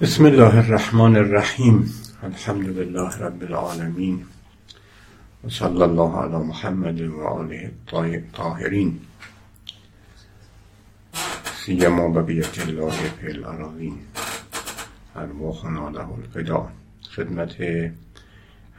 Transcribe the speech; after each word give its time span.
بسم 0.00 0.24
الله 0.24 0.58
الرحمن 0.58 1.16
الرحیم. 1.16 1.94
الحمد 2.22 2.68
لله 2.68 3.18
رب 3.18 3.42
العالمین. 3.42 4.24
و 5.44 5.48
صلی 5.48 5.82
الله 5.82 6.16
علی 6.16 6.36
محمد 6.36 7.00
و 7.00 7.20
آله 7.20 7.70
الطاهرین. 7.92 9.00
سیما 11.64 12.08
بقیت 12.08 12.58
الله 12.58 12.90
فی 12.90 13.26
الاراضین. 13.26 13.98
ارواحنا 15.16 15.88
له 15.88 16.12
الفدا. 16.12 16.68
خدمت 17.16 17.56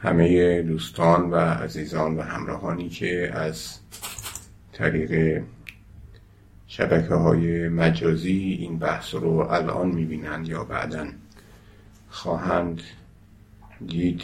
همه 0.02 0.62
دوستان 0.62 1.30
و 1.30 1.36
عزیزان 1.36 2.16
و 2.16 2.22
همراهانی 2.22 2.88
که 2.88 3.30
از 3.34 3.78
طریق 4.72 5.42
شبکه 6.66 7.14
های 7.14 7.68
مجازی 7.68 8.56
این 8.60 8.78
بحث 8.78 9.14
رو 9.14 9.38
الان 9.50 9.88
می‌بینند 9.88 10.48
یا 10.48 10.64
بعدا. 10.64 11.06
خواهند 12.10 12.80
دید 13.86 14.22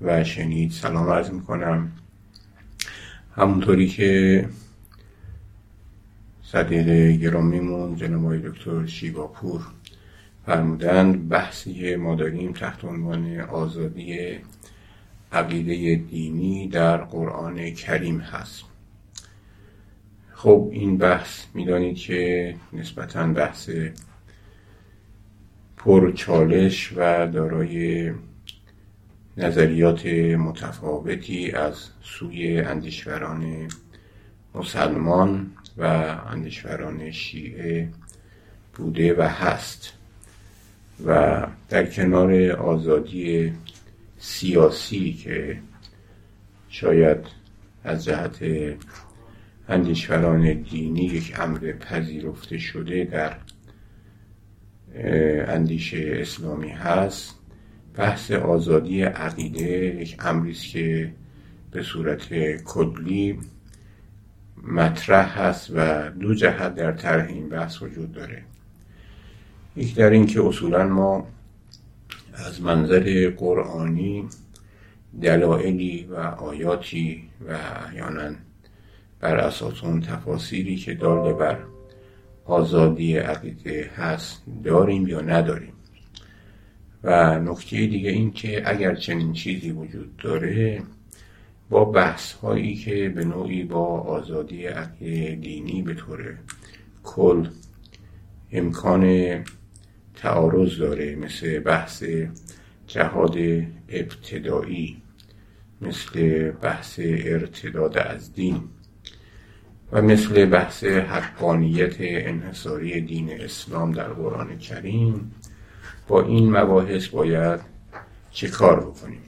و 0.00 0.24
شنید. 0.24 0.72
سلام 0.72 1.10
عرض 1.10 1.30
می‌کنم. 1.30 1.92
همونطوری 3.36 3.88
که 3.88 4.48
صدیق 6.42 7.10
گرامیمون 7.20 7.96
جناب 7.96 8.36
دکتر 8.36 8.86
شیباپور 8.86 9.60
فرمودند 10.46 11.28
بحثی 11.28 11.96
ما 11.96 12.14
داریم 12.14 12.52
تحت 12.52 12.84
عنوان 12.84 13.40
آزادی 13.40 14.38
عقیده 15.32 15.94
دینی 16.10 16.68
در 16.68 16.96
قرآن 16.96 17.70
کریم 17.70 18.20
هست. 18.20 18.62
خب 20.32 20.68
این 20.72 20.98
بحث 20.98 21.44
می‌دانید 21.54 21.96
که 21.96 22.54
نسبتا 22.72 23.26
بحث 23.26 23.70
پر 25.84 26.12
چالش 26.12 26.92
و 26.96 27.26
دارای 27.26 28.12
نظریات 29.36 30.06
متفاوتی 30.06 31.50
از 31.50 31.88
سوی 32.02 32.60
اندیشوران 32.60 33.68
مسلمان 34.54 35.50
و 35.78 35.82
اندیشوران 36.30 37.10
شیعه 37.10 37.88
بوده 38.74 39.14
و 39.14 39.22
هست. 39.22 39.92
و 41.06 41.46
در 41.68 41.86
کنار 41.86 42.50
آزادی 42.50 43.52
سیاسی 44.18 45.12
که 45.12 45.58
شاید 46.68 47.18
از 47.84 48.04
جهت 48.04 48.38
اندیشوران 49.68 50.52
دینی 50.52 51.04
یک 51.04 51.40
امر 51.40 51.72
پذیرفته 51.72 52.58
شده 52.58 53.04
در 53.04 53.36
اندیشه 54.94 56.12
اسلامی 56.14 56.70
هست. 56.70 57.34
بحث 57.94 58.30
آزادی 58.30 59.02
عقیده 59.02 59.96
یک 60.00 60.16
امری 60.18 60.52
که 60.54 61.12
به 61.70 61.82
صورت 61.82 62.34
کلی 62.56 63.38
مطرح 64.62 65.40
هست 65.40 65.70
و 65.74 66.10
دو 66.10 66.34
جهت 66.34 66.74
در 66.74 66.92
طرح 66.92 67.26
این 67.28 67.48
بحث 67.48 67.82
وجود 67.82 68.12
داره. 68.12 68.42
یک 69.76 69.94
در 69.94 70.10
این 70.10 70.26
که 70.26 70.46
اصولا 70.46 70.86
ما 70.86 71.26
از 72.34 72.62
منظر 72.62 73.30
قرآنی 73.36 74.28
دلایلی 75.22 76.08
و 76.10 76.14
آیاتی 76.20 77.22
و 77.48 77.58
احیانا 77.86 78.34
بر 79.20 79.36
اساس 79.36 79.84
اون 79.84 80.00
تفاصیلی 80.00 80.76
که 80.76 80.94
داله 80.94 81.32
بر 81.32 81.58
آزادی 82.44 83.16
عقیده 83.16 83.90
هست 83.96 84.42
داریم 84.64 85.08
یا 85.08 85.20
نداریم. 85.20 85.72
و 87.04 87.38
نکته 87.38 87.86
دیگه 87.86 88.10
این 88.10 88.32
که 88.32 88.70
اگر 88.70 88.94
چنین 88.94 89.32
چیزی 89.32 89.70
وجود 89.70 90.16
داره 90.16 90.82
با 91.70 91.84
بحث 91.84 92.32
هایی 92.32 92.74
که 92.74 93.08
به 93.08 93.24
نوعی 93.24 93.64
با 93.64 94.00
آزادی 94.00 94.66
عقیده 94.66 95.34
دینی 95.34 95.82
به 95.82 95.94
طور 95.94 96.38
کل 97.04 97.48
امکان 98.52 99.44
تعارض 100.14 100.78
داره 100.78 101.16
مثل 101.16 101.58
بحث 101.58 102.04
جهاد 102.86 103.36
ابتدایی 103.88 105.02
مثل 105.80 106.50
بحث 106.50 107.00
ارتداد 107.02 107.98
از 107.98 108.32
دین. 108.32 108.62
و 109.92 110.02
مثل 110.02 110.44
بحث 110.44 110.84
حقانیت 110.84 111.94
انحصاری 111.98 113.00
دین 113.00 113.40
اسلام 113.40 113.92
در 113.92 114.08
قرآن 114.08 114.58
کریم 114.58 115.32
با 116.08 116.22
این 116.22 116.56
مباحث 116.56 117.06
باید 117.06 117.60
چه 118.30 118.48
کار 118.48 118.80
بکنیم؟ 118.80 119.22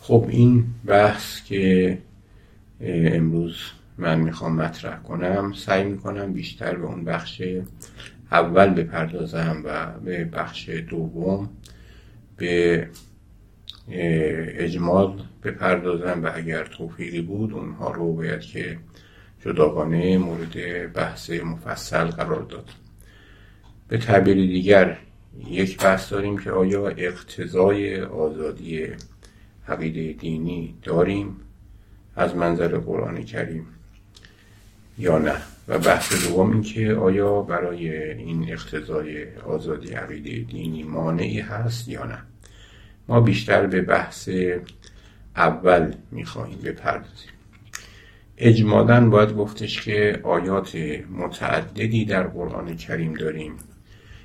خب 0.00 0.26
این 0.28 0.64
بحث 0.86 1.44
که 1.44 1.98
امروز 2.80 3.56
من 3.98 4.20
می‌خوام 4.20 4.56
مطرح 4.56 5.02
کنم 5.02 5.52
سعی 5.56 5.84
می‌کنم 5.84 6.32
بیشتر 6.32 6.76
به 6.76 6.86
اون 6.86 7.04
بخش 7.04 7.42
اول 8.32 8.70
بپردازم 8.70 9.62
و 9.64 9.86
به 10.04 10.24
بخش 10.24 10.68
دوم 10.68 11.50
به 12.36 12.88
اجمال 13.92 15.22
بپردازم 15.44 16.24
و 16.24 16.30
اگر 16.34 16.64
توفیقی 16.64 17.20
بود 17.20 17.52
اونها 17.52 17.90
رو 17.90 18.12
باید 18.12 18.40
که 18.40 18.78
جداگانه 19.44 20.18
مورد 20.18 20.92
بحث 20.92 21.30
مفصل 21.30 22.04
قرار 22.04 22.42
داد. 22.42 22.68
به 23.88 23.98
تعبیر 23.98 24.34
دیگر 24.34 24.98
یک 25.48 25.78
بحث 25.78 26.12
داریم 26.12 26.38
که 26.38 26.50
آیا 26.50 26.88
اقتضای 26.88 28.00
آزادی 28.00 28.86
عقیده 29.68 30.12
دینی 30.12 30.74
داریم 30.82 31.36
از 32.16 32.36
منظر 32.36 32.78
قرآن 32.78 33.22
کریم 33.22 33.66
یا 34.98 35.18
نه؟ 35.18 35.36
و 35.68 35.78
بحث 35.78 36.26
دوم 36.26 36.50
این 36.50 36.62
که 36.62 36.92
آیا 36.92 37.42
برای 37.42 38.12
این 38.12 38.52
اقتضای 38.52 39.36
آزادی 39.36 39.92
عقیده 39.92 40.30
دینی 40.52 40.82
مانعی 40.82 41.40
هست 41.40 41.88
یا 41.88 42.04
نه؟ 42.04 42.18
ما 43.10 43.20
بیشتر 43.20 43.66
به 43.66 43.80
بحث 43.80 44.28
اول 45.36 45.94
می‌خواهیم 46.10 46.58
بپردازیم. 46.64 47.30
اجمالا 48.38 49.10
باید 49.10 49.32
گفتش 49.32 49.82
که 49.82 50.20
آیات 50.22 50.76
متعددی 51.10 52.04
در 52.04 52.22
قرآن 52.22 52.76
کریم 52.76 53.14
داریم 53.14 53.52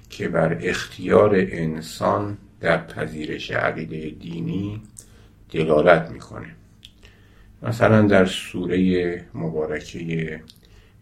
که 0.10 0.28
بر 0.28 0.58
اختیار 0.62 1.36
انسان 1.36 2.38
در 2.62 2.78
پذیرش 2.78 3.52
عقیده 3.52 4.10
دینی 4.10 4.82
دلالت 5.52 6.10
می‌کنه. 6.12 6.56
مثلا 7.64 8.02
در 8.02 8.26
سوره 8.26 9.26
مبارکه 9.34 10.42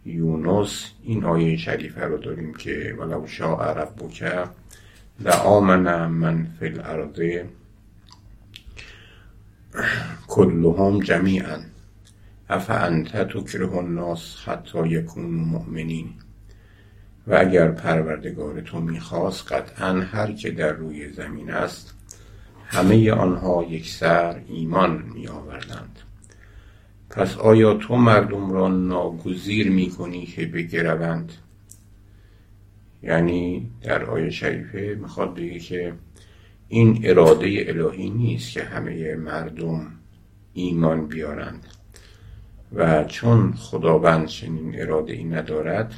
یونس 0.06 0.92
این 1.04 1.24
آیه 1.24 1.58
شریفه 1.58 2.06
رو 2.06 2.18
داریم 2.18 2.54
که 2.54 2.96
ولو 3.00 3.28
شاء 3.28 3.74
ربک 3.74 4.24
لآمن 5.20 6.08
من 6.08 6.48
فی 6.60 6.66
الارض 6.66 7.44
کلهم 10.28 11.00
جمیعا. 11.00 11.58
افانت 12.50 13.18
تکره 13.18 13.78
الناس 13.78 14.38
حتی 14.46 14.88
یکون 14.88 15.26
مؤمنین. 15.26 16.10
و 17.28 17.36
اگر 17.36 17.72
پروردگار 17.72 18.62
تو 18.62 18.80
می‌خواست 18.80 19.52
قطعا 19.52 20.02
هر 20.02 20.32
که 20.32 20.52
در 20.52 20.72
روی 20.72 21.12
زمین 21.12 21.52
است 21.52 21.94
همه 22.66 23.12
آنها 23.12 23.64
یک 23.70 23.90
سر 23.90 24.42
ایمان 24.48 25.04
می 25.14 25.28
آوردند 25.28 26.00
پس 27.10 27.38
آیا 27.38 27.74
تو 27.74 27.96
مردم 27.96 28.52
را 28.52 28.68
ناگزیر 28.68 29.72
می 29.72 29.90
کنی 29.90 30.26
که 30.26 30.46
بگروند؟ 30.46 31.32
یعنی 33.04 33.72
در 33.82 34.06
آیه 34.06 34.30
شریفه 34.30 34.98
می‌خواد 35.02 35.36
بگه 35.36 35.60
که 35.60 35.94
این 36.68 37.02
اراده 37.04 37.66
الهی 37.68 38.10
نیست 38.10 38.52
که 38.52 38.64
همه 38.64 39.16
مردم 39.16 39.88
ایمان 40.54 41.08
بیارند. 41.08 41.68
و 42.76 43.04
چون 43.04 43.54
خداوند 43.54 44.28
چنین 44.28 44.82
اراده 44.82 45.14
ای 45.14 45.24
ندارد 45.24 45.94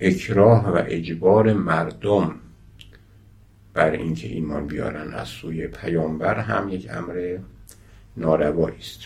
اکراه 0.00 0.68
و 0.68 0.82
اجبار 0.86 1.52
مردم 1.52 2.34
بر 3.74 3.90
اینکه 3.90 4.28
ایمان 4.28 4.66
بیارن 4.66 5.14
از 5.14 5.28
سوی 5.28 5.66
پیامبر 5.66 6.38
هم 6.38 6.68
یک 6.68 6.90
امر 6.90 7.38
ناروایی 8.16 8.78
است. 8.78 9.00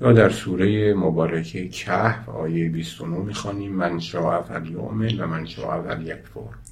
یا 0.00 0.12
در 0.12 0.30
سوره 0.30 0.94
مبارکه 0.94 1.68
کهف 1.68 2.28
آیه 2.28 2.68
29 2.68 3.16
می‌خوانیم 3.16 3.72
من 3.72 3.98
شاء 4.00 4.42
فلیؤمن 4.42 5.20
و 5.20 5.26
من 5.26 5.46
شاء 5.46 5.82
فلیکفر. 5.82 6.65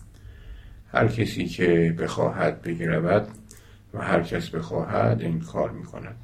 هر 0.95 1.09
کسی 1.09 1.47
که 1.47 1.97
بخواهد 1.99 2.63
بگرود 2.63 3.29
و 3.95 4.03
هر 4.03 4.23
کس 4.23 4.51
بخواهد 4.51 5.21
این 5.23 5.41
کار 5.41 5.71
می‌کند. 5.71 6.17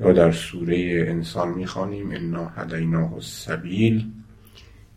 یا 0.00 0.12
در 0.12 0.32
سوره 0.32 1.04
انسان 1.08 1.48
می‌خوانیم 1.48 2.10
انا 2.10 2.48
هدیناه 2.48 3.14
السبیل 3.14 4.10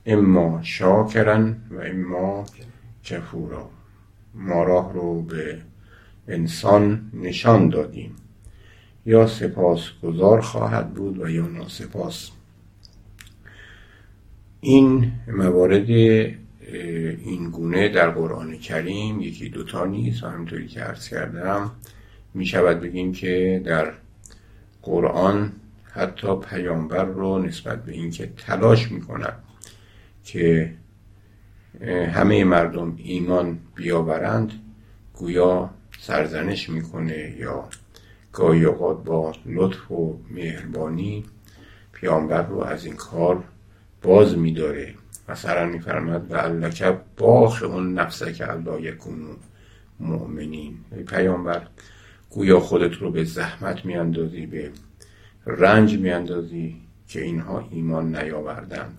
اما 0.05 0.59
شاکرن 0.63 1.57
و 1.71 1.81
اما 1.81 2.45
کفورا. 3.03 3.69
ما 4.33 4.63
راه 4.63 4.93
رو 4.93 5.21
به 5.21 5.61
انسان 6.27 7.11
نشان 7.13 7.69
دادیم. 7.69 8.15
یا 9.05 9.27
سپاس 9.27 9.81
گذار 10.03 10.41
خواهد 10.41 10.93
بود 10.93 11.19
و 11.19 11.29
یا 11.29 11.47
ناسپاس. 11.47 12.31
این 14.61 15.11
موارد 15.27 15.87
این 16.71 17.49
گونه 17.49 17.89
در 17.89 18.09
قرآن 18.09 18.57
کریم 18.57 19.21
یکی 19.21 19.49
دوتا 19.49 19.85
نیست. 19.85 20.23
و 20.23 20.27
همینطوری 20.27 20.67
که 20.67 20.79
عرض 20.79 21.09
کردم 21.09 21.71
می 22.33 22.45
شود 22.45 22.81
بگیم 22.81 23.11
که 23.11 23.61
در 23.65 23.93
قرآن 24.81 25.51
حتی 25.91 26.35
پیامبر 26.35 27.05
رو 27.05 27.39
نسبت 27.39 27.85
به 27.85 27.91
اینکه 27.91 28.31
تلاش 28.37 28.91
می 28.91 29.01
کند 29.01 29.43
که 30.23 30.73
همه 32.11 32.43
مردم 32.43 32.95
ایمان 32.97 33.59
بیاورند 33.75 34.51
گویا 35.13 35.69
سرزنش 35.99 36.69
می‌کنه 36.69 37.35
یا 37.39 37.69
گاهی 38.33 38.65
اوقات 38.65 39.03
با 39.03 39.33
لطف 39.45 39.91
و 39.91 40.19
مهربانی 40.31 41.25
پیامبر 41.93 42.41
رو 42.41 42.59
از 42.59 42.85
این 42.85 42.95
کار 42.95 43.43
باز 44.01 44.37
میداره. 44.37 44.93
مثلا 45.29 45.65
میفرماد 45.65 46.31
و 46.31 46.35
علک 46.35 46.83
باخ 47.17 47.63
اون 47.63 47.93
نفسه 47.93 48.33
که 48.33 48.51
الله 48.51 48.81
یکونو 48.81 49.33
مؤمنین 49.99 50.77
پیامبر 51.07 51.67
گویا 52.29 52.59
خودت 52.59 52.93
رو 52.93 53.11
به 53.11 53.23
زحمت 53.23 53.85
میاندازی 53.85 54.45
به 54.45 54.71
رنج 55.45 55.97
میاندازی 55.97 56.81
که 57.07 57.21
اینها 57.21 57.67
ایمان 57.71 58.15
نیاوردن. 58.15 58.89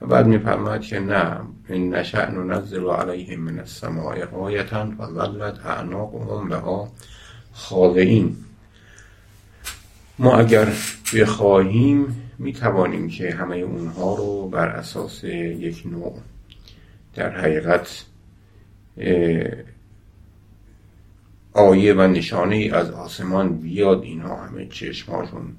و 0.00 0.06
بعد 0.06 0.26
میفرماد 0.26 0.80
که 0.80 1.00
نه 1.00 1.40
این 1.68 1.94
نشأن 1.94 2.34
ننزل 2.34 2.90
علیهم 2.90 3.40
من 3.40 3.58
السماء 3.58 4.24
آیتا 4.26 4.90
فظلت 4.98 5.66
اعناقهم 5.66 6.48
بها 6.48 6.92
خاضعین. 7.52 8.36
ما 10.18 10.36
اگر 10.36 10.68
بخواهیم 11.14 12.27
می 12.38 12.52
توانیم 12.52 13.08
که 13.08 13.30
همه 13.30 13.56
اونها 13.56 14.14
رو 14.14 14.48
بر 14.48 14.68
اساس 14.68 15.24
یک 15.24 15.82
نوع 15.86 16.18
در 17.14 17.38
حقیقت 17.38 18.04
آیه 21.52 21.94
و 21.94 22.00
نشانه 22.00 22.56
ای 22.56 22.70
از 22.70 22.90
آسمان 22.90 23.56
بیاد 23.56 24.02
اینها 24.02 24.36
همه 24.36 24.66
چشمهاشون 24.66 25.54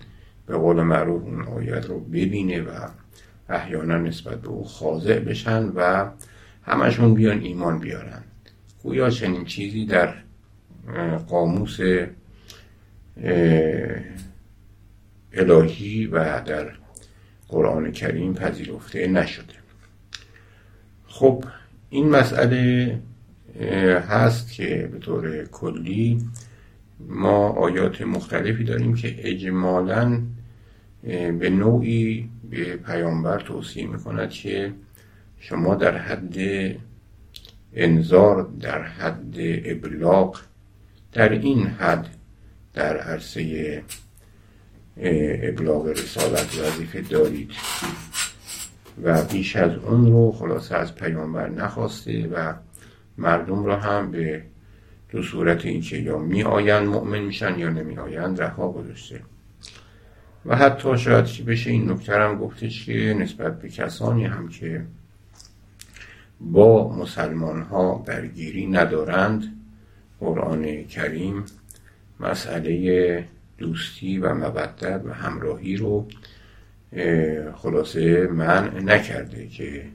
به 0.47 0.57
قول 0.57 0.83
معروف 0.83 1.23
اون 1.23 1.41
آیت 1.41 1.85
رو 1.85 1.99
ببینه 1.99 2.61
و 2.61 2.69
احیانا 3.49 3.97
نسبت 3.97 4.41
به 4.41 4.47
او 4.47 4.65
خاضع 4.65 5.19
بشن 5.19 5.71
و 5.75 6.09
همشون 6.65 7.13
بیان 7.13 7.41
ایمان 7.41 7.79
بیارن. 7.79 8.23
گویا 8.83 9.09
چنین 9.09 9.45
چیزی 9.45 9.85
در 9.85 10.13
قاموس 11.27 11.79
الهی 15.33 16.05
و 16.05 16.41
در 16.41 16.71
قرآن 17.47 17.91
کریم 17.91 18.33
پذیرفته 18.33 19.07
نشده. 19.07 19.53
خب 21.07 21.43
این 21.89 22.09
مسئله 22.09 22.99
هست 24.09 24.51
که 24.51 24.89
به 24.91 24.99
طور 24.99 25.43
کلی 25.45 26.21
ما 26.99 27.49
آیات 27.49 28.01
مختلفی 28.01 28.63
داریم 28.63 28.95
که 28.95 29.15
اجمالا 29.19 30.21
به 31.39 31.49
نوعی 31.49 32.29
به 32.49 32.75
پیامبر 32.75 33.39
توصیه 33.39 33.87
می‌کند 33.87 34.29
که 34.29 34.73
شما 35.39 35.75
در 35.75 35.97
حد 35.97 36.37
انذار 37.73 38.49
در 38.61 38.83
حد 38.83 39.35
ابلاغ 39.65 40.39
در 41.13 41.29
این 41.29 41.67
حد 41.67 42.07
در 42.73 42.97
عرصه 42.97 43.83
ابلاغ 45.00 45.88
رسالت 45.88 46.60
وظیفه 46.60 47.01
دارید 47.01 47.51
و 49.04 49.24
بیش 49.24 49.56
از 49.56 49.75
اون 49.75 50.12
رو 50.12 50.31
خلاصه 50.31 50.75
از 50.75 50.96
پیامبر 50.96 51.50
نخواسته 51.50 52.28
و 52.28 52.54
مردم 53.18 53.66
را 53.66 53.80
هم 53.80 54.12
به 54.12 54.44
دو 55.10 55.24
صورت 55.24 55.66
اینکه 55.66 55.98
یا 55.98 56.18
می 56.18 56.44
آیند 56.44 56.88
مؤمن 56.88 57.19
میشن 57.19 57.60
یا 57.60 57.69
نمی 57.69 57.98
آیند 57.98 58.42
رها 58.42 58.72
گذاشته. 58.72 59.22
و 60.46 60.56
حتی 60.56 60.98
شاید 60.98 61.46
بشه 61.48 61.69
این 61.69 61.92
نکته 61.92 62.13
هم 62.13 62.38
گفتش 62.38 62.86
که 62.86 63.16
نسبت 63.19 63.62
به 63.62 63.69
کسانی 63.69 64.25
هم 64.25 64.48
که 64.48 64.86
با 66.42 66.98
مسلمان 66.98 67.62
ها 67.62 68.04
درگیری 68.06 68.68
ندارند 68.68 69.44
قرآن 70.19 70.84
کریم 70.84 71.46
مسئله 72.19 73.25
دوستی 73.59 74.17
و 74.17 74.33
مودت 74.33 75.01
و 75.06 75.13
همراهی 75.13 75.77
رو 75.77 76.07
خلاصه 77.56 78.27
منع 78.27 78.79
نکرده 78.79 79.47
که 79.47 79.85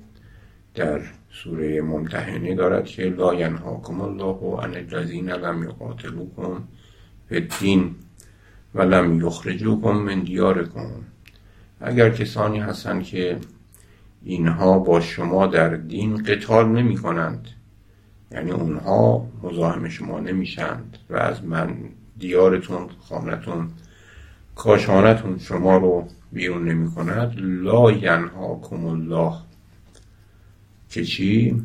در 0.74 1.00
سوره 1.30 1.80
ممتحنه 1.80 2.54
دارد 2.54 2.84
که 2.84 3.02
لا 3.02 3.34
ینهاکم 3.34 4.00
الله 4.00 4.60
عن 4.62 4.74
الذین 4.74 5.30
لم 5.30 5.62
یقاتلوکم 5.62 6.62
فی 7.28 7.34
الدین 7.34 7.94
و 8.74 8.82
لم 8.82 9.26
یخرجوکم 9.26 9.92
من 9.92 10.20
دیارکم. 10.20 10.90
اگر 11.80 12.10
کسانی 12.10 12.58
هستند 12.58 13.02
که 13.02 13.38
اینها 14.22 14.78
با 14.78 15.00
شما 15.00 15.46
در 15.46 15.68
دین 15.76 16.22
قتال 16.22 16.68
نمی 16.68 16.96
کنند 16.96 17.48
یعنی 18.32 18.50
اونها 18.50 19.26
مزاحم 19.42 19.88
شما 19.88 20.20
نمیشند 20.20 20.98
و 21.10 21.16
از 21.16 21.44
من 21.44 21.76
دیارتون 22.18 22.88
خانتون 23.00 23.70
کاشانتون 24.56 25.38
شما 25.38 25.76
رو 25.76 26.08
بیرون 26.32 26.68
نمی 26.68 26.94
کند 26.94 27.34
لا 27.38 27.92
ینهاکم 27.92 28.86
الله. 28.86 29.34
که 30.88 31.04
چی؟ 31.04 31.62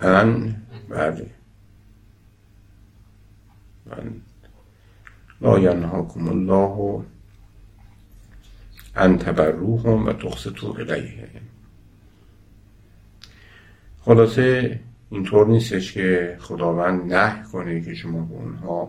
ان 0.00 0.56
بله. 0.88 1.30
لا 5.40 5.58
ینهاکم 5.58 6.28
الله. 6.28 7.04
ان 8.96 9.18
تبروهم 9.18 10.06
و 10.06 10.12
تقسطوا 10.12 10.74
الیه. 10.74 11.28
خلاصه 14.00 14.80
اینطور 15.10 15.46
نیستش 15.46 15.92
که 15.92 16.36
خداوند 16.40 17.12
نه 17.14 17.42
کنه 17.52 17.80
که 17.80 17.94
شما 17.94 18.20
به 18.20 18.34
اونها 18.34 18.88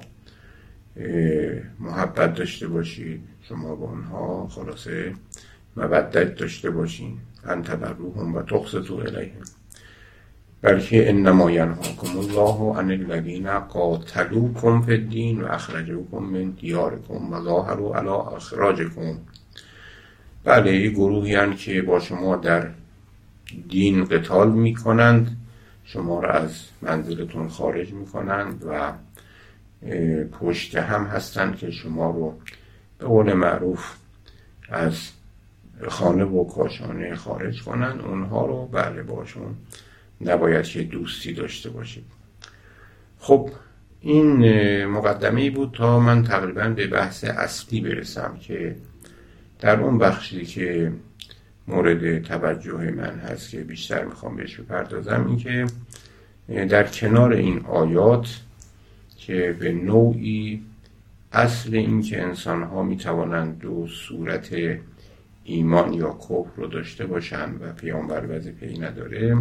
محبت 1.80 2.34
داشته 2.34 2.68
باشید. 2.68 3.22
شما 3.42 3.76
به 3.76 3.84
اونها 3.84 4.48
خلاصه 4.48 5.14
مودت 5.78 6.36
داشته 6.36 6.70
باشین. 6.70 7.18
ان 7.46 7.64
تبروهم 7.64 8.36
و 8.36 8.42
تقسطوا 8.42 9.02
الیهم. 9.02 9.44
بلکه 10.62 11.10
انما 11.10 11.52
ینهاکم 11.52 12.18
الله 12.18 12.78
عن 12.78 12.92
الذین 12.92 13.60
قاتلوکم 13.60 14.82
فی 14.82 14.92
الدین 14.92 15.42
و 15.42 15.46
اخرجوکم 15.46 16.18
من 16.18 16.50
دیارکم 16.50 17.34
و 17.34 17.44
ظاهروا 17.44 17.98
علی 17.98 18.10
اخراجکم. 18.10 19.18
بله 20.44 20.90
گروهی 20.90 21.56
که 21.56 21.82
با 21.82 22.00
شما 22.00 22.36
در 22.36 22.68
دین 23.70 24.04
قتال 24.04 24.52
می 24.52 24.76
کنند 24.76 25.38
شما 25.88 26.20
را 26.20 26.32
از 26.32 26.64
منزلتون 26.82 27.50
خارج 27.50 27.94
می 27.94 28.06
کنند 28.06 28.64
و 28.68 28.94
پشت 30.32 30.76
هم 30.76 31.04
هستند 31.04 31.58
که 31.58 31.72
شما 31.72 32.12
رو 32.12 32.40
به 32.98 33.06
قول 33.06 33.34
معروف 33.34 33.96
از 34.70 35.10
خانه 35.88 36.24
و 36.24 36.44
کاشانه 36.44 37.16
خارج 37.16 37.64
کنند 37.64 38.02
اونها 38.02 38.46
رو 38.46 38.66
بله 38.66 39.04
باشون 39.04 39.56
نباید 40.22 40.66
که 40.66 40.84
دوستی 40.84 41.34
داشته 41.34 41.70
باشید. 41.70 42.06
خب 43.20 43.50
این 44.02 44.86
مقدمه 44.86 45.50
بود 45.50 45.72
تا 45.74 46.00
من 46.00 46.24
تقریبا 46.24 46.68
به 46.70 46.88
بحث 46.88 47.24
اصلی 47.24 47.82
برسم 47.82 48.38
که 48.42 48.76
در 49.60 49.82
اون 49.82 49.98
بخشی 49.98 50.46
که 50.46 50.92
مورد 51.68 52.22
توجه 52.22 52.92
من 52.92 53.20
هست 53.20 53.50
که 53.50 53.64
بیشتر 53.64 54.06
می‌خوام 54.06 54.36
بهش 54.36 54.60
بپردازم 54.60 55.26
این 55.28 55.38
که 55.38 55.66
در 56.48 56.88
کنار 56.88 57.34
این 57.34 57.66
آیات 57.66 58.42
که 59.18 59.56
به 59.60 59.72
نوعی 59.72 60.64
اصل 61.32 61.76
این 61.76 62.02
که 62.02 62.22
انسان 62.22 62.64
ها 62.64 62.84
می 62.84 62.98
توانند 62.98 63.60
دو 63.60 63.88
صورت 63.88 64.56
ایمان 65.44 65.94
یا 65.94 66.10
کفر 66.10 66.56
رو 66.56 66.68
داشته 66.68 67.06
باشند 67.06 67.62
و 67.62 67.74
پیامبر 67.74 68.26
وظیفه 68.30 68.66
ای 68.66 68.80
نداره 68.80 69.38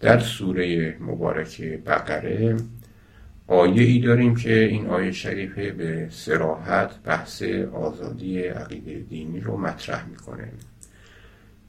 در 0.00 0.18
سوره 0.18 0.96
مبارک 1.00 1.62
بقره 1.62 2.56
آیه 3.46 3.82
ای 3.82 3.98
داریم 3.98 4.34
که 4.34 4.58
این 4.58 4.86
آیه 4.86 5.12
شریفه 5.12 5.70
به 5.70 6.08
سراحت 6.10 7.02
بحث 7.04 7.42
آزادی 7.72 8.42
عقیده 8.42 8.94
دینی 8.94 9.40
رو 9.40 9.56
مطرح 9.56 10.08
می‌کنه. 10.08 10.48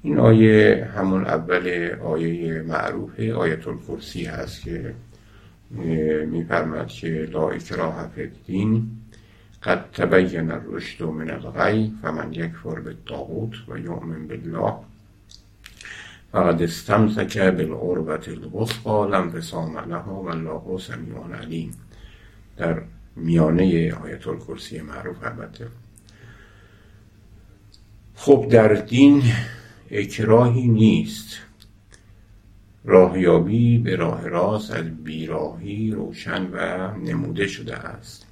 این 0.01 0.19
آیه 0.19 0.89
همون 0.95 1.25
اول 1.25 1.95
آیه 2.03 2.61
معروف 2.61 3.19
آیت 3.19 3.67
الکرسی 3.67 4.25
هست 4.25 4.61
که 4.61 4.93
میفرماد 6.25 6.87
که 6.87 7.29
لا 7.31 7.49
اکراه 7.49 8.11
فی 8.15 8.29
قد 9.63 9.91
تبین 9.93 10.51
الرشد 10.51 11.03
من 11.03 11.31
الغی 11.31 11.93
فمن 12.01 12.33
یکفر 12.33 12.79
بالطاغوت 12.79 13.53
و 13.67 13.77
یؤمن 13.77 14.27
بالله. 14.27 14.73
فقد 16.31 16.61
استمسک 16.61 17.37
بالعروة 17.37 18.23
الوثقى 18.27 19.07
لم 19.07 19.13
انفصام 19.13 19.77
لها 19.77 20.13
والله 20.13 20.77
سمیع 20.79 21.37
علیم. 21.41 21.71
در 22.57 22.81
میانه 23.15 23.93
آیت 23.93 24.27
الکرسی 24.27 24.81
معروف 24.81 25.23
البته. 25.23 25.67
خب 28.15 28.47
در 28.51 28.73
دین 28.73 29.23
اکراهی 29.91 30.67
نیست. 30.67 31.37
راهیابی 32.85 33.77
به 33.77 33.95
راه 33.95 34.27
راست 34.27 34.71
از 34.71 35.03
بیراهی 35.03 35.91
روشن 35.91 36.47
و 36.51 36.91
نموده 36.97 37.47
شده 37.47 37.75
است. 37.75 38.25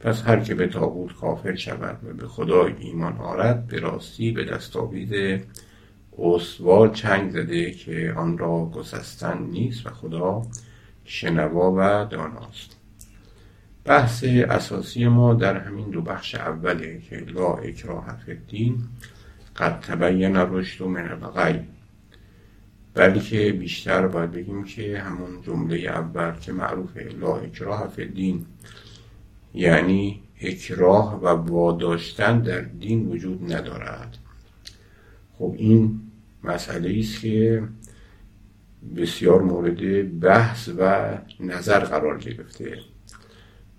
پس 0.00 0.22
هر 0.22 0.40
که 0.40 0.54
به 0.54 0.66
تابوت 0.66 1.16
کافر 1.16 1.54
شود 1.54 1.98
و 2.04 2.12
به 2.12 2.28
خدای 2.28 2.72
ایمان 2.78 3.16
آرد 3.16 3.66
به 3.66 3.80
راستی 3.80 4.32
به 4.32 4.44
دستاویز 4.44 5.40
استوار 6.18 6.88
چنگ 6.88 7.30
زده 7.30 7.70
که 7.70 8.14
آن 8.16 8.38
را 8.38 8.70
گسستن 8.74 9.42
نیست 9.42 9.86
و 9.86 9.90
خدا 9.90 10.42
شنوا 11.04 11.72
و 11.72 12.04
داناست. 12.10 12.76
بحث 13.84 14.24
اساسی 14.24 15.08
ما 15.08 15.34
در 15.34 15.56
همین 15.56 15.90
دو 15.90 16.02
بخش 16.02 16.34
اوله 16.34 17.00
که 17.00 17.16
لا 17.16 17.54
اکراه 17.54 18.16
فی 18.26 18.74
قد 19.56 19.80
تبین 19.80 20.36
رشد 20.36 20.84
من 20.84 21.08
الغی 21.08 21.60
بلکه 22.94 23.52
بیشتر 23.52 24.06
باید 24.06 24.32
بگیم 24.32 24.64
که 24.64 24.98
همون 24.98 25.42
جمله 25.42 25.76
اول 25.76 26.32
که 26.40 26.52
معروفه 26.52 27.08
لا 27.20 27.36
اکراه 27.36 27.88
فی 27.88 28.02
الدین 28.02 28.46
یعنی 29.54 30.22
اکراه 30.40 31.20
و 31.20 31.26
واداشتن 31.26 32.40
در 32.40 32.60
دین 32.60 33.08
وجود 33.08 33.52
ندارد. 33.52 34.16
خب 35.38 35.54
این 35.58 36.00
مسئله 36.44 36.98
است 36.98 37.20
که 37.20 37.62
بسیار 38.96 39.42
مورد 39.42 40.20
بحث 40.20 40.68
و 40.78 41.08
نظر 41.40 41.78
قرار 41.78 42.18
گرفته. 42.18 42.78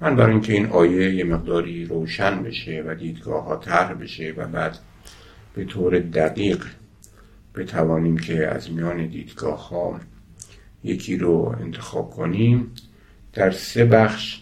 من 0.01 0.15
برای 0.15 0.31
اینکه 0.31 0.53
این 0.53 0.65
آیه 0.65 1.15
یه 1.15 1.23
مقداری 1.23 1.85
روشن 1.85 2.43
بشه 2.43 2.83
و 2.87 2.95
دیدگاه 2.95 3.43
ها 3.43 3.55
طرح 3.55 3.93
بشه 3.93 4.33
و 4.37 4.47
بعد 4.47 4.77
به 5.53 5.65
طور 5.65 5.99
دقیق 5.99 6.65
بتوانیم 7.55 8.17
که 8.17 8.47
از 8.47 8.71
میان 8.71 9.07
دیدگاه 9.07 9.69
ها 9.69 9.99
یکی 10.83 11.17
رو 11.17 11.55
انتخاب 11.61 12.09
کنیم 12.09 12.71
در 13.33 13.51
سه 13.51 13.85
بخش 13.85 14.41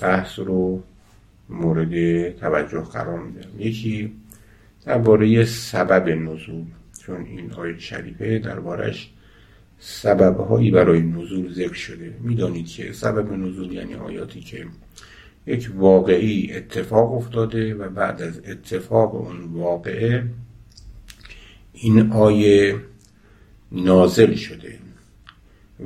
بحث 0.00 0.38
رو 0.38 0.82
مورد 1.48 2.30
توجه 2.36 2.80
قرار 2.80 3.22
میدم 3.22 3.48
یکی 3.58 4.12
درباره 4.86 5.44
سبب 5.44 6.08
نزول 6.08 6.64
چون 7.06 7.24
این 7.24 7.52
آیه 7.52 7.78
شریفه 7.78 8.38
دربارش 8.38 9.10
سببهایی 9.78 10.70
برای 10.70 11.00
نزول 11.00 11.52
ذکر 11.52 11.74
شده. 11.74 12.14
می‌دانید 12.20 12.66
که 12.66 12.92
سبب 12.92 13.32
نزول 13.32 13.72
یعنی 13.72 13.94
آیاتی 13.94 14.40
که 14.40 14.66
یک 15.50 15.70
واقعی 15.76 16.52
اتفاق 16.52 17.12
افتاده 17.12 17.74
و 17.74 17.88
بعد 17.88 18.22
از 18.22 18.40
اتفاق 18.46 19.14
اون 19.14 19.44
واقعه 19.44 20.24
این 21.72 22.12
آیه 22.12 22.76
نازل 23.72 24.34
شده 24.34 24.78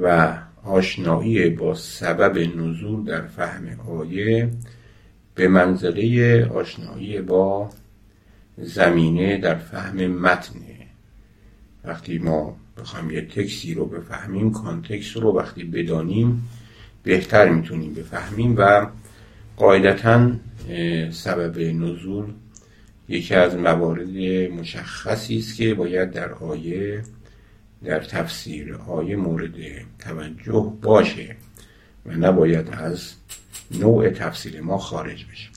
و 0.01 0.39
آشنایی 0.65 1.51
با 1.51 1.75
سبب 1.75 2.39
نزول 2.39 3.05
در 3.05 3.27
فهم 3.27 3.81
آیه 3.81 4.51
به 5.35 5.49
منزله 5.49 6.45
آشنایی 6.45 7.21
با 7.21 7.71
زمینه 8.59 9.39
در 9.39 9.55
فهم 9.55 10.07
متنه 10.07 10.87
وقتی 11.85 12.19
ما 12.19 12.57
بخوایم 12.79 13.11
یه 13.11 13.21
تکسی 13.21 13.75
رو 13.75 13.87
بفهمیم 13.87 14.53
کانتکس 14.53 15.17
رو 15.17 15.37
وقتی 15.37 15.65
بدانیم 15.65 16.49
بهتر 17.03 17.49
می‌تونیم 17.49 17.95
بفهمیم 17.95 18.55
و 18.59 18.87
قاعدتا 19.57 20.31
سبب 21.11 21.59
نزول 21.59 22.33
یکی 23.09 23.35
از 23.35 23.55
موارد 23.57 24.17
مشخصی 24.53 25.39
است 25.39 25.57
که 25.57 25.75
باید 25.75 26.11
در 26.11 26.33
آیه 26.33 27.03
در 27.85 28.01
تفسیر 28.01 28.75
آیه 28.75 29.17
مورد 29.17 29.55
توجه 29.99 30.73
باشه 30.83 31.37
و 32.07 32.13
نباید 32.13 32.69
از 32.73 33.13
نوع 33.71 34.11
تفسیر 34.11 34.61
ما 34.61 34.79
خارج 34.79 35.25
بشه. 35.33 35.49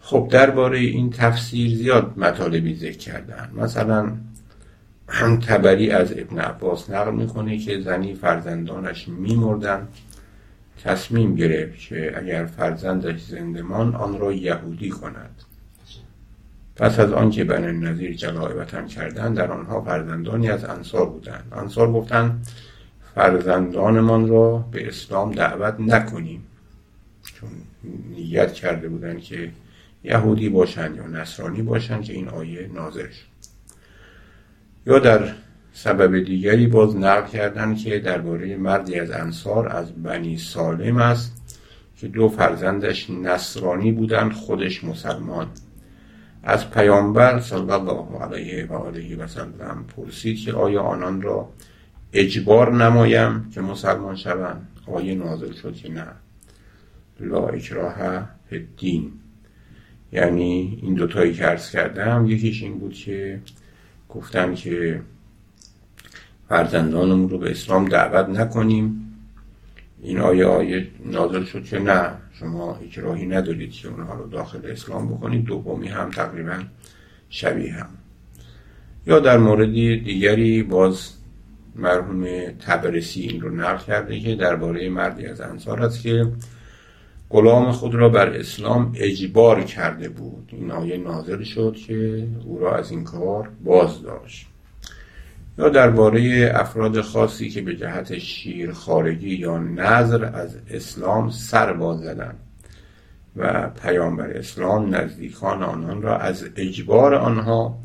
خب 0.00 0.28
درباره 0.30 0.78
این 0.78 1.10
تفسیر 1.10 1.76
زیاد 1.76 2.12
مطالبی 2.16 2.74
ذکر 2.74 2.98
کردن. 2.98 3.50
مثلا 3.54 4.12
هم 5.08 5.40
تبری 5.40 5.90
از 5.90 6.12
ابن 6.12 6.38
عباس 6.38 6.90
نقل 6.90 7.14
می‌کنه 7.14 7.58
که 7.58 7.80
زنی 7.80 8.14
فرزندانش 8.14 9.08
میمردن. 9.08 9.88
تصمیم 10.84 11.34
گرفت 11.34 11.78
که 11.78 12.18
اگر 12.18 12.46
فرزندش 12.46 13.20
زندمان 13.20 13.94
آن 13.94 14.18
را 14.18 14.32
یهودی 14.32 14.90
کند. 14.90 15.42
پس 16.76 16.98
از 16.98 17.12
آنکه 17.12 17.44
بن 17.44 17.70
نظیر 17.70 18.12
جلای 18.12 18.54
وطن 18.54 18.86
کردن 18.86 19.34
در 19.34 19.52
آنها 19.52 19.80
فرزندانی 19.80 20.48
از 20.48 20.64
انصار 20.64 21.06
بودند. 21.06 21.52
انصار 21.52 21.92
گفتند 21.92 22.48
فرزندانمان 23.14 24.28
را 24.28 24.58
به 24.58 24.88
اسلام 24.88 25.32
دعوت 25.32 25.74
نکنیم. 25.80 26.44
چون 27.22 27.50
نیت 28.10 28.52
کرده 28.52 28.88
بودند 28.88 29.20
که 29.20 29.50
یهودی 30.04 30.48
باشند 30.48 30.96
یا 30.96 31.06
نصرانی 31.06 31.62
باشند 31.62 32.04
که 32.04 32.12
این 32.12 32.28
آیه 32.28 32.70
نازل 32.74 33.08
شد. 33.08 33.26
یا 34.86 34.98
در 34.98 35.32
سبب 35.78 36.24
دیگری 36.24 36.66
باز 36.66 36.96
نقل 36.96 37.26
کردند 37.26 37.78
که 37.78 37.98
درباره 37.98 38.56
مردی 38.56 39.00
از 39.00 39.10
انصار 39.10 39.68
از 39.68 40.02
بنی 40.02 40.38
سالم 40.38 40.96
است 40.96 41.54
که 41.96 42.08
دو 42.08 42.28
فرزندش 42.28 43.10
نصرانی 43.10 43.92
بودند 43.92 44.32
خودش 44.32 44.84
مسلمان. 44.84 45.46
از 46.42 46.70
پیامبر 46.70 47.40
صلی 47.40 47.70
الله 47.70 48.18
علیه 48.20 48.66
و 48.66 48.72
آله 48.72 49.16
و 49.16 49.26
سلم 49.26 49.84
پرسید 49.96 50.38
که 50.38 50.52
آیا 50.52 50.82
آنان 50.82 51.22
را 51.22 51.48
اجبار 52.12 52.72
نمایم 52.72 53.50
که 53.50 53.60
مسلمان 53.60 54.16
شوند؟ 54.16 54.68
آیه 54.86 55.14
نازل 55.14 55.52
شد 55.52 55.74
که 55.74 55.92
نه؟ 55.92 56.06
لا 57.20 57.48
اکراه 57.48 58.28
دین 58.76 59.12
یعنی 60.12 60.78
این 60.82 60.94
دوتایی 60.94 61.34
که 61.34 61.48
ارز 61.48 61.70
کردم 61.70 62.26
یکیش 62.28 62.62
این 62.62 62.78
بود 62.78 62.94
که 62.94 63.40
گفتم 64.08 64.54
که 64.54 65.00
فرزندانمون 66.48 67.28
رو 67.28 67.38
به 67.38 67.50
اسلام 67.50 67.88
دعوت 67.88 68.28
نکنیم. 68.28 69.02
این 70.02 70.18
آیه 70.18 70.46
آیه 70.46 70.88
نازل 71.04 71.44
شد 71.44 71.64
که 71.64 71.78
نه 71.78 72.12
شما 72.32 72.74
هیچ 72.74 72.98
راهی 72.98 73.26
ندارید 73.26 73.72
که 73.72 73.88
اونها 73.88 74.14
رو 74.14 74.28
داخل 74.28 74.58
اسلام 74.64 75.08
بکنید. 75.08 75.44
دومی 75.44 75.88
هم 75.88 76.10
تقریبا 76.10 76.62
شبیه 77.28 77.72
هم. 77.72 77.88
یا 79.06 79.20
در 79.20 79.38
مورد 79.38 79.72
دیگری 79.72 80.62
باز 80.62 81.12
مرحوم 81.76 82.26
تبرسی 82.66 83.20
این 83.20 83.40
رو 83.40 83.50
نقل 83.50 83.84
کرده 83.84 84.20
که 84.20 84.34
درباره 84.34 84.88
مردی 84.88 85.26
از 85.26 85.40
انصار 85.40 85.82
است 85.82 86.02
که 86.02 86.26
غلام 87.30 87.72
خود 87.72 87.94
را 87.94 88.08
بر 88.08 88.28
اسلام 88.28 88.92
اجبار 88.96 89.62
کرده 89.62 90.08
بود. 90.08 90.48
این 90.52 90.70
آیه 90.70 90.96
نازل 90.96 91.42
شد 91.42 91.76
که 91.86 92.28
او 92.44 92.58
را 92.58 92.76
از 92.76 92.90
این 92.90 93.04
کار 93.04 93.50
باز 93.64 94.02
داشت 94.02 94.46
یا 95.58 95.68
درباره 95.68 96.52
افراد 96.54 97.00
خاصی 97.00 97.50
که 97.50 97.62
به 97.62 97.76
جهت 97.76 98.18
شیر 98.18 98.72
خارجی 98.72 99.28
یا 99.28 99.58
نظر 99.58 100.24
از 100.24 100.56
اسلام 100.70 101.30
سر 101.30 101.72
باز 101.72 102.00
زدن 102.00 102.34
و 103.36 103.70
پیامبر 103.70 104.30
اسلام 104.30 104.94
نزدیکان 104.94 105.62
آنان 105.62 106.02
را 106.02 106.18
از 106.18 106.44
اجبار 106.56 107.14
آنها 107.14 107.78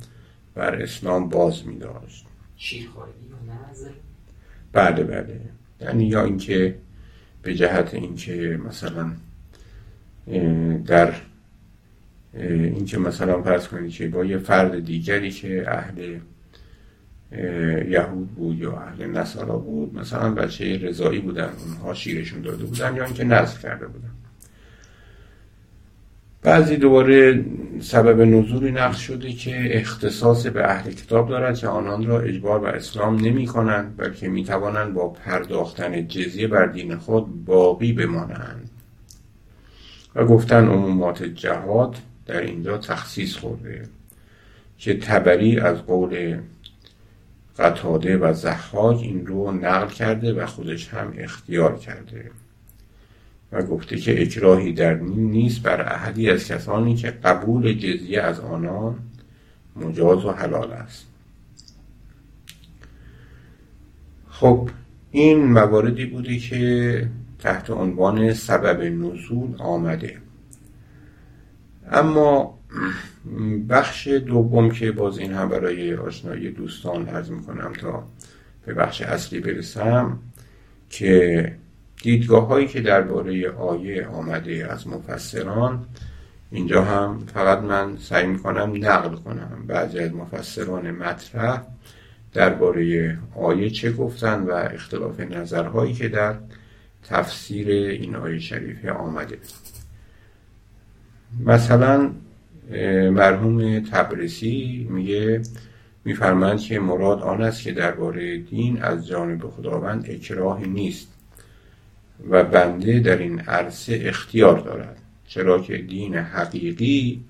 بر 0.55 0.75
اسلام 0.75 1.29
باز 1.29 1.67
می 1.67 1.77
داشت 1.77 2.25
شیر 2.55 2.89
خارجی 2.95 3.25
یا 3.29 3.69
نظر 3.71 3.89
بله 4.73 5.03
بله. 5.03 5.39
یعنی 5.81 6.05
یا 6.05 6.23
اینکه 6.23 6.75
به 7.41 7.55
جهت 7.55 7.93
اینکه 7.93 8.59
مثلا 8.65 9.11
در 10.85 11.13
اینکه 12.33 12.97
مثلا 12.97 13.41
فرض 13.41 13.67
کنید 13.67 13.91
که 13.91 14.07
با 14.07 14.25
یه 14.25 14.37
فرد 14.37 14.85
دیگری 14.85 15.31
که 15.31 15.63
اهل 15.67 16.19
یهود 17.89 18.35
بود 18.35 18.57
یا 18.57 18.71
اهل 18.71 19.05
نصارا 19.05 19.57
بود. 19.57 19.95
مثلا 19.95 20.31
بچه 20.31 20.77
رضایی 20.77 21.19
بودن 21.19 21.49
اونها 21.65 21.93
شیرشون 21.93 22.41
داده 22.41 22.63
بودن 22.63 22.95
یا 22.95 23.05
اینکه 23.05 23.23
نزد 23.23 23.59
کرده 23.59 23.87
بودن. 23.87 24.11
بعضی 26.43 26.77
دوباره 26.77 27.45
سبب 27.79 28.21
نزولی 28.21 28.71
نقل 28.71 28.93
شده 28.93 29.33
که 29.33 29.77
اختصاص 29.77 30.45
به 30.45 30.69
اهل 30.69 30.91
کتاب 30.91 31.29
دارد 31.29 31.57
که 31.57 31.67
آنان 31.67 32.05
را 32.05 32.19
اجبار 32.19 32.59
بر 32.59 32.75
اسلام 32.75 33.15
نمی 33.15 33.45
کنند 33.45 33.97
بلکه 33.97 34.29
می 34.29 34.43
توانند 34.43 34.93
با 34.93 35.09
پرداختن 35.09 36.07
جزیه 36.07 36.47
بر 36.47 36.65
دین 36.65 36.95
خود 36.95 37.45
باقی 37.45 37.93
بمانند. 37.93 38.69
و 40.15 40.25
گفتن 40.25 40.67
عمومات 40.67 41.23
جهاد 41.23 41.95
در 42.25 42.41
اینجا 42.41 42.77
تخصیص 42.77 43.35
خورده 43.35 43.83
که 44.77 44.97
تبری 44.97 45.59
از 45.59 45.77
قول 45.85 46.37
قطاده 47.61 48.17
و 48.17 48.33
زحاک 48.33 48.99
این 48.99 49.25
رو 49.25 49.51
نقل 49.51 49.87
کرده 49.87 50.33
و 50.33 50.45
خودش 50.45 50.89
هم 50.89 51.13
اختیار 51.17 51.77
کرده 51.77 52.31
و 53.51 53.61
گفته 53.61 53.97
که 53.97 54.21
اکراهی 54.21 54.73
در 54.73 54.93
نیست 55.03 55.63
بر 55.63 55.93
احدی 55.93 56.29
از 56.29 56.47
کسانی 56.47 56.95
که 56.95 57.11
قبول 57.11 57.73
جزیه 57.73 58.21
از 58.21 58.39
آنان 58.39 58.95
مجاز 59.75 60.25
و 60.25 60.31
حلال 60.31 60.71
است. 60.71 61.07
خب 64.29 64.69
این 65.11 65.45
مواردی 65.45 66.05
بوده 66.05 66.37
که 66.37 67.07
تحت 67.39 67.69
عنوان 67.69 68.33
سبب 68.33 68.81
نزول 68.81 69.55
آمده. 69.57 70.17
اما 71.91 72.59
بخش 73.69 74.07
دوم 74.07 74.71
که 74.71 74.91
باز 74.91 75.17
این 75.17 75.33
هم 75.33 75.49
برای 75.49 75.95
آشنایی 75.95 76.51
دوستان 76.51 77.05
عرض 77.05 77.29
می‌کنم 77.29 77.73
تا 77.73 78.03
به 78.65 78.73
بخش 78.73 79.01
اصلی 79.01 79.39
برسم 79.39 80.19
که 80.89 81.55
دیدگاه 82.03 82.47
هایی 82.47 82.67
که 82.67 82.81
درباره 82.81 83.49
آیه 83.49 84.07
آمده 84.07 84.67
از 84.71 84.87
مفسران 84.87 85.85
اینجا 86.51 86.83
هم 86.83 87.19
فقط 87.33 87.59
من 87.59 87.97
سعی 87.97 88.27
می‌کنم 88.27 88.73
نقل 88.75 89.15
کنم. 89.15 89.63
بعضی 89.67 89.99
از 89.99 90.13
مفسران 90.13 90.91
مطرح 90.91 91.61
درباره 92.33 93.17
آیه 93.35 93.69
چه 93.69 93.91
گفتن 93.91 94.41
و 94.41 94.51
اختلاف 94.51 95.19
نظرهایی 95.19 95.93
که 95.93 96.09
در 96.09 96.35
تفسیر 97.03 97.67
این 97.69 98.15
آیه 98.15 98.39
شریفه 98.39 98.91
آمده. 98.91 99.37
مثلا 101.45 102.11
مرحوم 103.11 103.79
تبرسی 103.79 104.87
میگه 104.89 105.41
میفرمند 106.05 106.59
که 106.59 106.79
مراد 106.79 107.21
آن 107.21 107.41
است 107.41 107.63
که 107.63 107.71
درباره 107.71 108.37
دین 108.37 108.81
از 108.81 109.07
جانب 109.07 109.47
خداوند 109.47 110.05
اکراهی 110.09 110.67
نیست 110.67 111.07
و 112.29 112.43
بنده 112.43 112.99
در 112.99 113.17
این 113.17 113.39
عرصه 113.39 113.99
اختیار 114.03 114.59
دارد 114.59 114.97
چرا 115.27 115.59
که 115.59 115.77
دین 115.77 116.15
حقیقی 116.15 117.21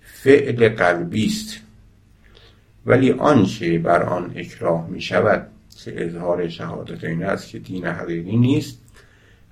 فعل 0.00 0.68
قلبی 0.68 1.26
است. 1.26 1.58
ولی 2.86 3.12
آنچه 3.12 3.78
بر 3.78 4.02
آن 4.02 4.32
اکراه 4.36 4.88
می 4.88 5.00
شود 5.00 5.46
که 5.84 6.04
اظهار 6.04 6.48
شهادت 6.48 7.04
این 7.04 7.22
است 7.22 7.48
که 7.48 7.58
دین 7.58 7.86
حقیقی 7.86 8.36
نیست 8.36 8.78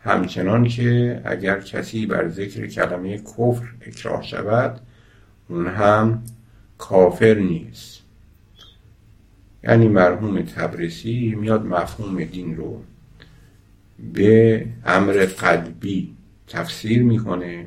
همچنان 0.05 0.69
که 0.69 1.21
اگر 1.25 1.61
کسی 1.61 2.07
بر 2.07 2.29
ذکر 2.29 2.67
کلمه 2.67 3.19
کفر 3.19 3.65
اکراه 3.87 4.23
شود 4.23 4.81
اون 5.49 5.67
هم 5.67 6.23
کافر 6.79 7.35
نیست. 7.35 8.03
یعنی 9.65 9.89
مرحوم 9.89 10.43
تبرسی 10.43 11.37
میاد 11.41 11.67
مفهوم 11.67 12.25
دین 12.25 12.57
رو 12.57 12.83
به 14.15 14.67
امر 14.85 15.27
قلبی 15.27 16.15
تفسیر 16.49 17.03
می‌کنه. 17.03 17.67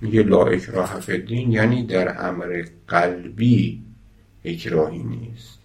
میگه 0.00 0.22
لا 0.22 0.44
اکراه 0.44 1.00
فدین 1.00 1.52
یعنی 1.52 1.86
در 1.86 2.28
امر 2.28 2.64
قلبی 2.88 3.82
اکراهی 4.44 5.02
نیست. 5.02 5.58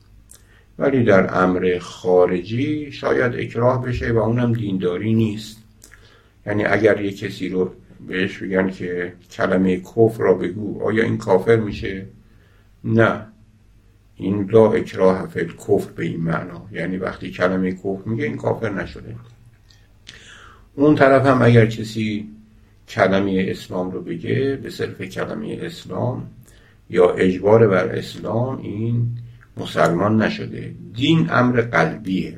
ولی 0.80 1.04
در 1.04 1.44
امر 1.44 1.78
خارجی 1.82 2.92
شاید 2.92 3.36
اکراه 3.36 3.86
بشه 3.86 4.12
و 4.12 4.18
اونم 4.18 4.54
دینداری 4.54 5.14
نیست. 5.14 5.58
یعنی 6.46 6.66
اگر 6.66 7.02
یه 7.02 7.12
کسی 7.12 7.50
رو 7.50 7.74
بهش 8.08 8.38
بگن 8.38 8.70
که 8.70 9.14
کلمه 9.32 9.80
کفر 9.80 10.24
را 10.24 10.34
بگو. 10.34 10.84
آیا 10.84 11.04
این 11.04 11.18
کافر 11.18 11.56
میشه؟ 11.56 12.06
نه. 12.84 13.26
این 14.16 14.50
لا 14.52 14.72
اکراه 14.72 15.28
فی 15.28 15.46
کفر 15.46 15.92
به 15.96 16.06
این 16.06 16.22
معنا. 16.22 16.68
یعنی 16.72 16.98
وقتی 16.98 17.32
کلمه 17.32 17.72
کفر 17.72 18.02
میگه 18.06 18.24
این 18.24 18.38
کافر 18.38 18.70
نشده. 18.70 19.16
اون 20.76 20.96
طرف 20.96 21.26
هم 21.26 21.42
اگر 21.42 21.66
کسی 21.66 22.30
کلمه 22.88 23.46
اسلام 23.48 23.92
رو 23.92 24.02
بگه 24.02 24.60
به 24.64 24.70
صرف 24.70 25.02
کلمه 25.02 25.60
اسلام 25.62 26.28
یا 26.90 27.12
اجبار 27.12 27.68
بر 27.68 27.88
اسلام 27.88 28.58
این 28.58 29.08
مسلمان 29.58 30.22
نشده. 30.22 30.74
دین 30.94 31.30
امر 31.30 31.62
قلبیه. 31.62 32.38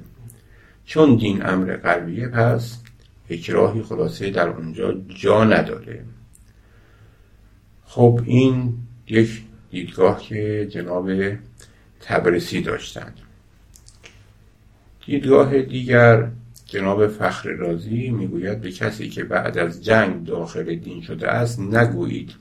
چون 0.85 1.15
دین 1.15 1.45
امر 1.45 1.75
قلبیه 1.75 2.27
پس 2.27 2.77
اکراهی 3.29 3.81
خلاصه 3.81 4.29
در 4.29 4.49
اونجا 4.49 4.93
جا 5.07 5.43
نداره. 5.43 6.05
خب 7.85 8.21
این 8.25 8.73
یک 9.07 9.43
دیدگاه 9.69 10.21
که 10.21 10.67
جناب 10.71 11.11
تبرسی 11.99 12.61
داشتند. 12.61 13.19
دیدگاه 15.05 15.61
دیگر 15.61 16.31
جناب 16.65 17.07
فخر 17.07 17.49
رازی 17.49 18.09
می‌گوید 18.09 18.61
به 18.61 18.71
کسی 18.71 19.09
که 19.09 19.23
بعد 19.23 19.57
از 19.57 19.83
جنگ 19.83 20.25
داخل 20.25 20.75
دین 20.75 21.01
شده 21.01 21.27
است 21.27 21.59
نگویید 21.59 22.31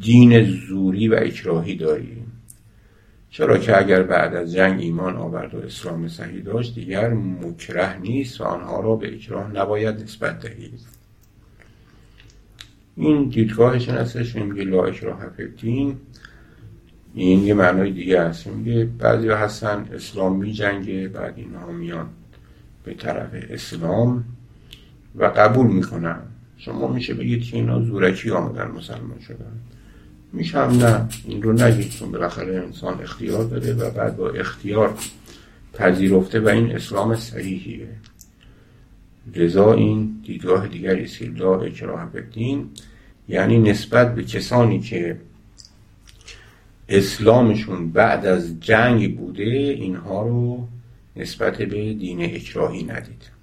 دین 0.00 0.42
زوری 0.42 1.08
و 1.08 1.18
اکراهی 1.22 1.76
داریم 1.76 2.19
چرا 3.30 3.58
که 3.58 3.78
اگر 3.78 4.02
بعد 4.02 4.34
از 4.34 4.52
جنگ 4.52 4.80
ایمان 4.80 5.16
آورد 5.16 5.54
و 5.54 5.58
اسلام 5.58 6.08
صحیح 6.08 6.42
داشت 6.42 6.74
دیگر 6.74 7.08
مکره 7.14 7.98
نیست 7.98 8.40
و 8.40 8.44
آنها 8.44 8.80
را 8.80 8.96
به 8.96 9.14
اکراه 9.14 9.52
نباید 9.52 10.02
نسبت 10.02 10.40
دهید. 10.40 10.80
این 12.96 13.28
دیدگاهش 13.28 13.88
هستش 13.88 14.36
میگه 14.36 14.64
لا 14.64 14.84
اکراه 14.84 15.26
دین 15.60 15.96
این 17.14 17.44
یه 17.44 17.54
معنای 17.54 17.92
دیگه 17.92 18.22
هست 18.22 18.46
میگه 18.46 18.84
بعضی 18.84 19.28
هستن 19.28 19.88
اسلام 19.92 20.36
می 20.36 20.52
جنگه 20.52 21.08
بعد 21.08 21.34
اینها 21.36 21.72
میان 21.72 22.08
به 22.84 22.94
طرف 22.94 23.30
اسلام 23.50 24.24
و 25.16 25.24
قبول 25.24 25.66
می‌کنن. 25.66 26.20
شما 26.56 26.88
میشه 26.88 27.14
بگید 27.14 27.42
که 27.42 27.56
اینا 27.56 27.82
زورکی 27.82 28.30
آمدن 28.30 28.70
مسلمان 28.70 29.20
شدن. 29.20 29.60
میشم. 30.32 30.58
نه. 30.58 31.08
این 31.24 31.42
رو 31.42 31.52
نگید 31.52 31.90
چون 31.90 32.12
بالاخره 32.12 32.56
انسان 32.56 33.02
اختیار 33.02 33.44
داره 33.44 33.72
و 33.72 33.90
بعد 33.90 34.16
با 34.16 34.30
اختیار 34.30 34.94
پذیرفته 35.74 36.40
و 36.40 36.48
این 36.48 36.72
اسلام 36.72 37.16
صحیحیه. 37.16 37.88
لذا 39.36 39.72
این 39.72 40.22
دیدگاه 40.26 40.68
دیگری 40.68 41.04
است 41.04 41.22
لا 41.22 41.60
اکراه 41.60 42.10
دین 42.34 42.70
یعنی 43.28 43.58
نسبت 43.58 44.14
به 44.14 44.24
کسانی 44.24 44.80
که 44.80 45.20
اسلامشون 46.88 47.90
بعد 47.90 48.26
از 48.26 48.60
جنگ 48.60 49.18
بوده 49.18 49.42
اینها 49.42 50.22
رو 50.22 50.68
نسبت 51.16 51.58
به 51.58 51.94
دین 51.94 52.24
اکراهی 52.34 52.82
ندید. 52.82 53.39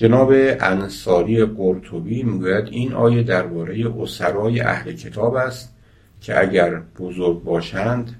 جناب 0.00 0.32
انصاری 0.60 1.44
قرطبی 1.44 2.22
می‌گوید 2.22 2.68
این 2.70 2.92
آیه 2.92 3.22
درباره 3.22 4.00
اسرای 4.00 4.60
اهل 4.60 4.92
کتاب 4.92 5.34
است 5.34 5.74
که 6.20 6.40
اگر 6.40 6.80
بزرگ 6.98 7.42
باشند 7.42 8.16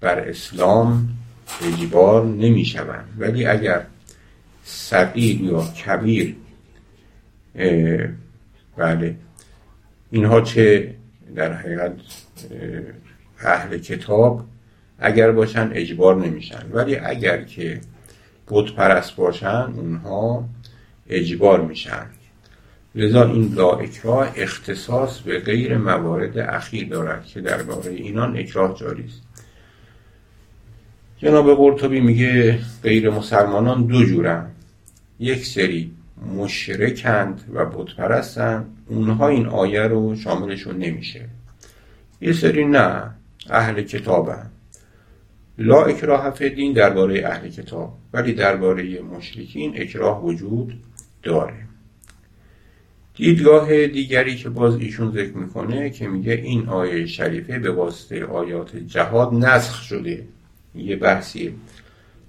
بر 0.00 0.18
اسلام 0.18 1.08
اجبار 1.62 2.24
نمی 2.24 2.64
شوند 2.64 3.04
ولی 3.18 3.46
اگر 3.46 3.86
صغیر 4.64 5.40
یا 5.40 5.62
کبیر 5.62 6.36
بله 8.76 9.16
اینها 10.10 10.40
چه 10.40 10.94
در 11.34 11.52
حقیقت 11.52 11.92
اهل 13.40 13.78
کتاب 13.78 14.44
اگر 14.98 15.32
باشن 15.32 15.70
اجبار 15.72 16.26
نمیشن 16.26 16.62
ولی 16.72 16.96
اگر 16.96 17.42
که 17.42 17.80
بود 18.46 18.76
پرست 18.76 19.16
باشن 19.16 19.72
اونها 19.76 20.48
اجبار 21.10 21.60
میشن. 21.60 22.06
لذا 22.94 23.24
این 23.24 23.52
لا 23.54 23.70
اکراه 23.70 24.32
اختصاص 24.36 25.20
به 25.20 25.38
غیر 25.38 25.78
موارد 25.78 26.38
اخیر 26.38 26.88
دارد 26.88 27.24
که 27.24 27.40
درباره 27.40 27.90
اینان 27.90 28.36
اکراه 28.36 28.76
جاری 28.76 29.04
است. 29.04 29.22
جناب 31.18 31.54
قرطبی 31.56 32.00
میگه 32.00 32.58
غیر 32.82 33.10
مسلمانان 33.10 33.86
دو 33.86 34.04
جورن. 34.04 34.50
یک 35.18 35.46
سری 35.46 35.90
مشرکند 36.36 37.44
و 37.54 37.64
بتپرستند. 37.66 38.76
اونها 38.86 39.28
این 39.28 39.46
آیه 39.46 39.82
رو 39.82 40.16
شاملشون 40.16 40.76
نمیشه. 40.76 41.28
یه 42.20 42.32
سری 42.32 42.64
نه 42.64 43.10
اهل 43.50 43.82
کتابن. 43.82 44.50
لا 45.58 45.84
اکراه 45.84 46.30
فی 46.30 46.50
دین 46.50 46.72
درباره 46.72 47.26
اهل 47.26 47.48
کتاب. 47.48 47.98
ولی 48.12 48.32
درباره 48.32 49.00
مشرکین 49.02 49.80
اکراه 49.80 50.24
وجود 50.24 50.74
داره 51.22 51.54
دیدگاه 53.14 53.86
دیگری 53.86 54.36
که 54.36 54.48
باز 54.48 54.76
ایشون 54.76 55.12
ذکر 55.12 55.32
می‌کنه 55.32 55.90
که 55.90 56.08
میگه 56.08 56.32
این 56.32 56.68
آیه 56.68 57.06
شریفه 57.06 57.58
به 57.58 57.70
واسطه 57.70 58.24
آیات 58.24 58.76
جهاد 58.76 59.34
نسخ 59.34 59.82
شده. 59.82 60.24
یه 60.74 60.96
بحثی 60.96 61.54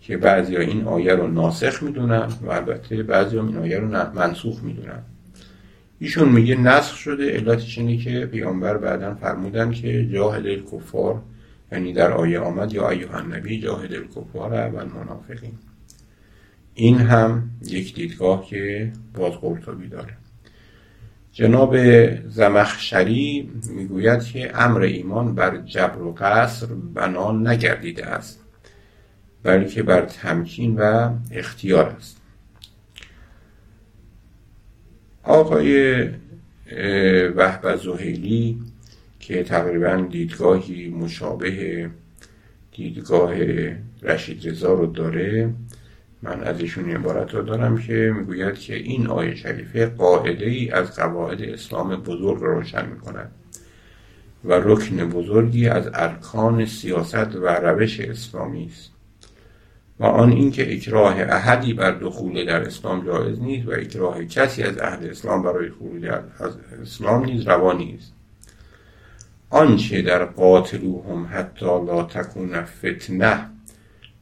که 0.01 0.17
بعضی 0.17 0.57
این 0.57 0.83
آیه 0.83 1.15
رو 1.15 1.27
ناسخ 1.27 1.83
می‌دونن 1.83 2.27
و 2.41 2.51
البته 2.51 3.03
بعضی 3.03 3.39
این 3.39 3.57
آیه 3.57 3.77
رو 3.77 3.87
منسوخ 3.87 4.63
می‌دونن. 4.63 5.01
ایشون 5.99 6.29
میگه 6.29 6.55
نسخ 6.55 6.95
شده 6.95 7.31
علتش 7.31 7.77
اینه 7.77 7.97
که 7.97 8.25
پیامبر 8.25 8.77
بعدا 8.77 9.15
فرمودن 9.15 9.71
که 9.71 10.07
جاهد 10.07 10.47
الکفار 10.47 11.21
یعنی 11.71 11.93
در 11.93 12.11
آیه 12.11 12.39
آمد 12.39 12.73
یا 12.73 12.89
ایوه 12.89 13.15
النبی 13.15 13.59
جاهد 13.59 13.93
الکفار 13.93 14.51
و 14.51 14.77
المنافقین. 14.77 15.53
این 16.75 16.97
هم 16.97 17.49
یک 17.65 17.95
دیدگاه 17.95 18.45
که 18.45 18.91
باز 19.13 19.33
قرطبی 19.33 19.87
داره. 19.87 20.17
جناب 21.33 21.75
زمخشری 22.29 23.51
می‌گوید 23.69 24.23
که 24.23 24.61
امر 24.61 24.81
ایمان 24.81 25.35
بر 25.35 25.57
جبر 25.57 26.01
و 26.01 26.15
قصر 26.17 26.65
بنا 26.93 27.31
نگردیده 27.31 28.05
است 28.05 28.39
بلکه 29.43 29.83
بر 29.83 30.05
تمکین 30.05 30.75
و 30.75 31.13
اختیار 31.31 31.85
است. 31.85 32.17
آقای 35.23 36.03
وحب 37.35 37.75
زهیلی 37.75 38.59
که 39.19 39.43
تقریبا 39.43 40.07
دیدگاهی 40.11 40.89
مشابه 40.89 41.89
دیدگاه 42.71 43.33
رشید 44.03 44.47
رضا 44.47 44.73
رو 44.73 44.85
داره 44.85 45.53
من 46.23 46.43
از 46.43 46.59
ایشون 46.59 46.91
عبارت 46.91 47.33
رو 47.33 47.41
دارم 47.41 47.77
که 47.77 48.13
می‌گوید 48.17 48.55
که 48.55 48.75
این 48.75 49.07
آیه 49.07 49.35
شریفه 49.35 49.85
قاعده 49.85 50.45
ای 50.45 50.71
از 50.71 50.95
قواعد 50.95 51.41
اسلام 51.41 51.95
بزرگ 51.95 52.39
روشن 52.41 52.85
می 52.85 52.99
کند 52.99 53.31
و 54.43 54.53
رکن 54.53 55.09
بزرگی 55.09 55.67
از 55.67 55.89
ارکان 55.93 56.65
سیاست 56.65 57.35
و 57.35 57.47
روش 57.47 57.99
اسلامی 57.99 58.65
است. 58.65 58.91
و 59.99 60.05
آن 60.05 60.31
اینکه 60.31 60.73
اکراه 60.73 61.15
احدی 61.19 61.73
بر 61.73 61.91
دخول 61.91 62.45
در 62.45 62.61
اسلام 62.61 63.05
جایز 63.05 63.39
نیست 63.39 63.67
و 63.67 63.71
اکراه 63.71 64.25
کسی 64.25 64.63
از 64.63 64.77
اهل 64.77 65.09
اسلام 65.09 65.43
برای 65.43 65.69
خروج 65.69 66.05
از 66.39 66.57
اسلام 66.81 67.25
نیز 67.25 67.47
روا 67.47 67.73
نیست. 67.73 68.13
آنچه 69.49 70.01
در 70.01 70.25
قاتلوهم 70.25 71.29
حتی 71.31 71.65
لا 71.65 72.03
تکون 72.03 72.61
فتنه 72.61 73.49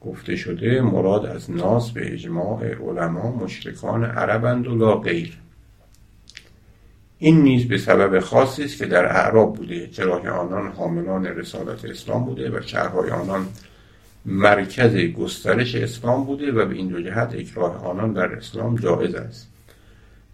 گفته 0.01 0.35
شده 0.35 0.81
مراد 0.81 1.25
از 1.25 1.51
ناس 1.51 1.91
به 1.91 2.13
اجماع 2.13 2.65
علما 2.65 3.31
مشرکان 3.31 4.05
عربند 4.05 4.67
و 4.67 4.75
لا 4.75 4.95
غیر. 4.95 5.37
این 7.17 7.41
نیز 7.41 7.67
به 7.67 7.77
سبب 7.77 8.19
خاصی 8.19 8.63
است 8.63 8.77
که 8.77 8.85
در 8.85 9.05
اعراب 9.05 9.55
بوده 9.55 9.87
چرا 9.87 10.19
که 10.19 10.29
آنان 10.29 10.71
حاملان 10.71 11.25
رسالت 11.25 11.85
اسلام 11.85 12.25
بوده 12.25 12.49
و 12.49 12.61
شهرهای 12.61 13.09
آنان 13.09 13.47
مرکز 14.25 14.95
گسترش 14.95 15.75
اسلام 15.75 16.25
بوده 16.25 16.51
و 16.51 16.65
به 16.65 16.75
این 16.75 16.87
دو 16.87 17.01
جهت 17.01 17.35
اکراه 17.35 17.85
آنان 17.85 18.13
در 18.13 18.35
اسلام 18.35 18.75
جایز 18.75 19.15
است. 19.15 19.49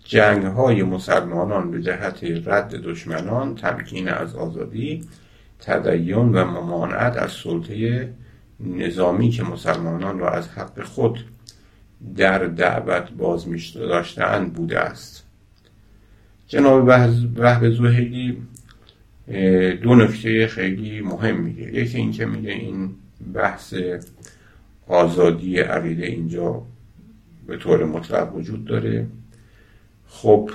جنگ 0.04 0.44
های 0.44 0.84
مسلمانان 0.84 1.72
به 1.72 1.82
جهت 1.82 2.24
رد 2.46 2.76
دشمنان 2.76 3.56
تمکین 3.56 4.10
از 4.10 4.36
آزادی 4.36 5.04
تدین 5.60 6.16
و 6.16 6.46
ممانعت 6.46 7.18
از 7.18 7.32
سلطه 7.32 8.10
نظامی 8.60 9.30
که 9.30 9.44
مسلمانان 9.44 10.20
را 10.20 10.32
از 10.32 10.48
حق 10.48 10.84
خود 10.84 11.26
در 12.18 12.46
دعوت 12.46 13.12
باز 13.12 13.48
می 13.48 13.62
داشتند 13.76 14.54
بوده 14.54 14.80
است. 14.80 15.26
جناب 16.48 16.88
وحب 17.38 17.70
زهیدی 17.70 18.38
دو 19.82 19.96
نکته 19.96 20.48
خیلی 20.48 21.02
مهم 21.02 21.40
میگه. 21.40 21.74
یکی 21.74 21.98
اینکه 21.98 22.26
میگه 22.26 22.52
این 22.52 22.96
بحث 23.34 23.74
آزادی 24.88 25.60
عقیده 25.60 26.06
اینجا 26.06 26.62
به 27.48 27.58
طور 27.58 27.86
مطلق 27.86 28.36
وجود 28.36 28.66
داره. 28.66 29.08
خب 30.08 30.50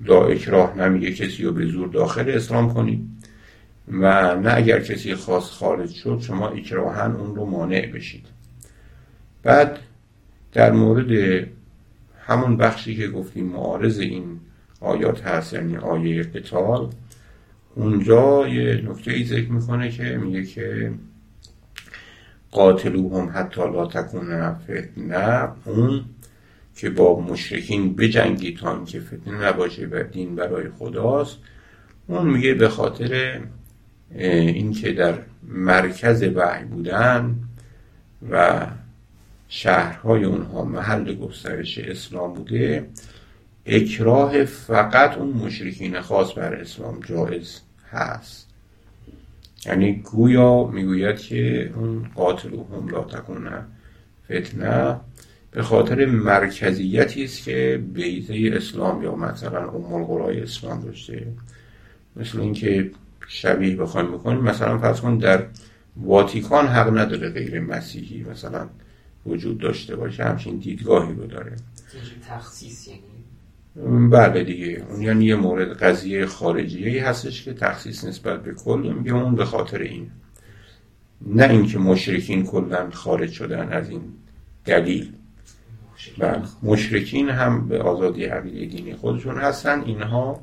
لا 0.00 0.26
اکراه 0.26 0.78
نمیگه 0.78 1.12
کسی 1.12 1.44
رو 1.44 1.52
به 1.52 1.66
زور 1.66 1.88
داخل 1.88 2.30
اسلام 2.30 2.74
کنید. 2.74 3.08
و 3.88 4.34
نه 4.36 4.54
اگر 4.56 4.80
کسی 4.80 5.14
خاص 5.14 5.50
خارج 5.50 5.90
شد 5.90 6.20
شما 6.20 6.48
اکراهن 6.48 7.12
اون 7.12 7.36
رو 7.36 7.44
مانع 7.46 7.86
بشید. 7.86 8.26
بعد 9.42 9.78
در 10.52 10.72
مورد 10.72 11.46
همون 12.26 12.56
بخشی 12.56 12.96
که 12.96 13.08
گفتیم 13.08 13.46
معارض 13.46 13.98
این 13.98 14.40
آیات 14.80 15.26
هست 15.26 15.52
یعنی 15.52 15.76
آیه 15.76 16.22
قتال 16.22 16.90
اونجا 17.74 18.48
یه 18.48 18.82
نکته 18.88 19.12
ای 19.12 19.24
ذکر 19.24 19.52
می‌کنه 19.52 19.90
که 19.90 20.02
میگه 20.02 20.44
که 20.44 20.92
قاتلوهم 22.50 23.30
حتی 23.34 23.60
لا 23.60 23.86
تکون 23.86 24.54
فتنه 24.54 25.48
اون 25.64 26.04
که 26.76 26.90
با 26.90 27.20
مشرکین 27.20 27.96
بجنگی 27.96 28.54
تا 28.54 28.84
که 28.84 29.00
فتنه 29.00 29.48
نباشه 29.48 29.86
و 29.86 30.02
دین 30.02 30.36
برای 30.36 30.68
خداست 30.68 31.36
اون 32.06 32.30
میگه 32.30 32.54
به 32.54 32.68
خاطر 32.68 33.40
اینکه 34.16 34.92
در 34.92 35.18
مرکز 35.42 36.22
وحی 36.22 36.64
بودن 36.64 37.36
و 38.30 38.66
شهرهای 39.48 40.24
اونها 40.24 40.64
محل 40.64 41.14
گسترش 41.14 41.78
اسلام 41.78 42.34
بوده 42.34 42.88
اکراه 43.66 44.44
فقط 44.44 45.18
اون 45.18 45.28
مشرکین 45.28 46.00
خاص 46.00 46.38
بر 46.38 46.54
اسلام 46.54 47.00
جایز 47.00 47.60
هست. 47.90 48.48
یعنی 49.66 49.92
گویا 49.92 50.64
می‌گوید 50.64 51.18
که 51.18 51.72
اون 51.76 52.06
قاتل 52.14 52.48
هم 52.48 52.88
لا 52.88 53.04
تکونه 53.04 53.64
فتنه 54.24 55.00
به 55.50 55.62
خاطر 55.62 56.06
مرکزیتی 56.06 57.24
است 57.24 57.44
که 57.44 57.82
بیزه 57.94 58.50
اسلام 58.56 59.02
یا 59.02 59.14
مثلا 59.14 59.70
ام 59.70 60.22
اسلام 60.42 60.80
داشته 60.80 61.26
مثل 62.16 62.40
اینکه 62.40 62.90
شبیه 63.32 63.76
بخوایم 63.76 64.12
بکنیم 64.12 64.40
مثلا 64.40 64.78
فرض 64.78 65.00
کن 65.00 65.18
در 65.18 65.46
واتیکان 65.96 66.66
حق 66.66 66.98
نداره 66.98 67.30
غیر 67.30 67.60
مسیحی 67.60 68.24
مثلا 68.30 68.68
وجود 69.26 69.58
داشته 69.58 69.96
باشه 69.96 70.24
همچین 70.24 70.56
دیدگاهی 70.56 71.14
رو 71.14 71.26
داره. 71.26 71.56
تخصیص 72.28 72.88
یعنی؟ 72.88 74.08
بله 74.08 74.44
دیگه. 74.44 74.86
اون 74.90 75.02
یعنی 75.02 75.24
یه 75.24 75.36
مورد 75.36 75.72
قضیه 75.72 76.26
خارجیه 76.26 77.08
هستش 77.08 77.44
که 77.44 77.52
تخصیص 77.52 78.04
نسبت 78.04 78.42
به 78.42 78.54
کل 78.54 78.94
میگه 78.98 79.12
اون 79.12 79.34
به 79.34 79.44
خاطر 79.44 79.78
این. 79.78 80.10
نه 81.26 81.50
اینکه 81.50 81.78
مشرکین 81.78 82.46
کلا 82.46 82.90
خارج 82.90 83.30
شدن 83.30 83.68
از 83.68 83.90
این 83.90 84.02
دلیل. 84.64 85.12
بله. 86.18 86.42
مشرکین 86.62 87.28
هم 87.28 87.68
به 87.68 87.78
آزادی 87.78 88.24
عقیده 88.24 88.76
دینی 88.76 88.94
خودشون 88.94 89.38
هستن. 89.38 89.80
اینها 89.80 90.40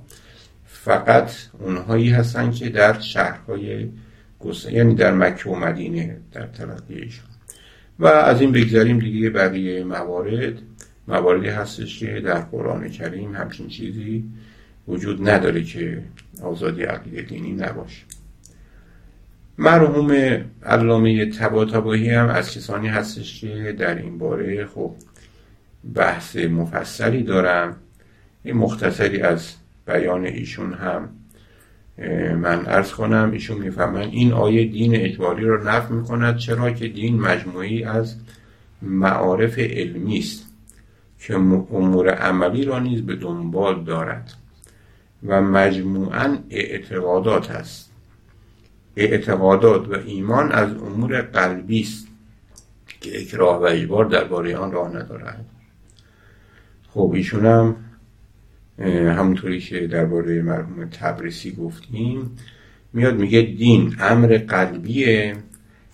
فقط 0.84 1.32
اونهایی 1.60 2.10
هستن 2.10 2.52
که 2.52 2.70
در 2.70 3.00
شهرهای 3.00 3.90
گسته 4.40 4.74
یعنی 4.74 4.96
در 4.96 5.14
مکه 5.14 5.50
و 5.50 5.56
مدینه 5.56 6.18
در 6.32 6.48
تلقیهشون 6.48 7.26
و 8.00 8.08
از 8.08 8.42
این 8.42 8.52
بگذاریم 8.52 9.00
دیگه 9.00 9.30
بقیه 9.30 9.84
موارد. 9.84 10.54
مواردی 11.08 11.48
هستش 11.48 12.00
که 12.00 12.22
در 12.26 12.40
قرآن 12.40 12.90
کریم 12.90 13.36
همچین 13.36 13.68
چیزی 13.68 14.24
وجود 14.88 15.30
نداره 15.30 15.64
که 15.64 16.04
آزادی 16.44 16.84
عقیده 16.84 17.22
دینی 17.22 17.52
نباشه. 17.52 18.04
مرحوم 19.58 20.12
علامه 20.64 21.26
تباتبایی 21.26 22.10
هم 22.10 22.30
از 22.30 22.52
کسانی 22.52 22.88
هستش 22.88 23.42
که 23.42 23.76
در 23.80 23.96
این 23.96 24.18
باره 24.18 24.66
خب 24.66 24.96
بحث 25.96 26.36
مفصلی 26.36 27.24
دارم 27.24 27.76
این 28.44 28.58
مختصری 28.58 29.22
از 29.22 29.54
بیان 29.90 30.26
ایشون 30.26 30.74
هم. 30.74 31.10
من 32.42 32.66
ارز 32.66 32.92
کنم 32.92 33.30
ایشون 33.34 33.58
می‌فهمن 33.58 34.02
این 34.02 34.34
آیه 34.34 34.66
دین 34.66 34.96
اجباری 34.96 35.46
رو 35.46 35.64
نفع 35.64 35.94
می‌کند 35.94 36.38
چرا 36.38 36.72
که 36.72 36.88
دین 36.88 37.20
مجموعی 37.20 37.84
از 37.84 38.16
معارف 38.82 39.60
علمی 39.60 40.18
است 40.18 40.46
که 41.20 41.36
امور 41.36 42.10
عملی 42.10 42.66
را 42.66 42.80
نیز 42.80 43.06
به 43.06 43.16
دنبال 43.16 43.84
دارد 43.84 44.34
و 45.28 45.42
مجموعا 45.42 46.38
اعتقادات 46.50 47.52
است. 47.52 47.92
اعتقادات 48.96 49.88
و 49.88 49.94
ایمان 50.06 50.52
از 50.52 50.74
امور 50.74 51.22
قلبی 51.22 51.82
است 51.82 52.08
که 53.02 53.22
اکراه 53.22 53.60
و 53.60 53.64
اجبار 53.64 54.06
درباره 54.06 54.58
آن 54.58 54.72
راه 54.72 54.90
ندارد. 54.90 55.46
خب 56.90 57.12
ایشون 57.16 57.46
هم 57.46 57.76
همونطوری 58.88 59.60
که 59.60 59.88
درباره 59.88 60.42
مرحوم 60.42 60.86
تبرسی 60.86 61.52
گفتیم 61.52 62.38
میاد 62.94 63.20
میگه 63.20 63.42
دین 63.42 63.96
امر 64.00 64.38
قلبیه 64.38 65.36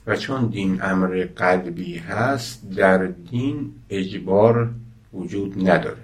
و 0.08 0.16
چون 0.16 0.48
دین 0.48 0.82
امر 0.82 1.28
قلبی 1.36 1.98
هست 1.98 2.70
در 2.76 3.06
دین 3.08 3.72
اجبار 3.90 4.70
وجود 5.14 5.70
نداره. 5.70 5.98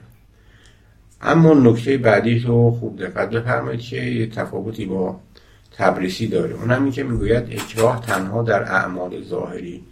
اما 1.21 1.53
نکته 1.53 1.97
بعدی 1.97 2.39
رو 2.39 2.71
خوب 2.71 2.99
دقت 2.99 3.29
بفرمایید 3.29 3.81
که 3.81 3.97
یه 3.97 4.27
تفاوتی 4.27 4.85
با 4.85 5.19
تبریسی 5.71 6.27
داره. 6.27 6.53
اون 6.53 6.71
همین 6.71 6.91
که 6.91 7.03
می‌گوید 7.03 7.43
اکراه 7.51 8.05
تنها 8.05 8.43
در 8.43 8.63
اعمال 8.63 9.23
ظاهری 9.23 9.83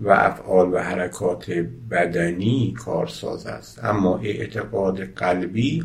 و 0.00 0.10
افعال 0.10 0.74
و 0.74 0.78
حرکات 0.78 1.50
بدنی 1.90 2.74
کارساز 2.78 3.46
است. 3.46 3.84
اما 3.84 4.18
اعتقاد 4.18 5.00
قلبی 5.00 5.84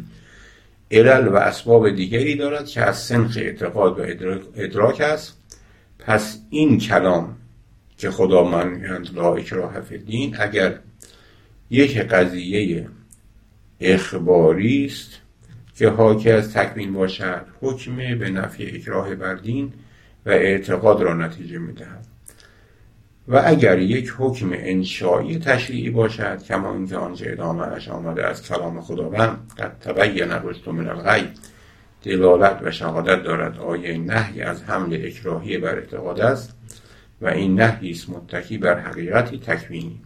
علل 0.91 1.27
و 1.27 1.35
اسباب 1.35 1.89
دیگری 1.89 2.35
دارد 2.35 2.67
که 2.67 2.81
از 2.81 2.97
سنخ 2.97 3.37
اعتقاد 3.37 3.99
و 3.99 4.03
ادراک 4.55 5.01
است. 5.01 5.37
پس 5.99 6.41
این 6.49 6.77
کلام 6.77 7.35
که 7.97 8.11
خدا 8.11 8.43
من 8.43 8.81
لا 9.15 9.35
اکراه 9.35 9.79
دین 9.79 10.35
اگر 10.39 10.79
یک 11.69 11.97
قضیه 11.97 12.87
اخباری 13.79 14.85
است 14.85 15.11
که 15.75 15.89
حاکی 15.89 16.31
از 16.31 16.53
تکوین 16.53 16.93
باشد 16.93 17.45
حکم 17.61 17.95
به 17.95 18.29
نفی 18.29 18.65
اکراه 18.65 19.15
بر 19.15 19.35
دین 19.35 19.73
و 20.25 20.29
اعتقاد 20.29 21.01
را 21.01 21.13
نتیجه 21.13 21.57
می‌دهد. 21.57 22.10
و 23.31 23.41
اگر 23.45 23.79
یک 23.79 24.13
حکم 24.17 24.49
انشایی 24.53 25.39
تشریعی 25.39 25.89
باشد 25.89 26.43
کما 26.43 26.73
اینکه 26.73 26.97
آنچه 26.97 27.25
ادامه 27.29 27.89
آمده 27.89 28.27
از 28.27 28.47
کلام 28.47 28.81
خداوند 28.81 29.51
قد 29.57 29.77
تبین 29.79 30.31
رشد 30.43 30.69
من 30.69 30.89
الغی 30.89 31.27
دلالت 32.03 32.59
و 32.63 32.71
شهادت 32.71 33.23
دارد 33.23 33.59
آیه 33.59 33.97
نهی 33.97 34.41
از 34.41 34.63
حمل 34.63 35.01
اکراهی 35.05 35.57
بر 35.57 35.75
اعتقاد 35.75 36.19
است 36.19 36.55
و 37.21 37.27
این 37.27 37.61
نهی 37.61 37.91
است 37.91 38.09
متکی 38.09 38.57
بر 38.57 38.79
حقیقتی 38.79 39.39
تکوینی. 39.39 40.01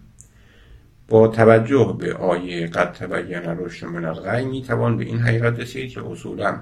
با 1.08 1.28
توجه 1.28 1.96
به 2.00 2.14
آیه 2.14 2.68
قد 2.68 2.92
تبین 2.92 3.58
رشد 3.60 3.86
من 3.86 4.06
الغی 4.06 4.46
می 4.46 4.62
توان 4.62 4.98
به 4.98 5.04
این 5.04 5.20
حقیقت 5.20 5.60
رسید 5.60 5.90
که 5.90 6.08
اصولا 6.12 6.60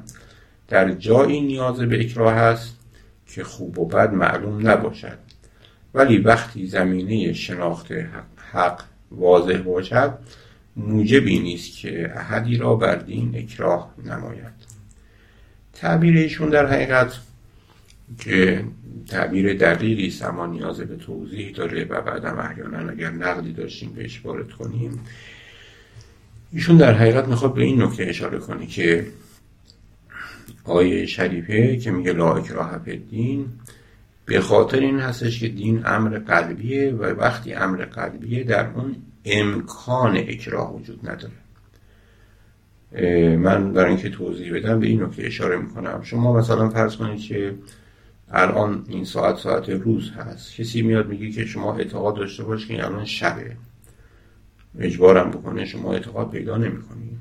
در 0.68 0.92
جایی 0.92 1.42
نیاز 1.42 1.80
به 1.80 2.00
اکراه 2.00 2.34
است 2.34 2.78
که 3.28 3.44
خوب 3.44 3.80
و 3.80 3.86
بد 3.86 4.14
معلوم 4.14 4.70
نباشد. 4.70 5.33
ولی 5.94 6.18
وقتی 6.18 6.66
زمینه 6.66 7.34
شناخت 7.34 7.88
حق 8.52 8.84
واضح 9.12 9.58
باشد 9.58 10.14
موجبی 10.76 11.40
نیست 11.40 11.78
که 11.78 12.12
احدی 12.16 12.58
را 12.58 12.76
بر 12.76 12.96
دین 12.96 13.36
اکراه 13.38 13.94
نماید. 14.06 14.54
تعبیر 15.74 16.18
ایشون 16.18 16.50
در 16.50 16.66
حقیقت 16.66 17.20
که 18.20 18.64
تعبیر 19.08 19.54
دقیقی 19.54 20.08
است 20.08 20.24
اما 20.24 20.46
نیاز 20.46 20.82
به 20.82 20.96
توضیح 20.96 21.52
داره 21.52 21.84
و 21.86 22.02
بعدم 22.02 22.40
احیانا 22.40 22.92
اگر 22.92 23.10
نقدی 23.10 23.54
داشتیم 23.54 23.94
بهش 23.94 24.22
وارد 24.26 24.52
کنیم. 24.52 25.00
ایشون 26.52 26.78
در 26.78 26.94
حقیقت 26.94 27.28
می‌خواد 27.28 27.54
به 27.54 27.64
این 27.64 27.82
نکته 27.82 28.04
اشاره 28.04 28.38
کنه 28.38 28.66
که 28.66 29.08
آیه 30.64 31.06
شریفه 31.06 31.78
که 31.78 31.92
میگه 31.92 32.14
لا 32.14 32.34
اکراه 32.34 32.78
دین 33.12 33.46
به 34.26 34.42
خاطر 34.42 34.80
این 34.80 35.00
هستش 35.00 35.40
که 35.40 35.48
دین 35.48 35.86
امر 35.86 36.20
قلبیه 36.20 36.92
و 36.92 37.04
وقتی 37.04 37.54
امر 37.54 37.86
قلبیه 37.86 38.44
در 38.44 38.70
اون 38.70 38.96
امکان 39.26 40.18
اکراه 40.18 40.76
وجود 40.76 41.10
نداره. 41.10 41.34
من 43.38 43.74
برای 43.74 43.90
اینکه 43.90 44.10
توضیح 44.10 44.54
بدم 44.54 44.80
به 44.80 44.88
این 44.88 45.04
نکته 45.04 45.24
اشاره 45.26 45.58
می‌کنم. 45.58 46.02
شما 46.04 46.34
مثلا 46.34 46.70
فرض 46.70 46.96
کنید 46.96 47.22
که 47.22 47.56
الان 48.32 48.86
این 48.88 49.06
ساعت 49.06 49.38
ساعت 49.38 49.70
روز 49.70 50.12
هست. 50.12 50.56
کسی 50.56 50.82
میاد 50.82 51.08
میگه 51.08 51.32
که 51.32 51.46
شما 51.46 51.76
اعتقاد 51.78 52.16
داشته 52.16 52.44
باش 52.44 52.68
که 52.68 52.86
الان 52.86 53.06
شبه. 53.06 53.56
اجبارم 54.80 55.32
بکنه 55.32 55.66
شما 55.66 55.94
اعتقاد 55.94 56.30
پیدا 56.30 56.58
نمی‌کنید 56.58 57.18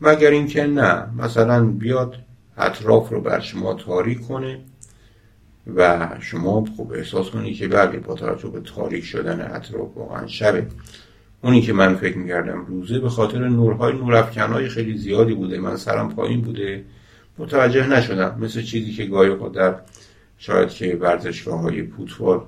مگر 0.00 0.30
اینکه 0.30 0.66
نه. 0.66 1.06
مثلا 1.18 1.66
بیاد 1.66 2.14
اطراف 2.56 3.08
رو 3.08 3.20
بر 3.20 3.40
شما 3.40 3.74
تاریک 3.74 4.20
کنه. 4.20 4.58
و 5.74 6.08
شما 6.20 6.64
خوب 6.76 6.92
احساس 6.92 7.30
کنید 7.30 7.56
که 7.56 7.68
بله 7.68 7.98
با 7.98 8.14
توجه 8.14 8.48
به 8.48 8.60
تاریک 8.60 9.04
شدن 9.04 9.40
اطراف 9.40 9.96
واقعا 9.96 10.26
شبه. 10.26 10.66
اونی 11.42 11.60
که 11.60 11.72
من 11.72 11.94
فکر 11.94 12.18
می‌کردم 12.18 12.64
روزه 12.64 12.98
به 12.98 13.08
خاطر 13.08 13.48
نورهای 13.48 13.92
نورافکنهای 13.92 14.68
خیلی 14.68 14.98
زیادی 14.98 15.34
بوده 15.34 15.58
من 15.58 15.76
سرم 15.76 16.14
پایین 16.14 16.40
بوده 16.40 16.84
متوجه 17.38 17.86
نشدم. 17.86 18.38
مثل 18.40 18.62
چیزی 18.62 18.92
که 18.92 19.04
گاهی 19.04 19.36
در 19.54 19.74
شاید 20.38 20.68
که 20.68 20.98
ورزشگاه 21.00 21.60
های 21.60 21.82
پوتوار 21.82 22.46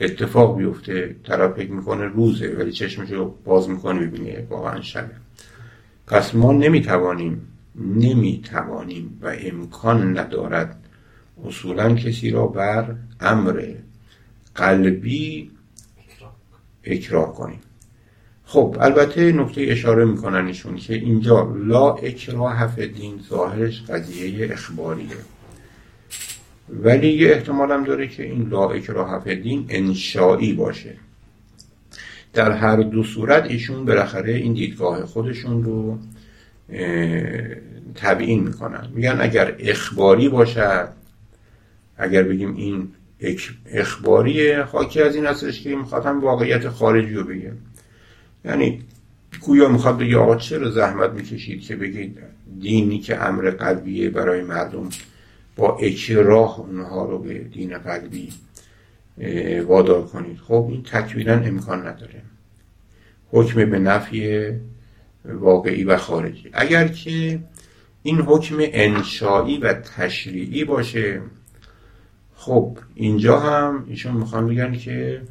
اتفاق 0.00 0.58
بیفته 0.58 1.16
طرف 1.24 1.56
فکر 1.56 1.72
می‌کنه 1.72 2.04
روزه 2.04 2.56
ولی 2.58 2.72
چشمشو 2.72 3.34
باز 3.44 3.68
می‌کنه 3.68 4.06
ببینه 4.06 4.46
واقعا 4.50 4.80
شبه. 4.80 5.10
پس 6.06 6.34
ما 6.34 6.52
نمی‌توانیم 6.52 7.48
نمی‌توانیم 7.74 9.18
و 9.22 9.32
امکان 9.40 10.18
ندارد 10.18 10.83
اصولا 11.44 11.94
کسی 11.94 12.30
را 12.30 12.46
بر 12.46 12.94
امر 13.20 13.74
قلبی 14.54 15.50
اکراه 16.84 17.34
کنیم. 17.34 17.60
خب 18.44 18.76
البته 18.80 19.32
نکته 19.32 19.66
اشاره 19.68 20.04
می‌کنن 20.04 20.46
ایشون 20.46 20.76
که 20.76 20.94
اینجا 20.94 21.54
لا 21.56 21.92
اکراه 21.92 22.86
دین 22.86 23.20
ظاهرش 23.28 23.82
قضیه 23.82 24.52
اخباریه. 24.52 25.16
ولی 26.68 27.08
یه 27.08 27.30
احتمال 27.30 27.72
هم 27.72 27.84
داره 27.84 28.08
که 28.08 28.22
این 28.22 28.48
لا 28.48 28.70
اکراه 28.70 29.34
دین 29.34 29.66
انشایی 29.68 30.52
باشه. 30.52 30.96
در 32.32 32.52
هر 32.52 32.76
دو 32.76 33.02
صورت 33.02 33.44
ایشون 33.44 33.84
بالاخره 33.84 34.34
این 34.34 34.52
دیدگاه 34.52 35.06
خودشون 35.06 35.64
رو 35.64 35.98
تبیین 37.94 38.42
می‌کنن. 38.42 38.88
میگن 38.94 39.16
اگر 39.20 39.56
اخباری 39.58 40.28
باشد 40.28 40.88
اگر 41.96 42.22
بگیم 42.22 42.56
این 42.56 42.88
اخباریه 43.66 44.62
حاکی 44.62 45.02
از 45.02 45.14
این 45.14 45.26
هستش 45.26 45.62
که 45.62 45.76
می‌خواد 45.76 46.06
هم 46.06 46.20
واقعیت 46.20 46.68
خارجی 46.68 47.14
رو 47.14 47.24
بگه. 47.24 47.52
یعنی 48.44 48.82
گویا 49.40 49.68
می‌خواد 49.68 49.98
بگه 49.98 50.16
آقا 50.16 50.36
چرا 50.36 50.70
زحمت 50.70 51.10
می‌کشید 51.10 51.60
که 51.60 51.76
بگید 51.76 52.18
دینی 52.60 52.98
که 52.98 53.24
امر 53.24 53.50
قلبیه 53.50 54.10
برای 54.10 54.42
مردم 54.42 54.88
با 55.56 55.76
اکراه 55.76 56.60
اونها 56.60 57.04
رو 57.04 57.18
به 57.18 57.38
دین 57.38 57.78
قلبی 57.78 58.32
وادار 59.66 60.06
کنید. 60.06 60.38
خب 60.38 60.68
این 60.70 60.82
تکویلا 60.82 61.32
امکان 61.32 61.86
نداره. 61.86 62.22
حکم 63.30 63.70
به 63.70 63.78
نفی 63.78 64.50
واقعی 65.24 65.84
و 65.84 65.96
خارجی. 65.96 66.50
اگر 66.52 66.88
که 66.88 67.40
این 68.02 68.20
حکم 68.20 68.56
انشایی 68.58 69.58
و 69.58 69.72
تشریعی 69.72 70.64
باشه 70.64 71.20
خب 72.36 72.78
اینجا 72.94 73.38
هم 73.40 73.84
ایشون 73.88 74.16
می‌خوان 74.16 74.48
بگن 74.48 74.72
که 74.72 75.22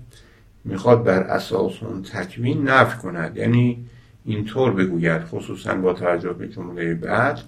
می‌خواد 0.66 1.04
بر 1.04 1.24
اساس 1.24 1.84
اون 1.84 2.04
تکوین 2.04 2.64
نفی 2.64 2.98
کند. 2.98 3.38
یعنی 3.38 3.86
اینطور 4.26 4.74
بگوید 4.74 5.24
خصوصا 5.24 5.76
با 5.76 5.94
توجه 5.94 6.34
به 6.34 6.48
جمله 6.48 6.94
بعد 6.94 7.40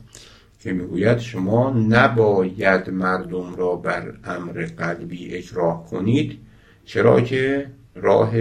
که 0.59 0.73
می‌گوید 0.73 1.19
شما 1.19 1.69
نباید 1.69 2.89
مردم 2.89 3.55
را 3.55 3.75
بر 3.75 4.13
امر 4.23 4.65
قلبی 4.77 5.37
اکراه 5.37 5.85
کنید. 5.85 6.39
چرا 6.85 7.21
که 7.21 7.67
راه 7.95 8.31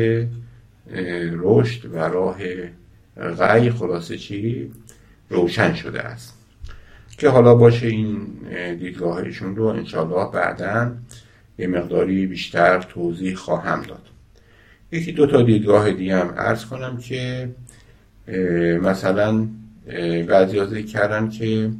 رشد 1.33 1.95
و 1.95 1.99
راه 1.99 2.39
غی 3.39 3.71
خلاصه 3.71 4.19
چی؟ 4.19 4.73
روشن 5.29 5.75
شده 5.75 6.01
است. 6.01 6.34
که 7.19 7.29
حالا 7.29 7.55
باشه 7.55 7.87
این 7.87 8.27
دیدگاهشون 8.79 9.57
رو 9.57 9.65
انشاءالله 9.65 10.33
بعدا 10.33 10.93
یه 11.59 11.67
مقداری 11.67 12.27
بیشتر 12.27 12.83
توضیح 12.83 13.35
خواهم 13.35 13.83
داد. 13.83 14.03
یکی 14.93 15.13
دو 15.13 15.27
تا 15.27 15.43
دیدگاه 15.43 15.93
دیگه 15.93 16.17
هم 16.17 16.35
ارز 16.37 16.65
کنم 16.65 16.97
که 16.97 17.49
مثلا 18.83 19.49
بعضی 20.29 20.59
ها 20.59 20.81
کردن 20.81 21.29
که 21.29 21.71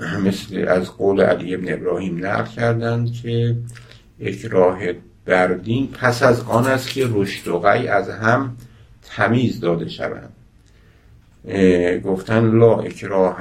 مثل 0.26 0.68
از 0.68 0.96
قول 0.96 1.20
علی 1.20 1.54
ابن 1.54 1.72
ابراهیم 1.72 2.26
نقل 2.26 2.44
کردند 2.44 3.12
که 3.12 3.56
اکراه 4.20 4.78
بردین 5.24 5.88
پس 5.88 6.22
از 6.22 6.40
آن 6.40 6.66
است 6.66 6.88
که 6.88 7.08
رشد 7.12 7.48
و 7.48 7.58
غی 7.58 7.88
از 7.88 8.10
هم 8.10 8.56
تمیز 9.02 9.60
داده 9.60 9.88
شوند. 9.88 10.32
گفتن 12.04 12.58
لا 12.58 12.80
اکراه 12.80 13.36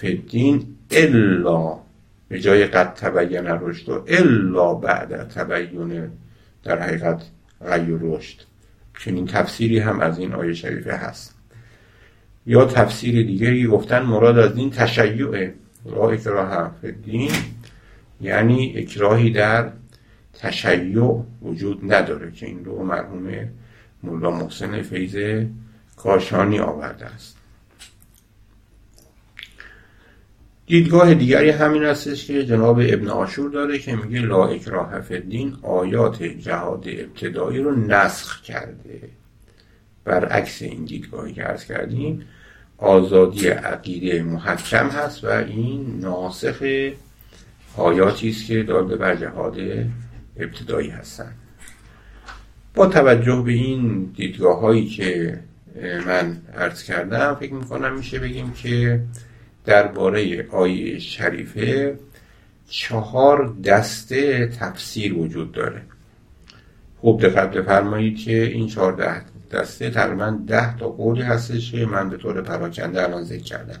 فدین 0.00 0.76
الا 0.90 1.78
به 2.28 2.40
جای 2.40 2.66
قد 2.66 2.94
تبین 2.94 3.46
رشد 3.46 4.04
الا 4.08 4.74
بعد 4.74 5.28
تبین 5.28 6.10
در 6.64 6.78
حقیقت 6.78 7.22
غی 7.66 7.98
رشد. 8.00 8.40
چنین 8.98 9.26
تفسیری 9.26 9.78
هم 9.78 10.00
از 10.00 10.18
این 10.18 10.32
آیه 10.32 10.52
شریفه 10.52 10.92
هست. 10.92 11.34
یا 12.46 12.64
تفسیر 12.64 13.26
دیگری 13.26 13.66
گفتن 13.66 14.02
مراد 14.02 14.38
از 14.38 14.56
این 14.56 14.70
تشیع 14.70 15.50
را 15.84 16.10
اکراه 16.10 16.72
دین 17.04 17.30
یعنی 18.20 18.74
اکراهی 18.76 19.30
در 19.30 19.72
تشیع 20.34 21.22
وجود 21.42 21.92
نداره 21.92 22.32
که 22.32 22.46
این 22.46 22.64
رو 22.64 22.84
مرحوم 22.84 23.48
مولا 24.02 24.30
محسن 24.30 24.82
فیض 24.82 25.44
کاشانی 25.96 26.58
آورده 26.58 27.06
است. 27.06 27.39
دیدگاه 30.70 31.14
دیگری 31.14 31.50
همین 31.50 31.84
هستش 31.84 32.26
که 32.26 32.44
جناب 32.44 32.78
ابن 32.78 33.08
آشور 33.08 33.50
داره 33.50 33.78
که 33.78 33.96
میگه 33.96 34.20
لا 34.20 34.46
اکراه 34.46 35.00
فی 35.00 35.14
الدین 35.14 35.56
آیات 35.62 36.22
جهاد 36.22 36.84
ابتدایی 36.88 37.58
رو 37.58 37.76
نسخ 37.76 38.42
کرده. 38.42 39.00
برعکس 40.04 40.62
این 40.62 40.84
دیدگاهی 40.84 41.32
که 41.32 41.48
ارز 41.48 41.64
کردیم 41.64 42.22
آزادی 42.78 43.48
عقیده 43.48 44.22
محکم 44.22 44.88
هست 44.88 45.24
و 45.24 45.28
این 45.28 46.00
ناسخ 46.00 46.62
آیاتی 47.76 48.28
است 48.28 48.46
که 48.46 48.62
داده 48.62 48.96
بر 48.96 49.16
جهاد 49.16 49.56
ابتدایی 50.36 50.90
هستند. 50.90 51.34
با 52.74 52.86
توجه 52.86 53.42
به 53.46 53.52
این 53.52 54.04
دیدگاه 54.16 54.60
هایی 54.60 54.86
که 54.86 55.38
من 56.06 56.36
عرض 56.56 56.82
کردم 56.82 57.34
فکر 57.34 57.52
می‌کنم 57.52 57.96
میشه 57.96 58.18
بگیم 58.18 58.52
که 58.52 59.00
درباره 59.70 60.46
آیه 60.50 60.98
شریفه 60.98 61.98
چهار 62.68 63.54
دسته 63.64 64.46
تفسیر 64.46 65.14
وجود 65.14 65.52
داره. 65.52 65.82
خوب 67.00 67.26
دقت 67.26 67.50
بفرمایید 67.50 68.18
که 68.18 68.42
این 68.42 68.66
چهار 68.66 69.22
دسته 69.52 69.90
تقریبا 69.90 70.38
ده 70.46 70.76
تا 70.76 70.88
قولی 70.88 71.22
هستش 71.22 71.72
که 71.72 71.86
من 71.86 72.10
به 72.10 72.16
طور 72.16 72.42
پراکنده 72.42 73.02
الان 73.02 73.22
ذکر 73.22 73.42
کردم. 73.42 73.80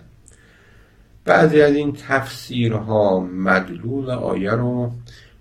بعضی 1.24 1.60
از 1.60 1.74
این 1.74 1.92
تفسیرها 2.08 3.20
مدلول 3.20 4.10
آیه 4.10 4.50
رو 4.50 4.92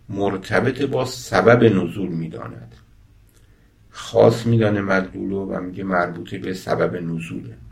مرتبط 0.09 0.81
با 0.81 1.05
سبب 1.05 1.63
نزول 1.63 2.09
می‌داند. 2.09 2.75
خاص 3.89 4.45
میدانه 4.45 4.81
مدلول 4.81 5.31
و 5.31 5.59
میگه 5.61 5.83
مربوطه 5.83 6.37
به 6.37 6.53
سبب 6.53 6.95
نزوله. 6.95 7.68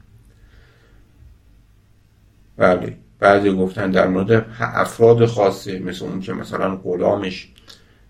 بله. 2.57 2.97
بعضی 3.19 3.51
گفتن 3.51 3.91
در 3.91 4.07
مورد 4.07 4.45
افراد 4.59 5.25
خاصه 5.25 5.79
مثل 5.79 6.05
اون 6.05 6.19
که 6.19 6.33
مثلا 6.33 6.75
غلامش 6.75 7.53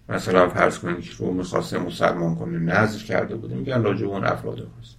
مثلا 0.09 0.49
فرض 0.49 0.79
کنید 0.79 1.09
رو 1.17 1.33
می‌خواسته 1.33 1.79
مسلمان 1.79 2.35
کنه 2.35 2.59
نظر 2.59 2.99
کرده 2.99 3.35
بوده 3.35 3.55
میگن 3.55 3.83
راجع 3.83 4.05
اون 4.05 4.23
افراد 4.23 4.55
خاص. 4.55 4.95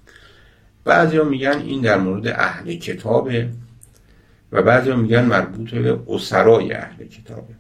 بعضی 0.85 1.17
ها 1.17 1.25
میگن 1.25 1.59
این 1.59 1.81
در 1.81 1.99
مورد 1.99 2.29
اهل 2.29 2.75
کتابه 2.75 3.49
و 4.53 4.63
بعضی 4.63 4.91
ها 4.91 4.97
میگن 4.97 5.25
مربوط 5.25 5.75
به 5.75 5.99
اسرای 6.09 6.73
اهل 6.73 7.05
کتابه. 7.05 7.55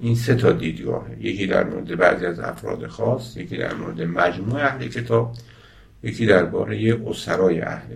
این 0.00 0.14
سه 0.14 0.34
تا 0.34 0.52
دیدگاهه. 0.52 1.16
یکی 1.20 1.46
در 1.46 1.64
مورد 1.64 1.96
بعضی 1.96 2.26
از 2.26 2.40
افراد 2.40 2.86
خاص 2.86 3.36
یکی 3.36 3.56
در 3.56 3.74
مورد 3.74 4.02
مجموع 4.02 4.60
اهل 4.60 4.88
کتاب 4.88 5.32
یکی 6.02 6.26
درباره 6.26 7.00
اسرای 7.06 7.60
اهل 7.60 7.94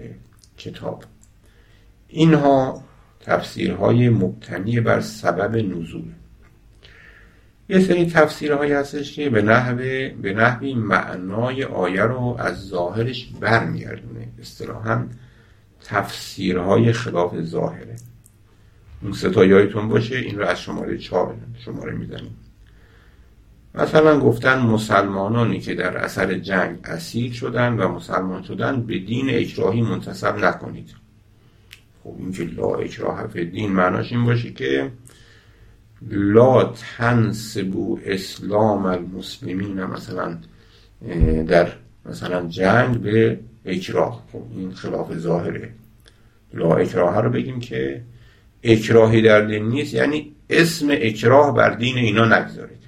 کتاب. 0.57 1.05
اینها 2.09 2.85
تفسیرهای 3.23 4.09
مبتنی 4.09 4.81
بر 4.81 5.01
سبب 5.01 5.57
نزول. 5.57 6.13
یه 7.69 7.81
سری 7.81 8.07
تفسیرهایی 8.07 8.73
هستش 8.73 9.17
که 9.17 9.31
به 9.31 9.43
نحوه 9.43 10.09
به 10.23 10.33
نحوی 10.33 10.75
معنای 10.75 11.65
آیه 11.65 12.03
رو 12.03 12.37
از 12.39 12.67
ظاهرش 12.67 13.29
برمیگردونه. 13.41 14.29
اصطلاحا 14.41 15.07
تفسیرهای 15.85 16.93
خلاف 16.93 17.41
ظاهره. 17.41 17.97
اون 19.03 19.13
ستا 19.13 19.83
باشه 19.89 20.17
این 20.17 20.39
رو 20.39 20.47
از 20.47 20.61
شماره 20.61 20.99
چهار 20.99 21.37
شماره 21.65 21.93
می‌زنیم. 21.93 22.37
مثلا 23.75 24.21
گفتن 24.21 24.59
مسلمانانی 24.59 25.61
که 25.61 25.75
در 25.75 25.97
اثر 25.97 26.35
جنگ 26.35 26.79
اسیر 26.85 27.33
شدن 27.33 27.73
و 27.73 27.89
مسلمان 27.89 28.43
شدن 28.43 28.83
به 28.83 28.99
دین 28.99 29.31
اکراهی 29.31 29.83
منتصب 29.83 30.45
نکنید. 30.45 31.02
خب 32.05 32.15
این 32.19 32.33
که 32.33 32.45
لا 32.45 32.75
اکراه 32.75 33.27
دین 33.27 33.73
معناش 33.73 34.13
این 34.13 34.25
باشه 34.25 34.51
که 34.51 34.91
لا 36.11 36.65
تنسبو 36.97 37.99
اسلام 38.05 38.87
المسلمین 38.87 39.85
مثلا 39.85 40.39
در 41.49 41.69
مثلا 42.07 42.49
جنگ 42.49 43.01
به 43.01 43.39
اکراه. 43.65 44.25
خب 44.33 44.43
این 44.57 44.73
خلاف 44.73 45.15
ظاهره. 45.15 45.73
لا 46.55 46.77
اکراه 46.77 47.21
رو 47.21 47.31
بگیم 47.31 47.61
که 47.61 48.03
اکراهی 48.63 49.23
در 49.23 49.41
دین 49.41 49.69
نیست 49.69 49.95
یعنی 49.95 50.33
اسم 50.51 50.89
اکراه 50.91 51.55
بر 51.55 51.75
دین 51.75 51.97
اینا 51.97 52.39
نگذارید. 52.39 52.83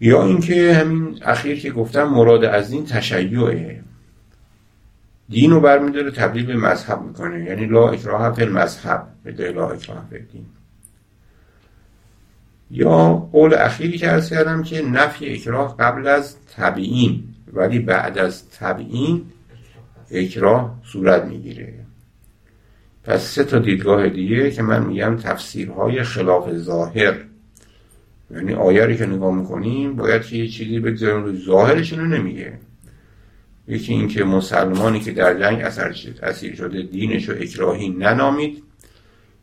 یا 0.00 0.26
اینکه 0.26 0.74
همین 0.74 1.18
اخیر 1.22 1.60
که 1.60 1.70
گفتم 1.70 2.04
مراد 2.04 2.44
از 2.44 2.70
دین 2.70 2.86
تشیعه. 2.86 3.82
دین 5.32 5.50
رو 5.50 5.60
برمیداره 5.60 6.10
تبدیل 6.10 6.46
به 6.46 6.56
مذهب 6.56 7.02
می‌کنه. 7.02 7.44
یعنی 7.44 7.66
لا 7.66 7.88
اکراه 7.88 8.34
فی 8.34 8.42
المذهب 8.42 9.06
به 9.24 9.52
لا 9.52 9.68
اکراه 9.68 10.06
فی 10.10 10.18
دین 10.18 10.46
یا 12.70 13.28
قول 13.32 13.54
اخیری 13.54 13.98
که 13.98 14.12
ارز 14.12 14.30
کردم 14.30 14.62
که 14.62 14.82
نفی 14.82 15.34
اکراه 15.34 15.76
قبل 15.76 16.06
از 16.06 16.36
تبیین 16.56 17.24
ولی 17.52 17.78
بعد 17.78 18.18
از 18.18 18.50
تبیین 18.50 19.22
اکراه 20.10 20.80
صورت 20.84 21.24
می‌گیره. 21.24 21.74
پس 23.04 23.22
سه 23.22 23.44
تا 23.44 23.58
دیدگاه 23.58 24.08
دیگه 24.08 24.50
که 24.50 24.62
من 24.62 24.86
میگم 24.86 25.16
تفسیرهای 25.16 26.02
خلاف 26.02 26.52
ظاهر. 26.52 27.14
یعنی 28.30 28.54
آیه 28.54 28.96
که 28.96 29.06
نگاه 29.06 29.34
می‌کنیم 29.34 29.96
باید 29.96 30.32
یه 30.32 30.48
چیزی 30.48 30.80
بگذاریم 30.80 31.36
ظاهرش 31.36 31.92
رو 31.92 32.04
نمیگه. 32.06 32.52
یکی 33.68 33.92
اینکه 33.92 34.24
مسلمانی 34.24 35.00
که 35.00 35.12
در 35.12 35.38
جنگ 35.40 35.60
اسیر 36.22 36.54
شده 36.54 36.82
دینش 36.82 37.28
رو 37.28 37.34
اکراهی 37.40 37.88
ننامید. 37.88 38.62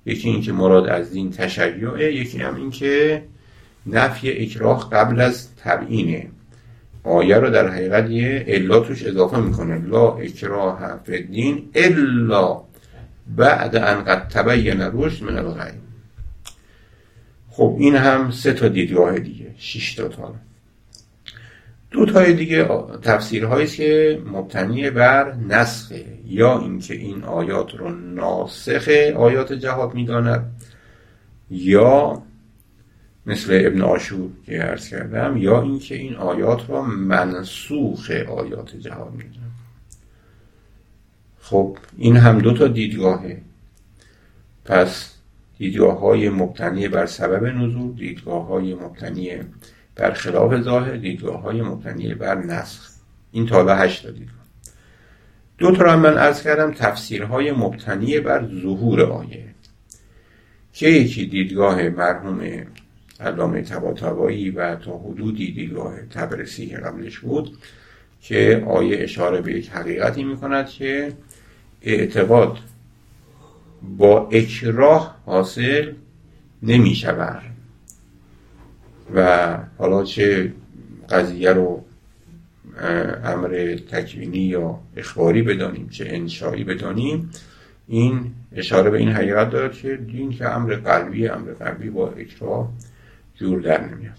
یکی 0.06 0.30
اینکه 0.30 0.52
مراد 0.52 0.88
از 0.88 1.12
دین 1.12 1.32
تشیعه. 1.32 2.16
یکی 2.16 2.38
هم 2.38 2.56
اینکه 2.56 3.24
نفی 3.86 4.32
اکراه 4.32 4.90
قبل 4.90 5.22
از 5.22 5.56
تبعینه. 5.56 6.28
آیه 7.04 7.36
رو 7.36 7.50
در 7.50 7.68
حقیقت 7.68 8.10
یه 8.10 8.46
الا 8.48 8.80
توش 8.80 9.04
اضافه 9.04 9.40
می‌کنه. 9.40 9.88
لا 9.88 10.12
اکراه 10.12 11.00
فی 11.06 11.24
دین 11.24 11.70
الا 11.76 12.62
بعد 13.36 13.76
ان 13.76 14.04
قد 14.04 14.28
تبین 14.28 14.82
رشد 14.82 15.24
من 15.24 15.38
الغی 15.38 15.72
خب 17.50 17.76
این 17.80 17.96
هم 17.96 18.32
سه 18.32 18.54
تا 18.54 18.68
دیدگاه 18.68 19.20
دیگه. 19.20 19.52
شش 19.58 19.96
تا 19.96 20.08
تا. 20.08 20.36
دو 21.92 22.06
تای 22.06 22.34
دیگه 22.34 22.68
تفسیرهایی 23.02 23.68
که 23.68 24.22
مبتنی 24.26 24.90
بر 24.90 25.34
نسخه 25.34 26.06
یا 26.26 26.60
اینکه 26.60 26.94
این 26.94 27.24
آیات 27.24 27.76
رو 27.76 27.90
ناسخ 27.90 28.88
آیات 29.18 29.54
جهاد 29.54 29.94
می‌داند 29.94 30.52
یا 31.52 32.22
مثل 33.26 33.62
ابن 33.66 33.82
آشور 33.82 34.30
که 34.46 34.58
عرض 34.58 34.90
کردم 34.90 35.38
یا 35.38 35.62
اینکه 35.62 35.96
این 35.96 36.16
آیات 36.16 36.70
را 36.70 36.82
منسوخ 36.82 38.12
آیات 38.12 38.76
جهاد 38.76 39.14
می‌داند. 39.14 39.52
خب 41.40 41.78
این 41.98 42.18
هم 42.18 42.40
دو 42.40 42.54
تا 42.54 42.68
دیدگاهه. 42.68 43.42
پس 44.66 45.14
دیدگاه 45.58 46.00
های 46.00 46.30
مبتنی 46.30 46.88
بر 46.88 47.06
سبب 47.06 47.46
نزول 47.46 47.96
دیدگاه 47.96 48.48
های 48.48 48.74
مبتنی 48.74 49.30
بر 50.00 50.14
خلاف 50.14 50.62
ظاهر 50.62 50.96
دیدگاه 50.96 51.42
های 51.42 51.62
مبتنی 51.62 52.14
بر 52.14 52.36
نسخ. 52.36 52.90
این 53.32 53.46
تا 53.46 53.64
به 53.64 53.76
هشت 53.76 54.08
دیدگاه. 54.08 54.40
دو 55.58 55.72
تا 55.72 55.98
من 55.98 56.18
ارز 56.18 56.42
کردم 56.42 56.72
تفسیرهای 56.72 57.52
مبتنی 57.52 58.20
بر 58.20 58.48
ظهور 58.62 59.02
آیه. 59.02 59.46
که 60.74 60.90
یکی 60.90 61.26
دیدگاه 61.26 61.90
مرحوم 61.90 62.42
علامه 63.20 63.62
طباطبایی 63.62 64.52
و 64.52 64.76
تا 64.76 64.98
حدودی 64.98 65.52
دیدگاه 65.52 66.02
تبرسی 66.02 66.68
که 66.68 66.78
قبلش 66.78 67.20
بود 67.20 67.58
که 68.22 68.64
آیه 68.68 69.04
اشاره 69.04 69.42
به 69.42 69.54
یک 69.54 69.70
حقیقتی 69.70 70.24
می‌کند 70.24 70.68
که 70.70 71.14
اعتقاد 71.82 72.58
با 73.98 74.30
اکراه 74.32 75.18
حاصل 75.26 75.94
نمی 76.64 76.96
شود 76.96 77.49
و 79.16 79.58
حالا 79.78 80.04
چه 80.04 80.54
قضیه 81.10 81.54
رو 81.54 81.84
امر 83.24 83.76
تکوینی 83.92 84.38
یا 84.38 84.80
اخباری 84.98 85.42
بدانیم 85.42 85.90
چه 85.90 86.06
انشایی 86.08 86.64
بدانیم 86.64 87.30
این 87.88 88.32
اشاره 88.56 88.90
به 88.90 88.98
این 88.98 89.10
حقیقت 89.10 89.50
دارد 89.50 89.74
که 89.74 89.96
دین 89.96 90.32
که 90.32 90.50
امر 90.50 90.76
قلبی 90.76 91.28
امر 91.28 91.52
قلبی 91.54 91.90
با 91.90 92.10
اکراه 92.10 92.72
جور 93.36 93.62
در 93.62 93.86
نمیاد. 93.86 94.14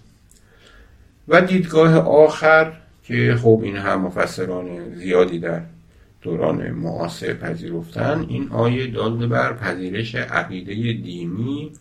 و 1.27 1.41
دیدگاه 1.41 1.95
آخر 1.97 2.73
که 3.03 3.35
خب 3.41 3.61
این 3.63 3.75
هم 3.75 4.01
مفسران 4.01 4.95
زیادی 4.95 5.39
در 5.39 5.61
دوران 6.21 6.71
معاصر 6.71 7.33
پذیرفتن 7.33 8.25
این 8.29 8.49
آیه 8.51 8.87
داده 8.87 9.27
بر 9.27 9.53
پذیرش 9.53 10.15
عقیده 10.15 10.73
دینی 10.73 11.71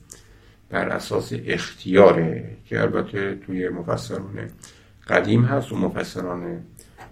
بر 0.71 0.89
اساس 0.89 1.33
اختیاره 1.47 2.57
که 2.67 2.81
البته 2.81 3.35
توی 3.47 3.69
مفسران 3.69 4.51
قدیم 5.09 5.45
هست 5.45 5.73
و 5.73 5.77
مفسران 5.77 6.61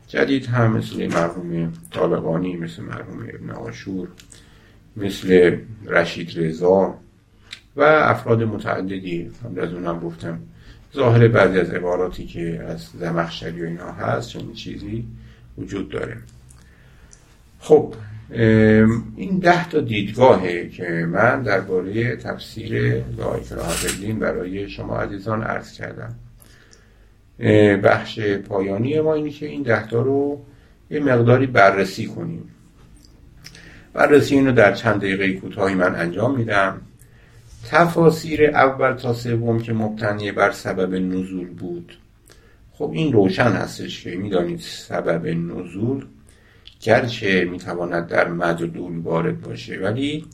جدید 0.09 0.47
هم 0.47 0.77
مثل 0.77 1.07
مرحوم 1.07 1.73
طالبانی 1.91 2.57
مثل 2.57 2.83
مرحوم 2.83 3.23
ابن 3.35 3.51
آشور 3.51 4.09
مثل 4.97 5.59
رشید 5.87 6.39
رضا 6.39 6.95
و 7.77 7.83
افراد 7.83 8.43
متعددی 8.43 9.31
قبل 9.45 9.61
از 9.61 9.73
اونم 9.73 10.01
گفتم. 10.01 10.41
ظاهر 10.95 11.29
بعضی 11.29 11.59
از 11.59 11.71
عباراتی 11.71 12.27
که 12.27 12.65
از 12.69 12.89
زمخشری 12.95 13.63
و 13.63 13.65
اینا 13.65 13.93
هست 13.93 14.29
چنین 14.29 14.53
چیزی 14.53 15.07
وجود 15.59 15.89
داره. 15.89 16.17
خب 17.61 17.95
این 18.31 19.39
ده 19.39 19.69
تا 19.69 19.81
دیدگاهه 19.81 20.69
که 20.69 20.89
من 20.89 21.43
درباره 21.43 22.17
تفسیر 22.17 22.95
لا 23.19 23.41
برای 24.21 24.69
شما 24.69 24.97
عزیزان 24.97 25.43
عرض 25.43 25.73
کردم. 25.73 26.15
بخش 27.83 28.21
پایانی 28.21 29.01
ما 29.01 29.15
اینه 29.15 29.31
که 29.31 29.47
این 29.47 29.63
ده 29.63 29.87
تا 29.87 30.03
رو 30.03 30.41
یه 30.91 31.01
مقداری 31.01 31.47
بررسی 31.47 32.07
کنیم. 32.07 32.51
بررسی 33.93 34.35
اینو 34.35 34.53
در 34.53 34.75
چند 34.75 34.97
دقیقه 34.97 35.33
کوتاهی 35.33 35.75
من 35.75 35.95
انجام 35.95 36.37
میدم. 36.37 36.81
تفاسیر 37.71 38.47
اول 38.47 38.93
تا 38.93 39.13
سوم 39.13 39.61
که 39.61 39.73
مبتنی 39.73 40.33
بر 40.33 40.51
سبب 40.51 40.95
نزول 40.95 41.49
بود. 41.49 41.99
خب 42.73 42.91
این 42.95 43.13
روشن 43.13 43.53
هستش 43.53 44.05
که 44.05 44.17
می‌دانید 44.17 44.61
سبب 44.61 45.27
نزول 45.27 46.05
گرچه 46.81 47.45
می‌تواند 47.45 48.07
در 48.07 48.29
مدلول 48.29 48.99
وارد 48.99 49.41
باشه. 49.41 49.79
ولی 49.79 50.25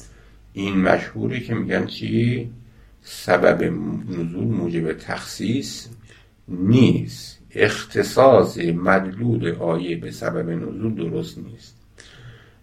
این 0.52 0.78
مشهوره 0.78 1.40
که 1.40 1.54
میگن 1.54 1.86
چی؟ 1.86 2.50
سبب 3.02 3.62
نزول 4.08 4.44
موجب 4.44 4.92
تخصیص 4.92 5.86
نیست. 6.48 7.38
اختصاص 7.50 8.58
مدلول 8.58 9.54
آیه 9.54 9.96
به 9.96 10.10
سبب 10.10 10.50
نزول 10.50 10.94
درست 10.94 11.38
نیست. 11.38 11.76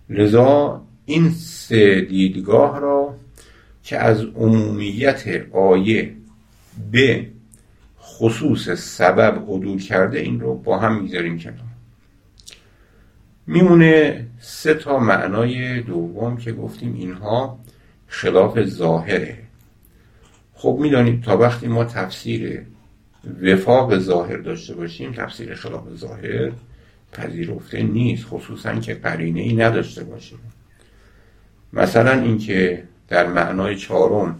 لذا 0.09 0.81
این 1.05 1.29
سه 1.31 2.01
دیدگاه 2.01 2.79
را 2.79 3.15
که 3.83 3.97
از 3.97 4.21
عمومیت 4.35 5.45
آیه 5.51 6.13
به 6.91 7.27
خصوص 8.01 8.69
سبب 8.69 9.43
عدول 9.47 9.79
کرده 9.79 10.19
این 10.19 10.39
رو 10.39 10.55
با 10.55 10.79
هم 10.79 11.01
می‌ذاریم 11.01 11.39
کنار. 11.39 11.70
میمونه 13.51 14.25
سه 14.39 14.73
تا 14.73 14.99
معنای 14.99 15.81
دوم 15.81 16.37
که 16.37 16.51
گفتیم 16.51 16.93
اینها 16.93 17.59
خلاف 18.07 18.63
ظاهره. 18.63 19.37
خب 20.53 20.77
می‌دانید 20.81 21.23
تا 21.23 21.37
وقتی 21.37 21.67
ما 21.67 21.85
تفسیر 21.85 22.65
وفاق 23.41 23.97
ظاهر 23.97 24.37
داشته 24.37 24.73
باشیم 24.73 25.11
تفسیر 25.11 25.55
خلاف 25.55 25.83
ظاهر 25.95 26.51
پذیرفته 27.11 27.83
نیست 27.83 28.25
خصوصا 28.29 28.75
که 28.75 28.93
قرینه 28.93 29.41
ای 29.41 29.55
نداشته 29.55 30.03
باشیم. 30.03 30.39
مثلا 31.73 32.21
اینکه 32.21 32.83
در 33.07 33.27
معنای 33.27 33.75
چهارم 33.75 34.39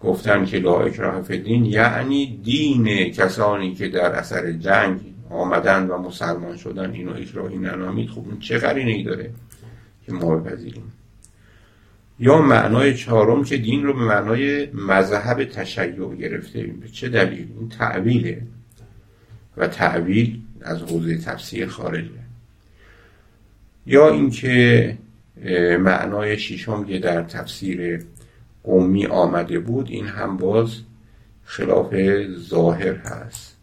گفتن 0.00 0.44
که 0.44 0.58
لا 0.58 0.80
اکراه 0.80 1.22
فدین 1.22 1.64
یعنی 1.64 2.40
دین 2.44 3.10
کسانی 3.10 3.74
که 3.74 3.88
در 3.88 4.12
اثر 4.12 4.52
جنگ 4.52 5.00
آمدن 5.30 5.86
و 5.86 5.98
مسلمان 5.98 6.56
شدن 6.56 6.90
اینو 6.90 7.12
اکراهی 7.12 7.58
ننامید 7.58 8.10
خب 8.10 8.24
این 8.28 8.38
چه 8.38 8.58
قرینه 8.58 8.90
ای 8.90 9.02
داره 9.02 9.30
که 10.06 10.12
ما 10.12 10.36
بپذیریم 10.36 10.92
یا 12.20 12.42
معنای 12.42 12.94
چهارم 12.94 13.44
که 13.44 13.56
دین 13.56 13.84
رو 13.84 13.92
به 13.92 14.04
معنای 14.04 14.66
مذهب 14.72 15.44
تشیع 15.44 16.14
گرفته. 16.14 16.62
به 16.62 16.88
چه 16.88 17.08
دلیل؟ 17.08 17.48
این 17.58 17.68
تعویله 17.68 18.42
و 19.56 19.66
تعویل 19.66 20.40
از 20.60 20.82
حوزه 20.82 21.18
تفسیر 21.18 21.66
خارجه. 21.66 22.10
یا 23.86 24.08
اینکه 24.08 24.98
معنای 25.80 26.38
ششم 26.38 26.84
که 26.84 26.98
در 26.98 27.22
تفسیر 27.22 28.04
قومی 28.64 29.06
آمده 29.06 29.58
بود 29.58 29.90
این 29.90 30.06
هم 30.06 30.36
باز 30.36 30.76
خلاف 31.44 31.94
ظاهر 32.38 32.94
هست. 32.94 33.57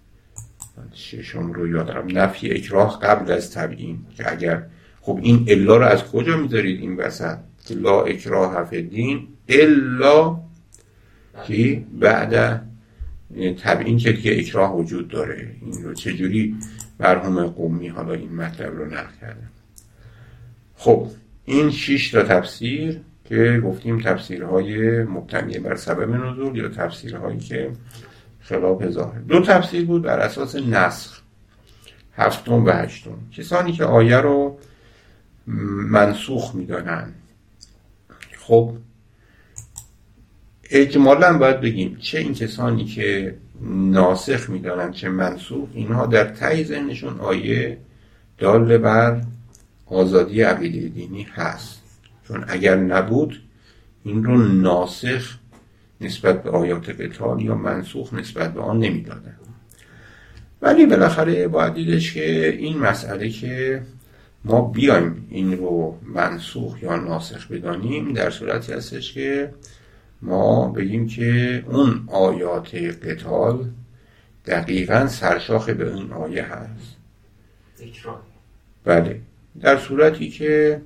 ششم 0.93 1.51
رو 1.51 1.67
یادم 1.67 2.07
نفی 2.13 2.51
اکراه 2.51 2.99
قبل 2.99 3.31
از 3.31 3.51
تبیین 3.51 3.99
که 4.17 4.31
اگر 4.31 4.63
خب 5.01 5.19
این 5.21 5.45
الا 5.47 5.77
رو 5.77 5.85
از 5.85 6.03
کجا 6.03 6.37
می‌ذارید 6.37 6.81
این 6.81 6.95
وسط؟ 6.97 7.37
که 7.65 7.73
لا 7.73 8.01
اکراه 8.01 8.81
دین 8.81 9.27
الا 9.49 10.37
که 11.47 11.83
بعد 11.99 12.61
تبیین 13.63 13.97
که 13.97 14.11
دیگه 14.11 14.37
اکراه 14.39 14.77
وجود 14.77 15.07
داره. 15.07 15.51
این 15.61 15.83
رو 15.83 15.93
چجوری 15.93 16.55
مرحوم 16.99 17.45
قومی 17.45 17.87
حالا 17.87 18.13
این 18.13 18.35
مطلب 18.35 18.77
رو 18.77 18.85
نقل 18.85 19.11
کرده 19.21 19.43
خب 20.75 21.07
این 21.45 21.71
شش 21.71 22.11
تا 22.11 22.23
تفسیر 22.23 23.01
که 23.25 23.61
گفتیم 23.65 24.01
تفسیرهای 24.01 25.03
مبتنی 25.03 25.59
بر 25.59 25.75
سبب 25.75 26.15
نزول 26.15 26.57
یا 26.57 26.69
تفسیرهایی 26.69 27.39
که 27.39 27.71
خلاف 28.49 28.89
ظاهر. 28.89 29.19
دو 29.19 29.39
تفسیر 29.39 29.85
بود 29.85 30.01
بر 30.01 30.19
اساس 30.19 30.55
نسخ. 30.55 31.21
هفتم 32.17 32.65
و 32.65 32.69
هشتم. 32.69 33.17
کسانی 33.31 33.71
که 33.71 33.83
آیه 33.83 34.17
رو 34.17 34.57
منسوخ 35.47 36.55
می‌دانن 36.55 37.13
خب 38.39 38.73
اجمالا 40.69 41.37
باید 41.37 41.61
بگیم 41.61 41.97
چه 42.01 42.19
این 42.19 42.33
کسانی 42.33 42.85
که 42.85 43.35
ناسخ 43.61 44.49
می‌دانن 44.49 44.91
چه 44.91 45.09
منسوخ 45.09 45.69
اینها 45.73 46.05
در 46.05 46.23
تای 46.23 46.63
ذهنشون 46.63 47.19
آیه 47.19 47.77
دال 48.37 48.77
بر 48.77 49.21
آزادی 49.85 50.41
عقیده 50.41 50.87
دینی 50.87 51.23
هست. 51.23 51.81
چون 52.27 52.45
اگر 52.47 52.75
نبود 52.75 53.41
این 54.03 54.23
رو 54.23 54.37
ناسخ 54.37 55.37
نسبت 56.05 56.43
به 56.43 56.49
آیات 56.49 56.89
قتال 56.89 57.41
یا 57.41 57.55
منسوخ 57.55 58.13
نسبت 58.13 58.53
به 58.53 58.61
آن 58.61 58.79
نمی‌دادن. 58.79 59.35
ولی 60.61 60.85
بالاخره 60.85 61.47
باید 61.47 61.73
دیدش 61.73 62.13
که 62.13 62.49
این 62.49 62.77
مسئله 62.77 63.29
که 63.29 63.81
ما 64.45 64.61
بیایم 64.61 65.27
این 65.29 65.57
رو 65.57 65.99
منسوخ 66.03 66.83
یا 66.83 66.95
ناسخ 66.95 67.51
بدانیم 67.51 68.13
در 68.13 68.29
صورتی 68.29 68.73
هستش 68.73 69.13
که 69.13 69.53
ما 70.21 70.67
بگیم 70.67 71.07
که 71.07 71.63
اون 71.67 72.09
آیات 72.11 72.75
قتال 72.75 73.65
دقیقا 74.45 75.07
سرشاخ 75.07 75.69
به 75.69 75.91
اون 75.91 76.11
آیه 76.11 76.43
هست. 76.43 76.95
بله. 78.83 79.21
در 79.61 79.77
صورتی 79.77 80.29
که 80.29 80.81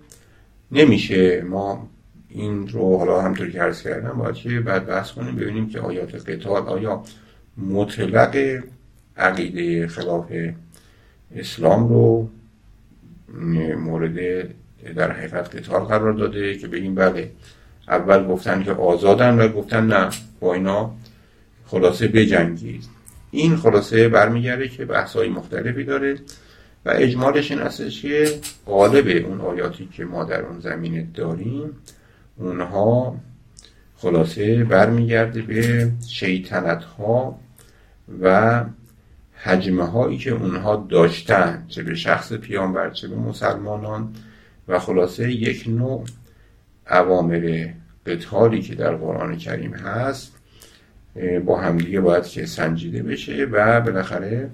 نمیشه 0.71 1.41
ما 1.41 1.89
این 2.29 2.67
رو 2.67 2.97
حالا 2.97 3.21
همطور 3.21 3.49
که 3.49 3.61
عرض 3.61 3.81
کردم 3.81 4.17
باید 4.17 4.35
که 4.35 4.59
بعد 4.59 4.85
بحث 4.85 5.11
کنیم 5.11 5.35
ببینیم 5.35 5.69
که 5.69 5.79
آیات 5.79 6.29
قتال 6.29 6.67
آیا 6.67 7.03
مطلق 7.57 8.61
عقیده 9.17 9.87
خلاف 9.87 10.31
اسلام 11.35 11.89
رو 11.89 12.29
مورد 13.77 14.47
در 14.95 15.11
حقیقت 15.11 15.55
قتال 15.55 15.79
قرار 15.79 16.13
داده 16.13 16.57
که 16.57 16.67
بگیم 16.67 16.95
بله 16.95 17.31
اول 17.87 18.27
گفتن 18.27 18.63
که 18.63 18.71
آزادن 18.71 19.39
و 19.39 19.47
گفتن 19.47 19.87
نه. 19.87 20.09
با 20.39 20.53
اینا 20.53 20.91
خلاصه 21.65 22.07
بجنگید. 22.07 22.83
این 23.31 23.57
خلاصه 23.57 24.09
برمیگرده 24.09 24.67
که 24.67 24.85
بحثای 24.85 25.29
مختلفی 25.29 25.83
داره 25.83 26.15
و 26.85 26.89
اجمالش 26.95 27.51
این 27.51 27.59
هستش 27.59 28.01
که 28.01 28.39
غالب 28.65 29.25
اون 29.25 29.41
آیاتی 29.41 29.89
که 29.93 30.05
ما 30.05 30.23
در 30.23 30.41
اون 30.41 30.59
زمینه 30.59 31.07
داریم 31.13 31.71
اونها 32.39 33.17
خلاصه 33.95 34.63
برمیگرده 34.63 35.41
به 35.41 35.91
شیطنت 36.07 36.83
ها 36.83 37.39
و 38.21 38.65
حجمه 39.33 39.83
هایی 39.83 40.17
که 40.17 40.31
اونها 40.31 40.87
داشتن 40.89 41.65
چه 41.67 41.83
به 41.83 41.95
شخص 41.95 42.33
پیامبر 42.33 42.89
چه 42.89 43.07
به 43.07 43.15
مسلمانان 43.15 44.13
و 44.67 44.79
خلاصه 44.79 45.31
یک 45.31 45.65
نوع 45.67 46.05
عوامل 46.87 47.67
قتالی 48.05 48.61
که 48.61 48.75
در 48.75 48.95
قرآن 48.95 49.37
کریم 49.37 49.73
هست 49.73 50.35
با 51.45 51.61
همدیگه 51.61 52.01
باید 52.01 52.23
که 52.23 52.45
سنجیده 52.45 53.03
بشه 53.03 53.47
و 53.51 53.81
بالاخره 53.81 54.49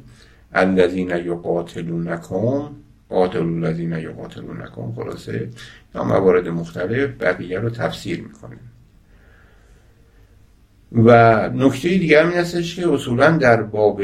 الذین 0.53 1.09
یقاتلونکم 1.09 2.69
قاتلوا 3.15 3.67
الذین 3.67 3.91
یقاتلونکم 3.91 4.93
خلاصه 4.95 5.49
یا 5.95 6.03
موارد 6.03 6.47
مختلف 6.47 7.09
بقیه 7.21 7.59
رو 7.59 7.69
تفسیر 7.69 8.21
می‌کنه 8.21 8.57
و 10.91 11.49
نکته 11.49 11.89
دیگر 11.89 12.27
این 12.27 12.37
هستش 12.37 12.75
که 12.75 12.93
اصولا 12.93 13.31
در 13.31 13.61
باب 13.61 14.01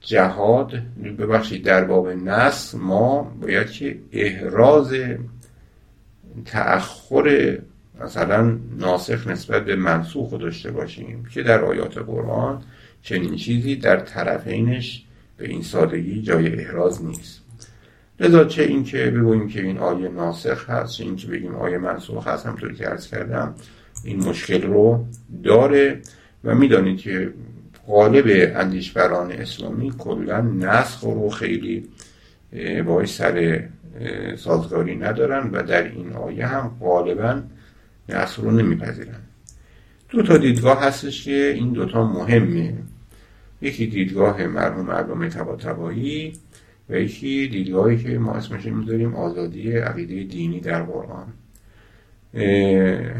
جهاد 0.00 0.72
ببخشید 1.18 1.64
در 1.64 1.84
باب 1.84 2.08
نسل 2.08 2.78
ما 2.78 3.22
باید 3.22 3.70
که 3.70 3.98
احراز 4.12 4.94
تأخر 6.44 7.58
مثلا 8.00 8.58
ناسخ 8.78 9.26
نسبت 9.26 9.64
به 9.64 9.76
منسوخ 9.76 10.40
داشته 10.40 10.70
باشیم 10.70 11.24
که 11.34 11.42
در 11.42 11.64
آیات 11.64 11.98
قرآن 11.98 12.62
چنین 13.02 13.36
چیزی 13.36 13.76
در 13.76 14.00
طرفینش 14.00 15.04
به 15.36 15.48
این 15.48 15.62
سادگی 15.62 16.22
جای 16.22 16.60
احراز 16.60 17.04
نیست. 17.04 17.43
لذا 18.20 18.44
چه 18.44 18.62
اینکه 18.62 19.10
بگوییم 19.10 19.48
که 19.48 19.62
این 19.62 19.78
آیه 19.78 20.08
ناسخ 20.08 20.70
هست 20.70 20.92
چه 20.92 21.04
اینکه 21.04 21.26
بگیم 21.26 21.54
آیه 21.54 21.78
منسوخ 21.78 22.28
هست 22.28 22.46
همطور 22.46 22.74
که 22.74 22.84
عرض 22.84 23.08
کردم 23.08 23.54
این 24.04 24.24
مشکل 24.24 24.62
رو 24.62 25.06
داره 25.44 26.00
و 26.44 26.54
می‌دانید 26.54 26.98
که 26.98 27.32
غالب 27.88 28.52
اندیشبران 28.56 29.32
اسلامی 29.32 29.92
کلا 29.98 30.40
نسخ 30.40 31.00
رو 31.00 31.28
خیلی 31.28 31.88
باعث 32.86 33.16
سر 33.16 33.64
سازگاری 34.36 34.96
ندارن 34.96 35.50
و 35.50 35.62
در 35.62 35.82
این 35.82 36.12
آیه 36.12 36.46
هم 36.46 36.76
غالبا 36.80 37.42
نسخ 38.08 38.40
رو 38.40 38.50
نمیپذیرن. 38.50 39.20
دو 40.08 40.22
تا 40.22 40.36
دیدگاه 40.36 40.82
هستش 40.82 41.24
که 41.24 41.52
این 41.54 41.72
دوتا 41.72 42.04
مهمه. 42.04 42.74
یکی 43.62 43.86
دیدگاه 43.86 44.46
مرحوم 44.46 44.90
علامه 44.90 45.28
طباطبایی 45.28 46.32
و 46.88 47.00
یکی 47.00 47.48
دیدگاهی 47.48 48.02
که 48.02 48.18
ما 48.18 48.32
اسمش 48.32 48.66
می‌ذاریم 48.66 49.14
آزادی 49.14 49.72
عقیده 49.72 50.22
دینی 50.22 50.60
در 50.60 50.82
قرآن. 50.82 51.26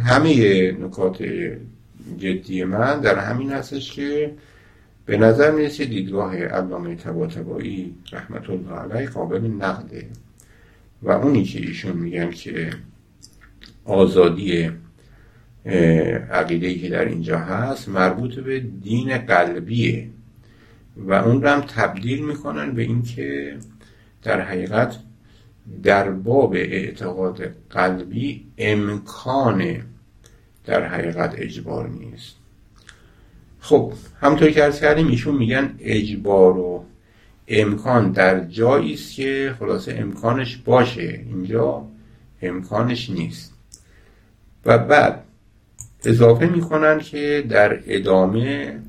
همه 0.04 0.72
نکات 0.72 1.24
جدی 2.18 2.64
من 2.64 3.00
در 3.00 3.18
همین 3.18 3.52
هستش 3.52 3.92
که 3.92 4.30
به 5.06 5.16
نظر 5.16 5.50
می‌رسه 5.50 5.84
دیدگاه 5.84 6.36
علامه 6.36 6.94
طباطبایی 6.94 7.94
رحمت 8.12 8.50
الله 8.50 8.72
علیه 8.72 9.08
قابل 9.08 9.46
نقده. 9.46 10.06
و 11.02 11.10
اونی 11.10 11.44
که 11.44 11.58
ایشون 11.58 11.96
میگن 11.96 12.30
که 12.30 12.70
آزادی 13.84 14.70
عقیده 16.30 16.74
که 16.74 16.88
در 16.88 17.04
اینجا 17.04 17.38
هست 17.38 17.88
مربوط 17.88 18.34
به 18.34 18.60
دین 18.60 19.18
قلبیه. 19.18 20.08
و 20.96 21.12
اون 21.12 21.42
رو 21.42 21.48
هم 21.48 21.60
تبدیل 21.60 22.24
می‌کنن 22.24 22.72
به 22.72 22.82
اینکه 22.82 23.56
در 24.22 24.40
حقیقت 24.40 24.96
در 25.82 26.10
باب 26.10 26.54
اعتقاد 26.54 27.54
قلبی 27.70 28.46
امکان 28.58 29.82
در 30.64 30.86
حقیقت 30.86 31.34
اجبار 31.38 31.88
نیست. 31.88 32.36
خب 33.60 33.92
همطور 34.20 34.50
که 34.50 34.64
ارز 34.64 34.80
کردیم 34.80 35.08
ایشون 35.08 35.36
میگن 35.36 35.74
اجبار 35.78 36.58
و 36.58 36.84
امکان 37.48 38.12
در 38.12 38.44
جایی 38.44 38.94
است 38.94 39.14
که 39.14 39.54
خلاصه 39.58 39.94
امکانش 39.98 40.56
باشه. 40.56 41.24
اینجا 41.26 41.86
امکانش 42.42 43.10
نیست. 43.10 43.54
و 44.66 44.78
بعد 44.78 45.24
اضافه 46.04 46.46
می‌کنن 46.46 46.98
که 46.98 47.44
در 47.48 47.80
ادامه 47.86 48.80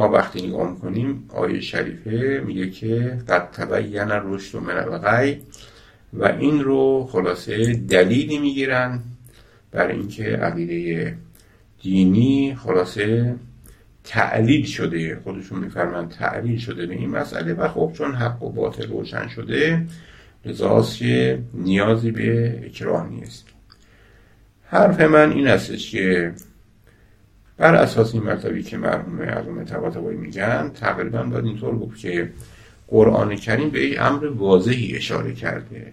ما 0.00 0.08
وقتی 0.08 0.46
نگاه 0.46 0.70
می‌کنیم 0.70 1.24
آیه 1.28 1.60
شریفه 1.60 2.42
میگه 2.46 2.70
که 2.70 3.18
قد 3.28 3.50
تبین 3.50 4.08
رشد 4.08 4.58
من 4.58 4.76
الغی 4.76 5.38
و 6.12 6.24
این 6.24 6.60
رو 6.60 7.08
خلاصه 7.12 7.74
دلیلی 7.74 8.38
می‌گیرن 8.38 9.00
برای 9.70 9.96
اینکه 9.96 10.24
عقیده 10.24 11.16
دینی 11.82 12.56
خلاصه 12.64 13.34
تعلیل 14.04 14.64
شده. 14.64 15.20
خودشون 15.24 15.58
میفرمن 15.58 16.08
تعلیل 16.08 16.58
شده 16.58 16.86
به 16.86 16.94
این 16.94 17.10
مسئله 17.10 17.54
و 17.54 17.68
خب 17.68 17.92
چون 17.94 18.14
حق 18.14 18.42
و 18.42 18.52
باطل 18.52 18.88
روشن 18.88 19.28
شده 19.28 19.86
لذاست 20.44 20.98
که 20.98 21.38
نیازی 21.54 22.10
به 22.10 22.60
اکراه 22.64 23.10
نیست. 23.10 23.46
حرف 24.66 25.00
من 25.00 25.32
این 25.32 25.48
استش 25.48 25.90
که 25.90 26.32
بر 27.60 27.74
اساس 27.74 28.14
این 28.14 28.22
مرتبی 28.22 28.62
که 28.62 28.76
مرحوم 28.76 29.22
علامه 29.22 29.64
طباطبایی 29.64 30.18
میگن 30.18 30.70
تقریبا 30.74 31.22
باید 31.22 31.44
اینطور 31.44 31.78
گفت 31.78 31.98
که 31.98 32.30
قرآن 32.88 33.36
کریم 33.36 33.70
به 33.70 33.86
یک 33.86 34.00
امر 34.00 34.26
واضحی 34.26 34.96
اشاره 34.96 35.34
کرده. 35.34 35.92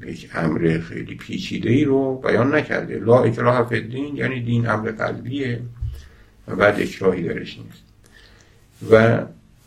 به 0.00 0.12
یک 0.12 0.30
امر 0.34 0.78
خیلی 0.78 1.14
پیچیده 1.14 1.70
ای 1.70 1.84
رو 1.84 2.14
بیان 2.14 2.54
نکرده. 2.54 2.98
لا 2.98 3.22
اکراه 3.22 3.68
فی 3.68 3.74
الدین 3.74 4.16
یعنی 4.16 4.40
دین 4.40 4.68
امر 4.68 4.90
قلبیه 4.90 5.60
و 6.48 6.56
بعد 6.56 6.80
اکراهی 6.80 7.22
درش 7.22 7.58
نیست. 7.58 7.82
و 8.90 9.22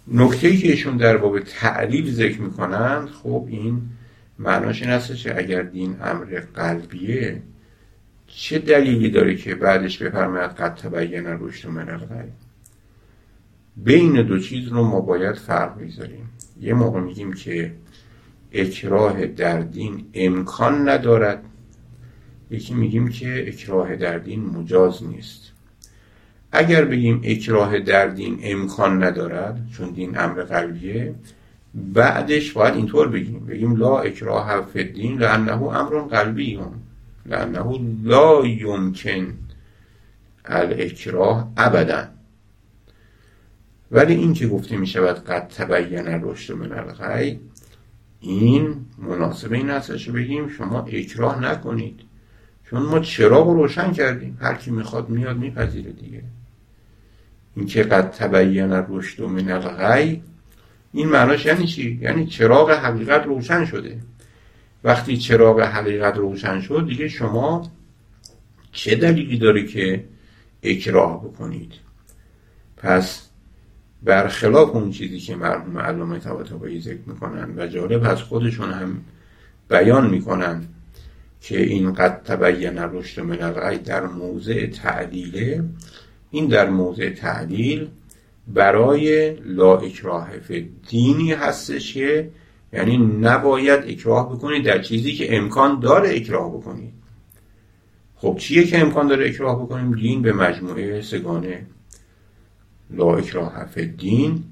نکته 0.07 0.57
که 0.57 0.67
ایشون 0.67 0.97
در 0.97 1.17
باب 1.17 1.39
تعلیل 1.39 2.11
ذکر 2.11 2.41
می‌کنند 2.41 3.09
خب 3.09 3.45
این 3.49 3.81
معناش 4.39 4.81
این 4.81 4.91
هستش 4.91 5.23
که 5.23 5.37
اگر 5.37 5.61
دین 5.61 5.95
امر 6.01 6.41
قلبیه 6.53 7.41
چه 8.37 8.59
دلیلی 8.59 9.09
داره 9.09 9.35
که 9.35 9.55
بعدش 9.55 9.97
بفرماید 9.97 10.51
قد 10.51 10.75
تبین 10.75 11.25
رشد 11.25 11.69
من 11.69 11.89
الغی 11.89 12.31
بین 13.77 14.21
دو 14.21 14.39
چیز 14.39 14.67
رو 14.67 14.83
ما 14.83 15.01
باید 15.01 15.35
فرق 15.35 15.81
بذاریم 15.81 16.29
یه 16.61 16.73
موقع 16.73 16.99
میگیم 16.99 17.33
که 17.33 17.73
اکراه 18.51 19.25
در 19.25 19.59
دین 19.59 20.05
امکان 20.13 20.89
ندارد. 20.89 21.43
یکی 22.51 22.73
میگیم 22.73 23.09
که 23.09 23.47
اکراه 23.47 23.95
در 23.95 24.17
دین 24.17 24.45
مجاز 24.45 25.03
نیست. 25.03 25.51
اگر 26.51 26.85
بگیم 26.85 27.21
اکراه 27.23 27.79
در 27.79 28.07
دین 28.07 28.39
امکان 28.43 29.03
ندارد 29.03 29.67
چون 29.77 29.89
دین 29.89 30.19
امر 30.19 30.43
قلبیه 30.43 31.15
بعدش 31.73 32.51
باید 32.51 32.75
اینطور 32.75 33.07
بگیم. 33.07 33.45
بگیم 33.45 33.75
لا 33.75 33.99
اکراه 33.99 34.65
فی 34.73 34.79
الدین 34.79 35.17
لانه 35.17 35.63
امر 35.63 35.99
قلبی 35.99 36.55
هم 36.55 36.84
لانه 37.25 37.79
لا 38.03 38.45
یمکن 38.45 39.33
الاکراه 40.45 41.51
ابدا. 41.57 42.07
ولی 43.91 44.13
این 44.13 44.33
که 44.33 44.47
گفته 44.47 44.77
می 44.77 44.87
شود 44.87 45.25
قد 45.25 45.47
تبین 45.47 46.07
رشد 46.07 46.53
من 46.53 46.71
الغی 46.71 47.39
این 48.19 48.75
مناسب 48.97 49.53
این 49.53 49.69
هستش 49.69 50.09
بگیم 50.09 50.49
شما 50.49 50.81
اکراه 50.81 51.39
نکنید. 51.39 51.99
چون 52.69 52.81
ما 52.81 52.99
چراغ 52.99 53.47
روشن 53.47 53.91
کردیم. 53.91 54.37
هر 54.41 54.55
کی 54.55 54.71
می‌خواد 54.71 55.09
میاد 55.09 55.37
میپذیره 55.37 55.91
دیگه. 55.91 56.23
این 57.55 57.65
که 57.65 57.83
قد 57.83 58.09
تبین 58.09 58.71
رشد 58.71 59.23
من 59.23 59.51
الغی 59.51 60.21
این 60.93 61.09
معناش 61.09 61.45
یعنی 61.45 61.67
چی؟ 61.67 61.99
یعنی 62.01 62.25
چراغ 62.25 62.71
حقیقت 62.71 63.25
روشن 63.25 63.65
شده. 63.65 63.99
وقتی 64.85 65.17
چراغ 65.17 65.61
حقیقت 65.61 66.17
روشن 66.17 66.61
شد 66.61 66.85
دیگه 66.89 67.07
شما 67.07 67.71
چه 68.71 68.95
دلیلی 68.95 69.37
داره 69.37 69.65
که 69.65 70.03
اکراه 70.63 71.23
بکنید؟ 71.23 71.71
پس 72.77 73.29
برخلاف 74.03 74.75
اون 74.75 74.91
چیزی 74.91 75.19
که 75.19 75.35
مرحوم 75.35 75.77
علامه 75.77 76.19
طباطبایی 76.19 76.81
ذکر 76.81 77.01
می‌کنن 77.05 77.53
و 77.57 77.67
جالب 77.67 78.03
از 78.03 78.21
خودشون 78.21 78.71
هم 78.71 79.01
بیان 79.69 80.09
می‌کنن 80.09 80.67
که 81.41 81.61
این 81.61 81.93
قد 81.93 82.21
تبین 82.23 82.77
رشد 82.77 83.21
من 83.21 83.41
الغی 83.41 83.77
در 83.77 84.05
موضع 84.07 84.65
تعدیله 84.65 85.63
این 86.31 86.47
در 86.47 86.69
موضع 86.69 87.09
تعدیل 87.09 87.87
برای 88.47 89.33
لا 89.33 89.77
اکراه 89.77 90.27
دینی 90.89 91.33
هستش 91.33 91.93
که 91.93 92.29
یعنی 92.73 92.97
نباید 92.97 93.83
اکراه 93.87 94.29
بکنید 94.33 94.65
در 94.65 94.81
چیزی 94.81 95.13
که 95.13 95.37
امکان 95.37 95.79
داره 95.79 96.15
اکراه 96.15 96.57
بکنید 96.57 96.93
خب 98.15 98.37
چیه 98.39 98.63
که 98.63 98.79
امکان 98.79 99.07
داره 99.07 99.29
اکراه 99.29 99.63
بکنیم؟ 99.63 99.95
دین 99.95 100.21
به 100.21 100.33
مجموعه 100.33 101.01
سگانه. 101.01 101.65
لا 102.89 103.15
اکراه 103.15 103.65
فی 103.65 103.85
دین 103.85 104.43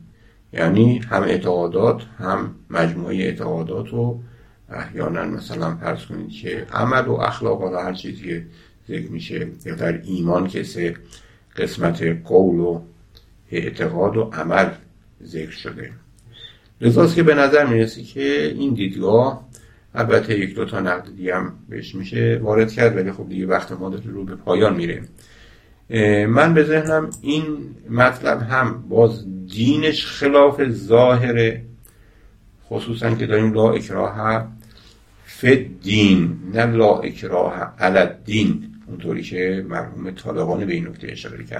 یعنی 0.53 0.97
هم 0.97 1.23
اعتقادات 1.23 2.03
هم 2.17 2.55
مجموعه 2.69 3.15
اعتقادات 3.15 3.93
و 3.93 4.19
احیانا 4.69 5.25
مثلا 5.25 5.75
فرض 5.75 6.05
کنید 6.05 6.31
که 6.31 6.67
عمل 6.71 7.07
و 7.07 7.11
اخلاق 7.11 7.61
و 7.61 7.75
هر 7.75 7.93
چیزی 7.93 8.45
ذکر 8.87 9.11
میشه 9.11 9.47
یا 9.65 9.75
در 9.75 10.01
ایمان 10.01 10.47
که 10.47 10.95
قسمت 11.57 12.03
قول 12.03 12.59
و 12.59 12.81
اعتقاد 13.51 14.17
و 14.17 14.21
عمل 14.33 14.69
ذکر 15.23 15.51
شده. 15.51 16.02
لذاست 16.83 17.15
که 17.15 17.23
به 17.23 17.35
نظر 17.35 17.65
می‌رسی 17.65 18.03
که 18.03 18.53
این 18.57 18.73
دیدگاه 18.73 19.47
البته 19.95 20.39
یک 20.39 20.55
دو 20.55 20.65
تا 20.65 20.79
نقد 20.79 21.15
دیگه 21.15 21.35
هم 21.35 21.53
بهش 21.69 21.95
میشه 21.95 22.39
وارد 22.43 22.71
کرد 22.71 22.97
ولی 22.97 23.11
خب 23.11 23.29
دیگه 23.29 23.47
وقت 23.47 23.71
ما 23.71 23.95
رو 24.05 24.23
به 24.23 24.35
پایان 24.35 24.75
میره. 24.75 25.01
من 26.27 26.53
به 26.53 26.63
ذهنم 26.63 27.09
این 27.21 27.45
مطلب 27.89 28.41
هم 28.41 28.83
باز 28.89 29.25
دینش 29.47 30.05
خلاف 30.05 30.69
ظاهره 30.69 31.65
خصوصا 32.69 33.15
که 33.15 33.25
داریم 33.25 33.53
لا 33.53 33.71
اکراه 33.71 34.47
فد 35.25 35.81
دین 35.81 36.37
نه 36.53 36.65
لا 36.65 36.99
اکراه 36.99 37.73
علد 37.79 38.23
دین 38.25 38.63
اونطوری 38.87 39.23
که 39.23 39.65
مرحوم 39.69 40.11
طالقانه 40.11 40.65
به 40.65 40.73
این 40.73 40.87
نکته 40.87 41.11
اشاره 41.11 41.45
که 41.45 41.57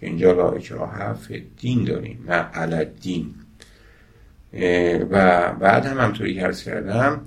اینجا 0.00 0.32
لا 0.32 0.50
اکراه 0.50 1.14
فد 1.14 1.42
دین 1.60 1.84
داریم 1.84 2.24
نه 2.28 2.34
علد 2.34 3.00
دین 3.00 3.34
و 5.10 5.52
بعد 5.52 5.86
هم 5.86 5.98
همطوری 5.98 6.34
که 6.34 6.52
کردم 6.64 7.20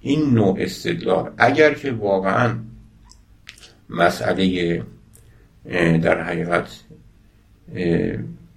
این 0.00 0.34
نوع 0.34 0.56
استدلال 0.60 1.30
اگر 1.38 1.74
که 1.74 1.92
واقعا 1.92 2.54
مسئله 3.90 4.82
در 6.02 6.22
حقیقت 6.22 6.66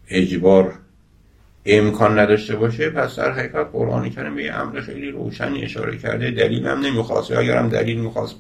اجبار 0.10 0.74
امکان 1.66 2.20
نداشته 2.20 2.56
باشه 2.56 2.90
پس 2.90 3.16
در 3.16 3.32
حقیقت 3.32 3.68
قرآن 3.74 4.10
کریم 4.10 4.36
به 4.36 4.54
امر 4.54 4.82
خیلی 4.82 5.12
روشنی 5.12 5.64
اشاره 5.64 5.98
کرده. 5.98 6.32
دلیل 6.32 6.68
هم 6.68 6.80
نمی‌خواست. 6.80 7.32
اگر 7.32 7.58
هم 7.58 7.70
دلیل 7.70 8.00
می‌خواست 8.00 8.36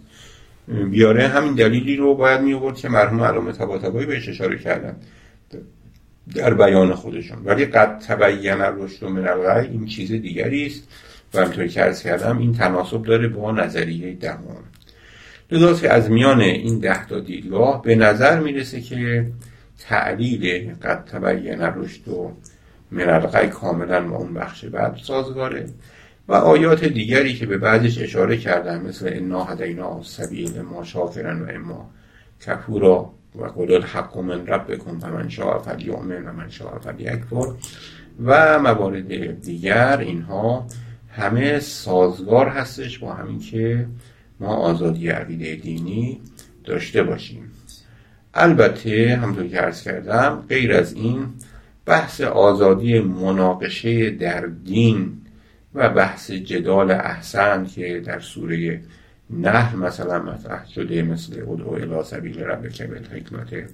بیاره 0.91 1.27
همین 1.27 1.53
دلیلی 1.53 1.95
رو 1.95 2.15
باید 2.15 2.41
می 2.41 2.73
که 2.73 2.89
مرحوم 2.89 3.23
علامه 3.23 3.51
طباطبایی 3.51 4.05
بهش 4.05 4.29
اشاره 4.29 4.57
کردن. 4.57 4.95
در 6.35 6.53
بیان 6.53 6.93
خودشون. 6.93 7.37
ولی 7.45 7.65
قد 7.65 7.99
تبین 7.99 8.61
رشد 8.61 9.05
من 9.05 9.27
این 9.57 9.85
چیز 9.85 10.11
دیگری 10.11 10.65
است. 10.65 10.87
و 11.33 11.39
همطوری 11.41 11.69
که 11.69 11.83
ارز 11.83 12.03
کردم 12.03 12.37
این 12.37 12.53
تناسب 12.53 13.03
داره 13.03 13.27
با 13.27 13.51
نظریه 13.51 14.13
دهم 14.13 14.39
لذا 15.51 15.73
که 15.73 15.93
از 15.93 16.11
میان 16.11 16.41
این 16.41 16.79
ده 16.79 17.07
تا 17.07 17.19
دیدگاه 17.19 17.81
به 17.81 17.95
نظر 17.95 18.39
می‌رسه 18.39 18.81
که 18.81 19.27
تعلیل 19.79 20.73
قد 20.73 21.05
تبین 21.05 21.61
رشد 21.61 22.07
و 22.07 22.31
من 22.91 23.47
کاملا 23.49 24.07
با 24.07 24.15
اون 24.15 24.33
بخش 24.33 24.65
بعد 24.65 24.97
سازگاره. 25.03 25.65
و 26.27 26.33
آیات 26.33 26.85
دیگری 26.85 27.33
که 27.33 27.45
به 27.45 27.57
بعدش 27.57 28.01
اشاره 28.01 28.37
کردن 28.37 28.81
مثل 28.81 29.09
انا 29.13 29.43
هدینا 29.43 30.03
سبیل 30.03 30.61
ما 30.61 30.83
شاکرن 30.83 31.41
و 31.41 31.45
اما 31.49 31.89
کفورا 32.41 33.13
و 33.37 33.45
قول 33.45 33.73
الحق 33.73 34.17
من 34.17 34.47
ربکم 34.47 34.99
و 35.01 35.07
من 35.07 35.29
شاء 35.29 35.59
فلیؤمن 35.59 36.25
و 36.25 36.33
من 36.33 36.49
شاء 36.49 36.79
فلیکفر. 36.79 37.53
و 38.25 38.59
موارد 38.59 39.41
دیگر 39.41 39.97
اینها 39.97 40.67
همه 41.09 41.59
سازگار 41.59 42.47
هستش 42.47 42.99
با 42.99 43.13
همین 43.13 43.39
که 43.39 43.87
ما 44.39 44.55
آزادی 44.55 45.09
عقیده 45.09 45.55
دینی 45.55 46.21
داشته 46.63 47.03
باشیم. 47.03 47.51
البته 48.33 49.19
همطور 49.21 49.47
که 49.47 49.63
ارز 49.63 49.81
کردم 49.81 50.45
غیر 50.49 50.73
از 50.73 50.93
این 50.93 51.27
بحث 51.85 52.21
آزادی 52.21 52.99
مناقشه 52.99 54.09
در 54.09 54.45
دین 54.45 55.21
و 55.75 55.89
بحث 55.89 56.31
جدال 56.31 56.91
احسن 56.91 57.65
که 57.65 57.99
در 58.05 58.19
سوره 58.19 58.81
نهر 59.29 59.75
مثلا 59.75 60.19
مطرح 60.19 60.69
شده 60.69 61.01
مثل 61.01 61.33
ادعو 61.33 61.75
الى 61.75 62.03
سبیل 62.03 62.43
ربک 62.43 62.81
بالحکمت 62.81 63.69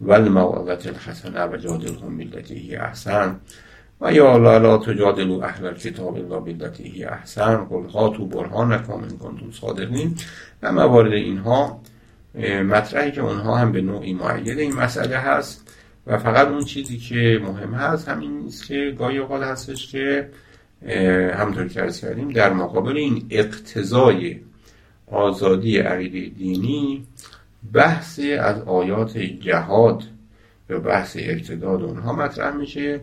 و 0.00 0.12
الموعظت 0.12 0.86
الحسنه 0.86 1.44
و 1.44 1.56
جادلهم 1.56 2.18
بالتي 2.18 2.76
احسن. 2.76 3.36
و 4.00 4.12
یا 4.12 4.36
لا 4.36 4.58
لا 4.58 4.78
تجادلوا 4.78 5.44
اهل 5.44 5.66
الكتاب 5.66 6.16
الا 6.16 6.38
بالتي 6.38 7.04
احسن. 7.04 7.56
قل 7.56 7.86
هاتوا 7.88 8.26
برهانکم 8.26 8.92
ان 8.92 9.18
کنتم 9.18 9.50
صادقین. 9.52 10.16
و 10.62 10.72
موارد 10.72 11.12
اینها 11.12 11.80
مطرحی 12.64 13.12
که 13.12 13.20
اونها 13.20 13.56
هم 13.56 13.72
به 13.72 13.80
نوعی 13.80 14.12
معید 14.12 14.58
این 14.58 14.74
مسئله 14.74 15.16
هست. 15.16 15.74
و 16.06 16.18
فقط 16.18 16.48
اون 16.48 16.64
چیزی 16.64 16.98
که 16.98 17.40
مهم 17.42 17.74
هست 17.74 18.08
همین 18.08 18.44
است 18.46 18.66
که 18.66 18.94
گاهی 18.98 19.18
اوقات 19.18 19.42
هستش 19.42 19.92
که 19.92 20.28
همطور 21.34 21.68
که 21.68 21.80
ارز 21.80 22.00
کردیم 22.00 22.28
در 22.28 22.52
مقابل 22.52 22.96
این 22.96 23.26
اقتضای 23.30 24.40
آزادی 25.10 25.78
عقیده 25.78 26.38
دینی 26.38 27.06
بحث 27.72 28.20
از 28.40 28.62
آیات 28.62 29.18
جهاد 29.18 30.02
یا 30.70 30.80
بحث 30.80 31.16
ارتداد 31.20 31.82
اونها 31.82 32.12
مطرح 32.12 32.56
میشه 32.56 33.00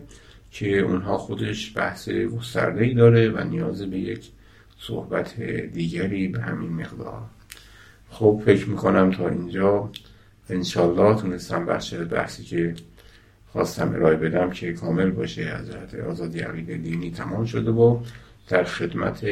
که 0.50 0.78
اونها 0.78 1.18
خودش 1.18 1.76
بحث 1.76 2.08
گسترده 2.08 2.84
ای 2.84 2.94
داره 2.94 3.28
و 3.28 3.44
نیاز 3.44 3.82
به 3.82 3.98
یک 3.98 4.30
صحبت 4.78 5.40
دیگری 5.72 6.28
به 6.28 6.40
همین 6.40 6.72
مقدار. 6.72 7.22
خب 8.10 8.42
فکر 8.46 8.68
می‌کنم 8.68 9.10
تا 9.10 9.28
اینجا 9.28 9.90
انشالله 10.50 11.20
تونستم 11.20 11.66
بخش 11.66 11.94
بحثی 11.94 12.44
که 12.44 12.74
خواستم 13.52 13.94
ارائه 13.94 14.16
بدم 14.16 14.50
که 14.50 14.72
کامل 14.72 15.10
باشه 15.10 15.42
از 15.42 15.94
آزادی 15.94 16.40
عقیده 16.40 16.76
دینی 16.76 17.10
تمام 17.10 17.44
شده 17.44 17.70
و 17.70 17.98
در 18.48 18.64
خدمت 18.64 19.24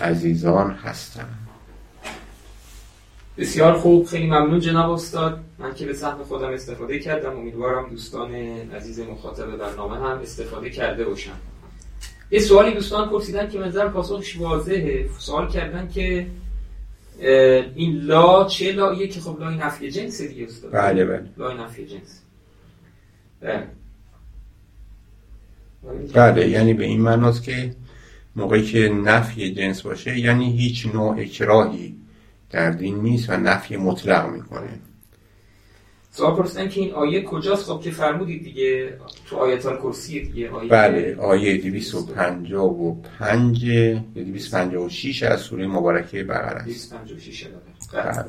عزیزان 0.00 0.70
هستم. 0.70 1.45
بسیار 3.38 3.72
خوب 3.72 4.06
خیلی 4.06 4.26
ممنون 4.26 4.60
جناب 4.60 4.90
استاد. 4.90 5.40
من 5.58 5.74
که 5.74 5.86
به 5.86 5.92
سهم 5.92 6.24
خودم 6.24 6.48
استفاده 6.48 6.98
کردم 6.98 7.36
امیدوارم 7.36 7.90
دوستان 7.90 8.34
عزیز 8.74 9.00
مخاطب 9.00 9.56
برنامه 9.56 9.96
هم 9.96 10.18
استفاده 10.18 10.70
کرده 10.70 11.04
باشن. 11.04 11.32
یه 12.30 12.40
سوالی 12.40 12.74
دوستان 12.74 13.08
پرسیدن 13.08 13.48
که 13.48 13.58
منظر 13.58 13.88
پاسخش 13.88 14.36
واضحه. 14.38 15.08
سوال 15.18 15.50
کردن 15.50 15.88
که 15.88 16.26
این 17.74 18.00
لا 18.00 18.44
چه 18.44 18.72
لاییه 18.72 19.08
که 19.08 19.20
خب 19.20 19.40
لای 19.40 19.56
نفی 19.56 19.90
جنس 19.90 20.22
دیگه 20.22 20.44
استاد؟ 20.44 20.72
بله 20.72 21.04
بله. 21.04 21.28
لای 21.36 21.58
نفی 21.58 21.86
جنس. 21.86 22.22
بله. 23.40 23.68
بله 26.14 26.48
یعنی 26.48 26.74
به 26.74 26.84
این 26.84 27.00
معناست 27.00 27.42
که 27.42 27.74
موقعی 28.36 28.62
که 28.62 28.88
نفی 28.88 29.54
جنس 29.54 29.82
باشه 29.82 30.18
یعنی 30.18 30.56
هیچ 30.56 30.86
نوع 30.86 31.18
اکراهی 31.18 31.96
در 32.50 32.70
دین 32.70 32.96
نیست 32.96 33.30
و 33.30 33.36
نفی 33.36 33.76
مطلق 33.76 34.28
می‌کنه. 34.28 34.80
سوال 36.16 36.34
پرسیدن 36.34 36.68
که 36.68 36.80
این 36.80 36.94
آیه 36.94 37.22
کجاست؟ 37.22 37.64
خب 37.64 37.80
که 37.80 37.90
فرمودید 37.90 38.44
دیگه 38.44 38.98
تو 39.26 39.36
آیت 39.36 39.66
الکرسی 39.66 40.20
دیگه 40.20 40.50
آیه 40.50 40.68
بله 40.68 41.16
آیه 41.20 41.56
255 41.56 43.64
یا 43.64 44.04
256 44.14 45.22
از 45.22 45.40
سوره 45.40 45.66
مبارکه 45.66 46.24
بقره 46.24 46.56
است. 46.56 46.66
256 46.66 47.46
بله. 47.92 48.24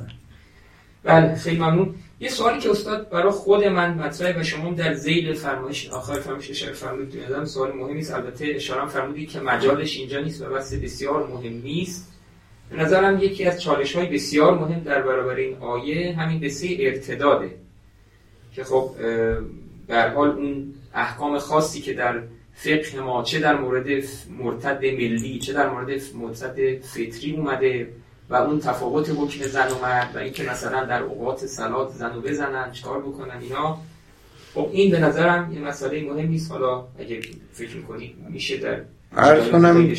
بله. 1.03 1.35
خیلی 1.35 1.57
ممنون. 1.57 1.95
یه 2.19 2.29
سوالی 2.29 2.59
که 2.59 2.71
استاد 2.71 3.09
برای 3.09 3.31
خود 3.31 3.63
من 3.63 3.93
مطرحه 3.93 4.39
و 4.39 4.43
شما 4.43 4.73
در 4.73 4.93
ذیل 4.93 5.33
فرمایش 5.33 5.89
آخر 5.89 6.19
فرمایش 6.19 6.49
اشاره 6.49 6.73
فرمودید 6.73 7.23
نظرم 7.23 7.45
سوال 7.45 7.71
مهمی 7.71 7.99
است. 7.99 8.13
البته 8.13 8.45
اشاره 8.55 8.87
فرمودید 8.87 9.29
که 9.29 9.39
مجالش 9.39 9.97
اینجا 9.97 10.19
نیست 10.19 10.41
و 10.41 10.45
بس 10.45 10.73
بسیار 10.73 11.27
مهم 11.27 11.61
نیست. 11.61 12.13
به 12.69 12.77
نظرم 12.77 13.19
یکی 13.19 13.45
از 13.45 13.61
چالش 13.61 13.95
های 13.95 14.05
بسیار 14.05 14.57
مهم 14.57 14.79
در 14.79 15.01
برابر 15.01 15.35
این 15.35 15.57
آیه 15.57 16.15
همین 16.15 16.41
قصه 16.41 16.67
ارتداده 16.79 17.55
که 18.53 18.63
خب 18.63 18.91
به 19.87 20.01
حال 20.15 20.29
اون 20.29 20.73
احکام 20.93 21.39
خاصی 21.39 21.81
که 21.81 21.93
در 21.93 22.21
فقه 22.53 22.99
ما 22.99 23.23
چه 23.23 23.39
در 23.39 23.57
مورد 23.57 24.03
مرتد 24.39 24.85
ملی 24.85 25.39
چه 25.39 25.53
در 25.53 25.69
مورد 25.69 26.01
مرتد 26.15 26.81
فطری 26.81 27.35
اومده 27.35 27.89
و 28.29 28.35
اون 28.35 28.59
تفاوت 28.59 29.09
حکم 29.09 29.45
زن 29.45 29.67
و 29.67 29.81
مرد 29.81 30.15
و 30.15 30.19
اینکه 30.19 30.43
مثلا 30.43 30.85
در 30.85 31.03
اوقات 31.03 31.45
سلات 31.45 31.91
زن 31.91 32.15
و 32.15 32.21
بزنن 32.21 32.71
چکار 32.71 32.99
بکنن 32.99 33.41
اینا. 33.41 33.79
خب 34.53 34.69
این 34.71 34.91
به 34.91 34.99
نظرم 34.99 35.53
یه 35.53 35.59
مسئله 35.59 36.03
مهم 36.03 36.29
نیست 36.29 36.51
حالا 36.51 36.87
اگه 36.99 37.21
فکر 37.53 37.75
می‌کنید 37.75 38.15
میشه 38.29 38.57
در 38.57 38.81
عرض 39.15 39.47
کنم 39.49 39.93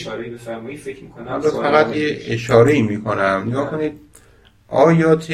فکر 0.77 1.03
می‌کنم 1.03 1.41
فقط 1.41 1.97
یه 1.97 2.19
اشاره 2.23 2.83
می‌کنم. 2.83 3.45
نگاه 3.49 3.71
کنید 3.71 3.93
آیات 4.69 5.33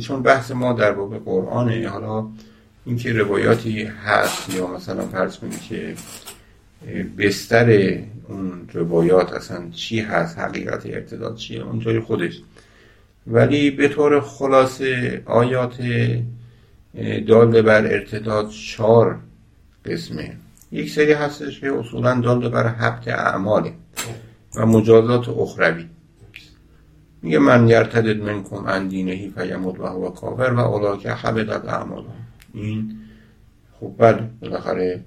چون 0.00 0.22
بحث 0.22 0.50
ما 0.50 0.72
در 0.72 0.92
باب 0.92 1.24
قرآنه. 1.24 1.88
حالا 1.88 2.26
اینکه 2.86 3.12
روایاتی 3.12 3.82
هست 3.82 4.54
یا 4.54 4.66
مثلا 4.66 5.06
فرض 5.06 5.36
کنید 5.36 5.62
که 5.62 5.94
بستر 7.18 7.98
اون 8.28 8.68
روایات 8.72 9.32
اصلا 9.32 9.70
چی 9.70 10.00
هست 10.00 10.38
حقیقت 10.38 10.86
ارتداد 10.86 11.36
چیه 11.36 11.62
اونجای 11.62 12.00
خودش. 12.00 12.40
ولی 13.26 13.70
به 13.70 13.88
طور 13.88 14.20
خلاصه 14.20 15.22
آیات 15.26 15.76
دال 17.26 17.62
بر 17.62 17.86
ارتداد 17.86 18.50
چهار 18.50 19.18
قسمه. 19.84 20.36
یک 20.72 20.90
سری 20.90 21.12
هستش 21.12 21.60
که 21.60 21.72
اصولا 21.72 22.20
دال 22.20 22.48
بر 22.48 22.66
حبت 22.66 23.08
اعماله 23.08 23.72
و 24.56 24.66
مجازات 24.66 25.28
اخروی. 25.28 25.88
میگه 27.22 27.38
من 27.38 27.68
یرتدد 27.68 28.22
منکم 28.22 28.66
ان 28.66 28.88
دینهی 28.88 29.30
فیمود 29.30 29.80
و 29.80 29.86
هو 29.86 30.10
کافر 30.10 30.52
و 30.52 30.58
اولاکه 30.58 31.10
حبدت 31.10 31.64
اعمال 31.64 32.04
این 32.54 32.98
خب 33.80 33.94
بله 33.98 34.28
بالاخره 34.40 35.04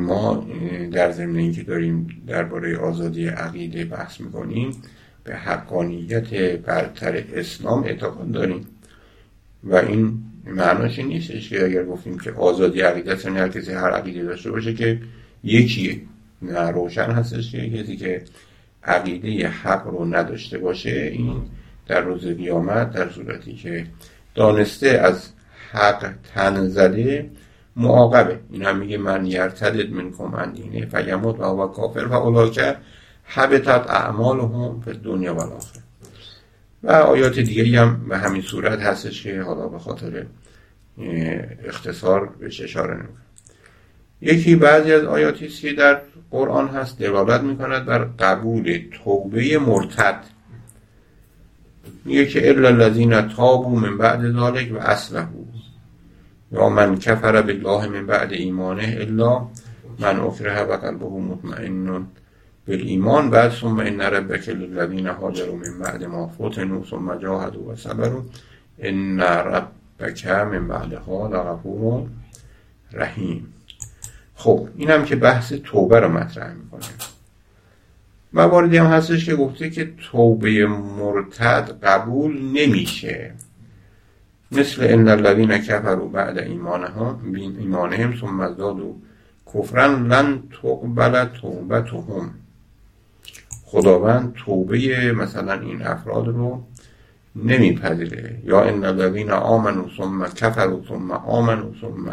ما 0.00 0.46
در 0.92 1.12
ضمن 1.12 1.36
اینکه 1.36 1.62
داریم 1.62 2.22
درباره 2.26 2.78
آزادی 2.78 3.26
عقیده 3.28 3.84
بحث 3.84 4.20
می‌کنیم 4.20 4.82
به 5.24 5.36
حقانیت 5.36 6.34
برتر 6.56 7.24
اسلام 7.32 7.84
اعتقاد 7.84 8.30
داریم 8.30 8.66
و 9.64 9.74
این 9.74 10.22
معناش 10.46 10.98
این 10.98 11.08
نیستش 11.08 11.48
که 11.48 11.64
اگر 11.64 11.84
گفتیم 11.84 12.18
که 12.18 12.32
آزادی 12.32 12.80
عقیده 12.80 13.12
است 13.12 13.26
هر 13.26 13.48
کسی 13.48 13.72
هر 13.72 13.90
عقیده 13.90 14.22
داشته 14.22 14.50
باشه 14.50 14.74
که 14.74 15.00
یکیه 15.44 16.00
نه 16.42 16.70
روشن 16.70 17.10
هستش 17.10 17.52
که 17.52 17.70
کسی 17.70 17.96
که 17.96 18.22
عقیده 18.84 19.48
حق 19.48 19.86
رو 19.86 20.04
نداشته 20.04 20.58
باشه 20.58 21.10
این 21.12 21.42
در 21.86 22.00
روز 22.00 22.26
قیامت 22.26 22.92
در 22.92 23.10
صورتی 23.10 23.54
که 23.54 23.86
دانسته 24.34 24.88
از 24.88 25.28
حق 25.72 26.12
تن 26.34 26.68
زده 26.68 27.30
معاقبه. 27.76 28.40
این 28.50 28.62
هم 28.62 28.78
میگه 28.78 28.98
من 28.98 29.26
یرتدد 29.26 29.90
من 29.90 30.12
کمن 30.12 30.52
دینه 30.52 30.86
فیموت 30.86 31.40
و 31.40 31.66
کافر 31.66 32.04
و 32.04 32.12
اولاکه 32.12 32.76
حبتت 33.24 33.90
اعمالهم 33.90 34.80
به 34.80 34.92
دنیا 34.92 35.34
و 35.34 35.40
آخر 35.40 35.83
و 36.84 36.90
آیات 36.90 37.38
دیگری 37.38 37.76
هم 37.76 38.08
به 38.08 38.18
همین 38.18 38.42
صورت 38.42 38.80
هستش 38.80 39.22
که 39.22 39.42
حالا 39.42 39.68
به 39.68 39.78
خاطر 39.78 40.26
اختصار 41.64 42.26
بهش 42.26 42.60
اشاره 42.60 42.94
نمی‌کنم 42.94 43.22
یکی 44.20 44.56
بعضی 44.56 44.92
از 44.92 45.04
آیاتی 45.04 45.48
که 45.48 45.72
در 45.72 46.00
قرآن 46.30 46.68
هست 46.68 46.98
دلالت 46.98 47.40
می‌کند 47.40 47.86
بر 47.86 48.04
قبول 48.04 48.78
توبه 49.04 49.58
مرتد. 49.58 50.24
میگه 52.04 52.26
که 52.26 52.48
الا 52.48 52.68
الذین 52.68 53.28
تابوا 53.28 53.74
من 53.74 53.98
بعد 53.98 54.20
ذلك 54.20 54.72
و 54.72 54.78
اصلحوا 54.78 55.44
یا 56.52 56.68
من 56.68 56.98
کفر 56.98 57.42
بالله 57.42 57.86
من 57.86 58.06
بعد 58.06 58.32
ایمانه 58.32 58.96
الا 59.00 59.48
من 59.98 60.20
اکره 60.20 60.62
و 60.62 60.76
قلبه 60.76 61.06
مطمئن 61.06 62.06
بالایمان 62.68 63.30
بعد 63.30 63.50
ثم 63.50 63.80
ان 63.80 64.00
ربک 64.00 64.48
للذین 64.48 65.06
هاجروا 65.06 65.56
من 65.56 65.78
بعد 65.80 66.04
ما 66.04 66.26
فتنوا 66.26 66.84
ثم 66.90 67.14
جاهدوا 67.14 67.72
و 67.72 67.76
صبروا 67.76 68.22
ان 68.78 69.20
ربک 69.20 70.26
من 70.26 70.68
بعدها 70.68 71.28
لغفور 71.28 72.08
رحیم. 72.92 73.54
خب 74.34 74.68
اینم 74.76 75.04
که 75.04 75.16
بحث 75.16 75.52
توبه 75.52 76.00
رو 76.00 76.08
مطرح 76.08 76.52
می‌کنه. 76.52 76.90
مواردی 78.32 78.76
هم 78.76 78.86
هستش 78.86 79.26
که 79.26 79.36
گفته 79.36 79.70
که 79.70 79.92
توبه 80.10 80.66
مرتد 80.66 81.78
قبول 81.82 82.42
نمیشه. 82.42 83.32
مثل 84.52 84.82
ان 84.82 85.08
الذين 85.08 85.58
كفروا 85.58 86.08
بعد 86.08 86.38
ایمانهم 86.38 87.34
ایمانهم 87.34 88.14
ثم 88.20 88.40
ازدادوا 88.40 88.92
کفرا 89.54 89.86
لن 89.86 90.42
تقبل 90.62 91.24
توبتهم. 91.24 92.43
خداوند 93.74 94.34
توبه 94.44 95.12
مثلا 95.12 95.60
این 95.60 95.82
افراد 95.82 96.26
رو 96.26 96.62
نمیپذیره. 97.36 98.40
یا 98.44 98.62
ان 98.62 98.84
الذين 98.84 99.30
آمنوا 99.30 99.86
ثم 99.96 100.24
كفروا 100.24 100.80
ثم 100.88 101.10
آمنوا 101.10 101.70
ثم 101.80 102.12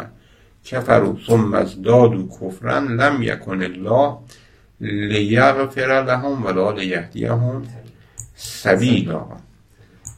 كفروا 0.64 1.14
ثم 1.26 1.54
ازدادوا 1.54 2.28
کفرا 2.40 2.78
لم 2.78 3.22
یکن 3.22 3.62
الله 3.62 4.16
لیغفر 4.80 6.04
لهم 6.06 6.44
ولا 6.44 6.72
لیهدیهم 6.72 7.62
سبیلا. 8.34 9.26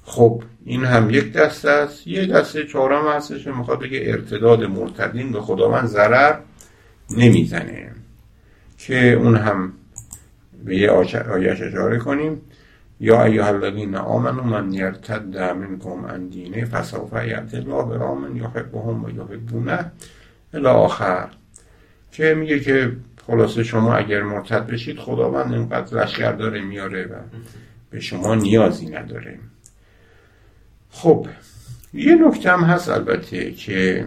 خب 0.05 0.43
این 0.65 0.85
هم 0.85 1.11
یک 1.11 1.33
دسته 1.33 1.71
است. 1.71 2.07
یه 2.07 2.27
دسته 2.27 2.67
چهارم 2.67 3.09
هستش 3.09 3.47
می‌خواد 3.47 3.81
بگه 3.81 4.01
ارتداد 4.05 4.65
مرتدین 4.65 5.33
به 5.33 5.41
خداوند 5.41 5.87
ضرر 5.87 6.35
نمی‌زنه. 7.11 7.91
که 8.79 9.13
اون 9.13 9.37
هم 9.37 9.73
به 10.65 10.77
یه 10.77 10.91
آیش 10.91 11.15
اشاره 11.63 11.99
کنیم. 11.99 12.41
یا 13.01 13.25
ایها 13.25 13.47
الذین 13.47 13.97
آمنوا 13.97 14.43
من 14.43 14.73
یرتد 14.73 15.39
منکم 15.39 16.07
عن 16.07 16.29
دینه 16.29 16.65
فسوف 16.65 17.13
یأتی 17.13 17.57
الله 17.57 17.85
برامن 17.85 18.37
یحبهم 18.37 19.05
و 19.05 19.11
یحبونه 19.11 19.91
الی 20.55 20.67
آخر. 20.67 21.29
که 22.13 22.35
میگه 22.35 22.61
که 22.61 22.97
خلاصه 23.27 23.63
شما 23.63 23.95
اگر 23.95 24.23
مرتد 24.23 24.67
بشید 24.67 24.99
خداوند 24.99 25.53
اینقدر 25.53 26.03
لشکر 26.03 26.33
داره 26.33 26.61
میاره 26.61 27.05
و 27.05 27.15
به 27.91 28.01
شما 28.01 28.35
نیازی 28.35 28.87
نداره. 28.87 29.39
خب 30.91 31.27
یه 31.95 32.15
نکته 32.15 32.51
هم 32.51 32.65
هست 32.65 32.89
البته 32.89 33.53
که 33.53 34.07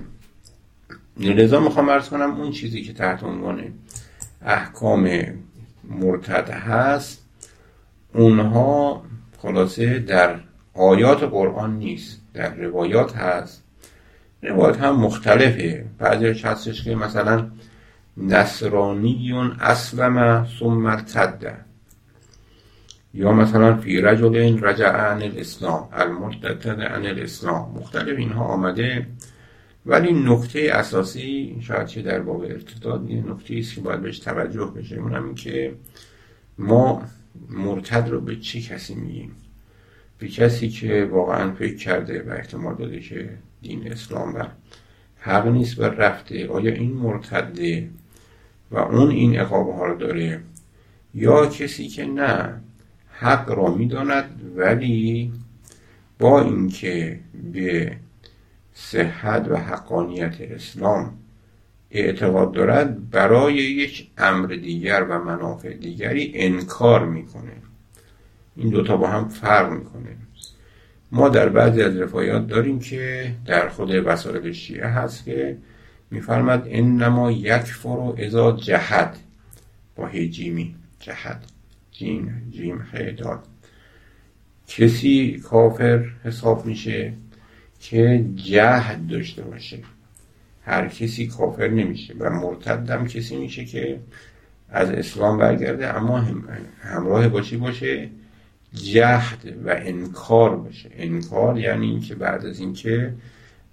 لذا 1.20 1.60
می‌خوام 1.60 1.89
ارز 1.89 2.10
کنم 2.10 2.41
اون 2.41 2.51
چیزی 2.51 2.82
که 2.82 2.93
تحت 2.93 3.24
عنوان 3.24 3.74
احکام 4.41 5.10
مرتد 5.90 6.50
هست 6.50 7.26
اونها 8.14 9.04
خلاصه 9.38 10.00
در 10.00 10.40
آیات 10.74 11.24
قرآن 11.24 11.78
نیست 11.78 12.22
در 12.34 12.56
روایات 12.56 13.16
هست. 13.16 13.64
روایات 14.42 14.82
هم 14.82 14.96
مختلفه. 14.96 15.86
بعضیش 15.98 16.46
هستش 16.46 16.84
که 16.84 16.96
مثلا 16.96 17.48
نصرانیون 18.18 19.58
اسلم 19.60 20.48
ثم 20.60 20.86
ارتد. 20.86 21.66
یا 23.14 23.32
مثلا 23.32 23.78
فی 23.78 24.02
رجل 24.02 24.64
رجع 24.64 24.90
عن 24.90 25.22
الاسلام 25.22 25.90
المرتد 25.94 26.82
عن 26.82 27.06
الاسلام. 27.06 27.72
مختلف 27.76 28.18
اینها 28.18 28.46
آمده. 28.46 29.08
ولی 29.88 30.14
نکته 30.14 30.70
اساسی 30.74 31.58
شاید 31.62 31.88
چه 31.88 32.02
در 32.02 32.20
باب 32.20 32.42
ارتداد 32.42 33.10
یه 33.10 33.24
نکته 33.32 33.56
است 33.56 33.76
که 33.76 33.82
باید 33.82 34.02
بهش 34.02 34.20
توجه 34.20 34.66
بشه 34.66 34.96
اونم 34.96 35.26
این 35.26 35.36
که 35.36 35.74
ما 36.58 37.04
مرتد 37.50 38.10
رو 38.10 38.22
به 38.22 38.36
چه 38.36 38.62
کسی 38.62 38.96
میگیم؟ 38.96 39.32
به 40.20 40.28
کسی 40.28 40.70
که 40.70 41.10
واقعا 41.12 41.52
فکر 41.52 41.76
کرده 41.76 42.24
و 42.24 42.32
احتمال 42.32 42.76
داده 42.76 43.00
که 43.00 43.30
دین 43.62 43.92
اسلام 43.92 44.36
و 44.36 44.44
حق 45.20 45.48
نیست 45.48 45.80
و 45.80 45.84
رفته 45.84 46.48
آیا 46.48 46.74
این 46.74 46.94
مرتده 46.94 47.90
و 48.72 48.78
اون 48.78 49.12
این 49.12 49.40
اقابه 49.40 49.74
ها 49.74 49.86
رو 49.86 49.98
داره؟ 49.98 50.42
یا 51.14 51.46
کسی 51.46 51.88
که 51.88 52.06
نه 52.06 52.54
حق 53.12 53.52
را 53.52 53.76
می‌داند 53.76 54.42
ولی 54.56 55.34
با 56.20 56.42
اینکه 56.42 57.20
به 57.54 57.98
صحت 58.80 59.47
و 59.49 59.57
حقانیت 59.57 60.41
اسلام 60.41 61.13
اعتقاد 61.91 62.51
دارد 62.51 63.09
برای 63.09 63.55
یک 63.55 64.07
امر 64.17 64.47
دیگر 64.47 65.05
و 65.09 65.23
منافع 65.23 65.73
دیگری 65.73 66.32
انکار 66.36 67.05
می‌کنه. 67.05 67.51
این 68.55 68.69
دوتا 68.69 68.97
با 68.97 69.07
هم 69.07 69.30
فرق 69.30 69.71
می‌کنه. 69.71 70.17
ما 71.11 71.30
در 71.30 71.49
بعضی 71.49 71.82
از 71.82 71.97
رفایات 71.97 72.47
داریم 72.47 72.80
که 72.80 73.32
در 73.45 73.69
خود 73.69 73.91
وسائل 74.05 74.51
شیعه 74.51 74.88
هست 74.88 75.25
که 75.25 75.57
میفرمد 76.11 76.67
انما 76.67 77.32
یک 77.32 77.57
فرو 77.57 78.15
ازا 78.25 78.51
جهد. 78.51 79.17
با 79.95 80.07
هیجیمی 80.07 80.75
جهد 80.99 81.43
جیم 81.91 82.49
جیم 82.51 82.80
خیداد 82.80 83.39
کسی 84.67 85.41
کافر 85.43 86.05
حساب 86.23 86.65
میشه 86.65 87.13
که 87.90 88.26
جهد 88.36 89.08
داشته 89.08 89.42
باشه. 89.42 89.80
هر 90.66 90.88
کسی 90.88 91.28
کافر 91.28 91.68
نمیشه 91.68 92.14
و 92.20 92.30
مرتدم 92.30 93.08
کسی 93.08 93.36
میشه 93.36 93.66
که 93.66 94.00
از 94.70 94.90
اسلام 94.90 95.38
برگرده 95.38 95.98
اما 95.98 96.26
همراه 96.82 97.28
باشی 97.28 97.58
باشه؟ 97.58 98.10
جهد 98.74 99.54
و 99.66 99.76
انکار 99.78 100.56
باشه. 100.56 100.90
انکار 100.98 101.60
یعنی 101.60 101.88
اینکه 101.88 102.16
بعد 102.16 102.46
از 102.46 102.60
اینکه 102.60 103.14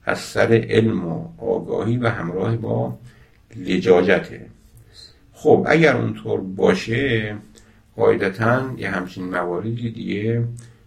از 0.05 0.19
سر 0.19 0.67
علم 0.69 1.07
و 1.07 1.29
آگاهی 1.39 1.97
و 1.97 2.09
همراه 2.09 2.57
با 2.57 2.99
لجاجته. 3.57 4.47
خب 5.33 5.67
اگر 5.69 5.97
اونطور 5.97 6.41
باشه 6.41 7.37
قاعدتا 7.97 8.75
یه 8.79 8.91
همچین 8.91 9.25
مواردی 9.25 9.91
دیگه 9.91 10.45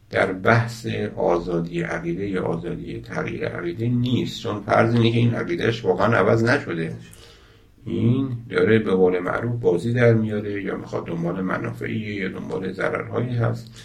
در 0.09 0.33
بحث 0.33 0.87
آزادی 1.15 1.81
عقیده 1.81 2.27
یا 2.27 2.43
آزادی 2.43 3.01
تغییر 3.01 3.47
عقیده 3.47 3.87
نیست 3.87 4.41
چون 4.41 4.61
فرض 4.61 4.95
اینه 4.95 5.11
که 5.11 5.17
این 5.17 5.35
عقیدهش 5.35 5.85
واقعا 5.85 6.17
عوض 6.17 6.43
نشده. 6.43 6.95
این 7.85 8.29
داره 8.49 8.79
به 8.79 8.91
قول 8.91 9.19
معروف 9.19 9.61
بازی 9.61 9.93
در 9.93 10.13
میاره 10.13 10.63
یا 10.63 10.77
می‌خواد 10.77 11.05
دنبال 11.05 11.41
منافعی 11.41 11.95
یا 11.95 12.29
دنبال 12.29 12.71
ضررهایی 12.71 13.35
هست. 13.35 13.83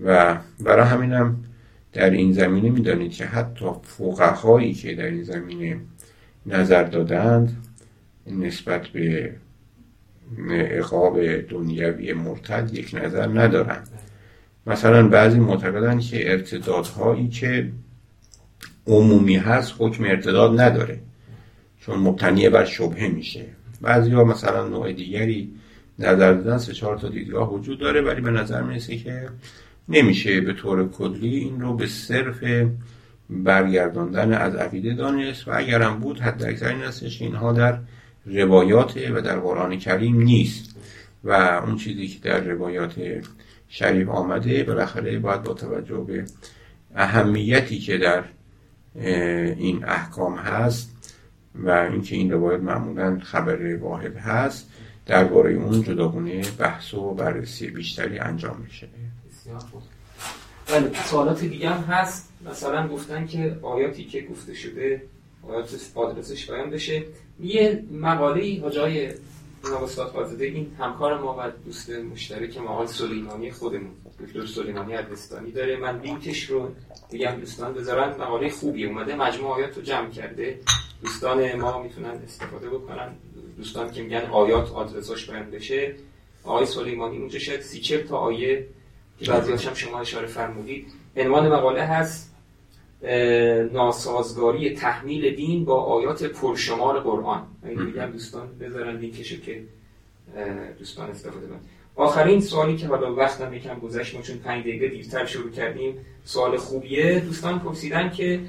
و 0.00 0.38
برای 0.60 0.86
همینم 0.86 1.44
در 1.92 2.10
این 2.10 2.32
زمینه 2.32 2.70
می‌دانید 2.70 3.12
که 3.12 3.24
حتی 3.24 3.66
فقهایی 3.82 4.74
که 4.74 4.94
در 4.94 5.06
این 5.06 5.22
زمینه 5.22 5.80
نظر 6.46 6.82
دادند 6.82 7.66
نسبت 8.26 8.86
به 8.86 9.34
عقاب 10.78 11.36
دنیوی 11.40 12.12
مرتد 12.12 12.70
یک 12.74 12.94
نظر 13.02 13.26
ندارند. 13.26 13.99
مثلا 14.66 15.08
بعضی 15.08 15.38
معتقدن 15.38 15.98
که 15.98 16.30
ارتدادهایی 16.30 17.28
که 17.28 17.72
عمومی 18.86 19.36
هست 19.36 19.74
حکم 19.78 20.04
ارتداد 20.04 20.60
نداره 20.60 21.00
چون 21.80 21.98
مبتنی 21.98 22.48
بر 22.48 22.64
شبهه 22.64 23.08
میشه. 23.08 23.44
بعضی 23.80 24.10
ها 24.10 24.24
مثلا 24.24 24.68
نوع 24.68 24.92
دیگری 24.92 25.52
نظر 25.98 26.32
دادن 26.32 26.58
سه 26.58 26.72
چهار 26.72 26.98
تا 26.98 27.08
دیدگاه 27.08 27.54
وجود 27.54 27.78
داره 27.78 28.00
ولی 28.00 28.20
به 28.20 28.30
نظر 28.30 28.62
می‌رسه 28.62 28.96
که 28.96 29.28
نمیشه 29.88 30.40
به 30.40 30.52
طور 30.52 30.88
کلی 30.88 31.36
این 31.36 31.60
رو 31.60 31.74
به 31.74 31.86
صرف 31.86 32.44
برگرداندن 33.30 34.32
از 34.32 34.54
عقیده 34.54 34.94
دانست 34.94 35.48
و 35.48 35.50
اگرم 35.54 35.98
بود 35.98 36.20
حد 36.20 36.42
اکثر 36.42 36.68
این 36.68 36.80
هستش 36.80 37.22
اینها 37.22 37.52
در 37.52 37.78
روایات 38.26 38.96
و 39.14 39.20
در 39.20 39.38
قرآن 39.38 39.78
کریم 39.78 40.20
نیست. 40.20 40.76
و 41.24 41.32
اون 41.66 41.76
چیزی 41.76 42.08
که 42.08 42.18
در 42.28 42.40
روایات 42.40 42.94
شریف 43.72 44.08
آمده 44.08 44.64
بالاخره 44.64 45.18
باید 45.18 45.42
با 45.42 45.54
توجه 45.54 45.96
به 45.96 46.24
اهمیتی 46.94 47.78
که 47.78 47.98
در 47.98 48.24
این 48.94 49.84
احکام 49.84 50.36
هست 50.36 50.90
و 51.54 51.70
اینکه 51.70 52.16
این 52.16 52.32
روایت 52.32 52.60
معمولا 52.60 53.18
خبر 53.22 53.76
واحد 53.76 54.16
هست 54.16 54.70
درباره 55.06 55.52
اون 55.52 55.82
جداگونه 55.82 56.42
بحث 56.58 56.94
و 56.94 57.14
بررسی 57.14 57.70
بیشتری 57.70 58.18
انجام 58.18 58.60
میشه. 58.60 58.88
بله 60.66 60.90
سوالات 61.04 61.40
دیگه 61.40 61.70
هم 61.70 61.82
هست. 61.82 62.32
مثلا 62.50 62.88
گفتن 62.88 63.26
که 63.26 63.58
آیاتی 63.62 64.04
که 64.04 64.20
گفته 64.20 64.54
شده 64.54 65.02
آیات 65.48 65.90
آدرسش 65.94 66.50
بیان 66.50 66.70
بشه. 66.70 67.04
یه 67.40 67.84
مقاله 67.92 68.60
ها 68.62 68.70
جای 68.70 69.12
جناب 69.64 69.82
استاد 69.82 70.42
این 70.42 70.76
همکار 70.78 71.18
ما 71.18 71.36
و 71.38 71.50
دوست 71.64 71.90
مشترک 71.90 72.58
ما 72.58 72.68
آقای 72.68 72.86
سلیمانی 72.86 73.50
خودمون 73.50 73.90
دکتر 74.20 74.46
سلیمانی 74.46 74.94
اربستانی 74.94 75.52
داره. 75.52 75.76
من 75.76 76.00
لینکش 76.00 76.44
رو 76.44 76.70
میگم 77.12 77.30
دوستان 77.30 77.74
بذارن. 77.74 78.08
مقاله 78.08 78.50
خوبی 78.50 78.86
اومده. 78.86 79.14
مجموع 79.14 79.56
آیات 79.56 79.76
رو 79.76 79.82
جمع 79.82 80.10
کرده. 80.10 80.60
دوستان 81.02 81.54
ما 81.54 81.82
می‌تونن 81.82 82.10
استفاده 82.24 82.70
بکنن. 82.70 83.12
دوستان 83.56 83.90
که 83.90 84.02
میگن 84.02 84.26
آیات 84.30 84.72
آدرساش 84.72 85.30
بیان 85.30 85.50
بشه. 85.50 85.94
آقای 86.44 86.66
سلیمانی 86.66 87.18
اونجا 87.18 87.38
شاید 87.38 87.60
سی 87.60 87.98
تا 87.98 88.18
آیه 88.18 88.66
که 89.18 89.30
بعضی 89.30 89.52
هم 89.52 89.74
شما 89.74 90.00
اشاره 90.00 90.26
فرمودید. 90.26 90.92
عنوان 91.16 91.48
مقاله 91.48 91.82
هست 91.82 92.34
ناسازگاری 93.72 94.74
تحمیل 94.74 95.34
دین 95.34 95.64
با 95.64 95.82
آیات 95.84 96.24
پرشمار 96.24 97.00
قرآن. 97.00 97.46
این 97.64 97.82
میگم 97.82 98.06
دوستان 98.06 98.58
بذارن 98.60 98.96
لینکشو 98.96 99.40
که 99.40 99.62
دوستان 100.78 101.10
استفاده 101.10 101.46
کنن. 101.46 101.60
آخرین 101.96 102.40
سوالی 102.40 102.76
که 102.76 102.86
حالا 102.86 103.14
وقتم 103.14 103.54
یکم 103.54 103.78
گذشت 103.78 104.22
چون 104.22 104.36
پنج 104.38 104.62
دقیقه 104.62 104.88
دیرتر 104.88 105.24
شروع 105.24 105.50
کردیم 105.50 105.94
سوال 106.24 106.56
خوبیه. 106.56 107.20
دوستان 107.20 107.58
پرسیدن 107.58 108.10
که 108.10 108.40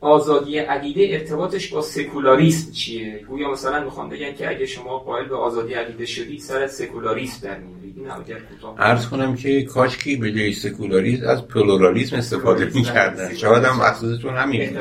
آزادی 0.00 0.58
عقیده 0.58 1.06
ارتباطش 1.10 1.68
با 1.68 1.82
سکولاریسم 1.82 2.72
چیه؟ 2.72 3.24
گویا 3.28 3.50
مثلا 3.50 3.84
می‌خوام 3.84 4.08
بگن 4.08 4.34
که 4.34 4.50
اگه 4.50 4.66
شما 4.66 4.98
قائل 4.98 5.28
به 5.28 5.36
آزادی 5.36 5.74
عقیده 5.74 6.06
شدید 6.06 6.40
سر 6.40 6.66
سکولاریسم 6.66 7.48
در 7.48 7.58
میارید 7.58 7.98
این 7.98 8.06
عرض 8.78 9.06
کنم 9.06 9.36
که 9.36 9.62
کاشکی 9.62 10.16
به 10.16 10.32
جای 10.32 10.52
سکولاریسم 10.52 11.28
از 11.28 11.48
پلورالیسم 11.48 12.16
استفاده 12.16 12.70
می‌کردن. 12.74 13.34
شاید 13.34 13.64
هم 13.64 13.76
مقصودتون 13.76 14.36
همین 14.36 14.78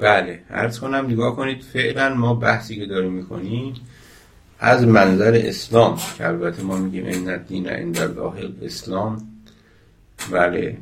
بله. 0.00 0.42
عرض 0.50 0.80
کنم 0.80 1.06
نگاه 1.08 1.36
کنید 1.36 1.62
فعلا 1.62 2.14
ما 2.14 2.34
بحثی 2.34 2.76
که 2.76 2.86
داریم 2.86 3.12
می‌کنیم 3.12 3.74
از 4.58 4.86
منظر 4.86 5.40
اسلام 5.44 5.98
که 6.18 6.28
البته 6.28 6.62
ما 6.62 6.76
میگیم 6.76 7.06
این 7.06 7.30
الدین 7.30 7.68
عند 7.68 8.00
الله 8.00 8.52
اسلام 8.62 9.22
بله. 10.32 10.76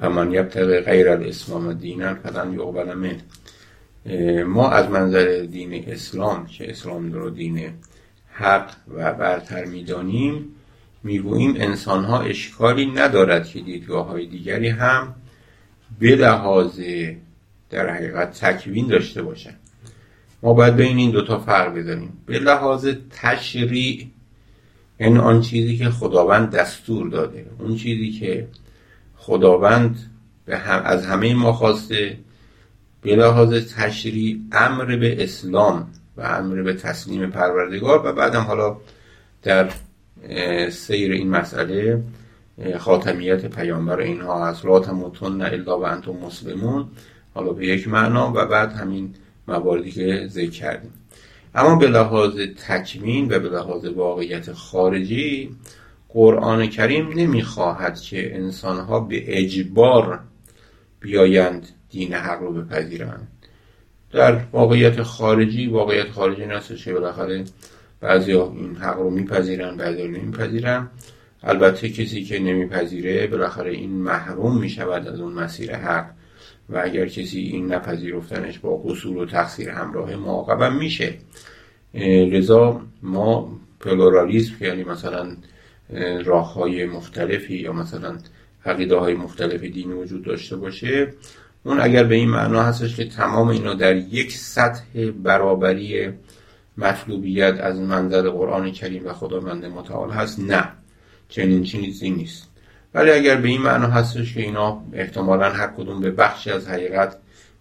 فمن 0.00 0.32
یبتغی 0.32 0.80
غیر 0.80 1.08
الاسلام 1.08 1.72
دینا 1.72 2.14
فلن 2.14 2.52
یقبل 2.52 2.94
من 2.94 3.16
ما 4.42 4.70
از 4.70 4.90
منظر 4.90 5.46
دین 5.50 5.84
اسلام 5.88 6.46
که 6.46 6.70
اسلام 6.70 7.12
رو 7.12 7.30
دین 7.30 7.70
حق 8.32 8.70
و 8.94 9.12
برتر 9.14 9.64
می‌دانیم 9.64 10.44
می‌گوییم 11.02 11.54
انسان 11.56 12.04
ها 12.04 12.20
اشکالی 12.20 12.86
ندارد 12.86 13.46
که 13.46 13.60
دیدگاه 13.60 14.06
های 14.06 14.26
دیگری 14.26 14.68
هم 14.68 15.14
به 15.98 16.16
لحاظ 16.16 16.80
در 17.70 17.94
حقیقت 17.94 18.44
تکوین 18.44 18.86
داشته 18.86 19.22
باشند. 19.22 19.58
ما 20.42 20.54
باید 20.54 20.76
بین 20.76 20.96
این 20.96 21.10
دوتا 21.10 21.38
فرق 21.38 21.78
بزنیم. 21.78 22.12
به 22.26 22.38
لحاظ 22.38 22.88
تشریع 23.10 24.06
یعنی 25.00 25.18
آن 25.18 25.40
چیزی 25.40 25.76
که 25.76 25.90
خداوند 25.90 26.50
دستور 26.50 27.08
داده 27.08 27.46
اون 27.58 27.76
چیزی 27.76 28.10
که 28.10 28.48
خداوند 29.26 29.98
به 30.44 30.56
هم 30.56 30.82
از 30.84 31.06
همه 31.06 31.34
ما 31.34 31.52
خواسته. 31.52 32.18
به 33.02 33.16
لحاظ 33.16 33.74
تشریع 33.74 34.38
امر 34.52 34.96
به 34.96 35.24
اسلام 35.24 35.88
و 36.16 36.22
امر 36.22 36.62
به 36.62 36.72
تسلیم 36.74 37.30
پروردگار 37.30 38.06
و 38.06 38.12
بعدم 38.12 38.40
حالا 38.40 38.76
در 39.42 39.70
سیر 40.70 41.12
این 41.12 41.30
مسئله 41.30 42.02
خاتمیت 42.78 43.46
پیامبر 43.46 44.00
اینها 44.00 44.48
هست. 44.48 44.64
لا 44.64 44.80
تموتن 44.80 45.42
الا 45.42 45.78
و 45.78 45.84
انتم 45.84 46.12
مسلمون. 46.12 46.86
حالا 47.34 47.52
به 47.52 47.66
یک 47.66 47.88
معنا 47.88 48.32
و 48.34 48.46
بعد 48.46 48.72
همین 48.72 49.14
مواردی 49.48 49.90
که 49.90 50.26
ذکر 50.30 50.50
کردیم. 50.50 50.92
اما 51.54 51.76
به 51.76 51.88
لحاظ 51.88 52.40
تکمین 52.68 53.24
و 53.34 53.38
به 53.38 53.48
لحاظ 53.48 53.84
واقعیت 53.84 54.52
خارجی 54.52 55.56
قرآن 56.16 56.66
کریم 56.66 57.08
نمی‌خواهد 57.08 58.00
که 58.00 58.36
انسانها 58.36 59.00
به 59.00 59.38
اجبار 59.38 60.20
بیایند 61.00 61.68
دین 61.90 62.14
حق 62.14 62.40
رو 62.40 62.52
بپذیرند. 62.52 63.28
در 64.12 64.40
واقعیت 64.52 65.02
خارجی 65.02 65.66
واقعیت 65.66 66.10
خارجی 66.10 66.46
نستش 66.46 66.84
که 66.84 66.92
بالاخره 66.92 67.44
بعضی 68.00 68.32
این 68.32 68.76
حق 68.76 68.98
رو 68.98 69.10
میپذیرن 69.10 69.76
بعضی 69.76 70.02
رو 70.02 70.08
نمیپذیرن. 70.08 70.88
البته 71.42 71.88
کسی 71.88 72.24
که 72.24 72.38
نمیپذیره 72.38 73.26
بالاخره 73.26 73.70
این 73.70 73.90
محروم 73.90 74.60
می‌شود 74.60 75.08
از 75.08 75.20
اون 75.20 75.32
مسیر 75.32 75.76
حق. 75.76 76.10
و 76.68 76.80
اگر 76.84 77.06
کسی 77.06 77.40
این 77.40 77.72
نپذیرفتنش 77.72 78.58
با 78.58 78.76
قصور 78.76 79.16
و 79.16 79.26
تقصیر 79.26 79.68
همراه 79.68 80.16
معاقبم 80.16 80.76
میشه. 80.76 81.14
لذا 82.32 82.80
ما 83.02 83.60
پلورالیسم 83.80 84.54
یعنی 84.60 84.84
مثلا 84.84 85.36
راه 86.24 86.52
های 86.54 86.86
مختلفی 86.86 87.56
یا 87.56 87.72
مثلا 87.72 88.18
عقیده 88.64 88.96
های 88.96 89.14
مختلف 89.14 89.60
دینی 89.60 89.92
وجود 89.92 90.24
داشته 90.24 90.56
باشه. 90.56 91.12
اون 91.64 91.80
اگر 91.80 92.04
به 92.04 92.14
این 92.14 92.28
معنا 92.28 92.62
هستش 92.62 92.96
که 92.96 93.08
تمام 93.08 93.48
اینا 93.48 93.74
در 93.74 93.96
یک 93.96 94.32
سطح 94.32 95.10
برابری 95.22 96.12
مطلوبیت 96.78 97.60
از 97.60 97.80
منظر 97.80 98.30
قرآن 98.30 98.72
کریم 98.72 99.06
و 99.06 99.12
خداوند 99.12 99.64
متعال 99.64 100.10
هست 100.10 100.40
نه. 100.40 100.68
چنین 101.28 101.62
چیزی 101.62 102.10
نیست. 102.10 102.48
ولی 102.94 103.10
اگر 103.10 103.36
به 103.36 103.48
این 103.48 103.62
معنا 103.62 103.86
هستش 103.86 104.34
که 104.34 104.40
اینا 104.40 104.82
احتمالا 104.92 105.50
هر 105.50 105.66
کدوم 105.66 106.00
به 106.00 106.10
بخشی 106.10 106.50
از 106.50 106.68
حقیقت 106.68 107.16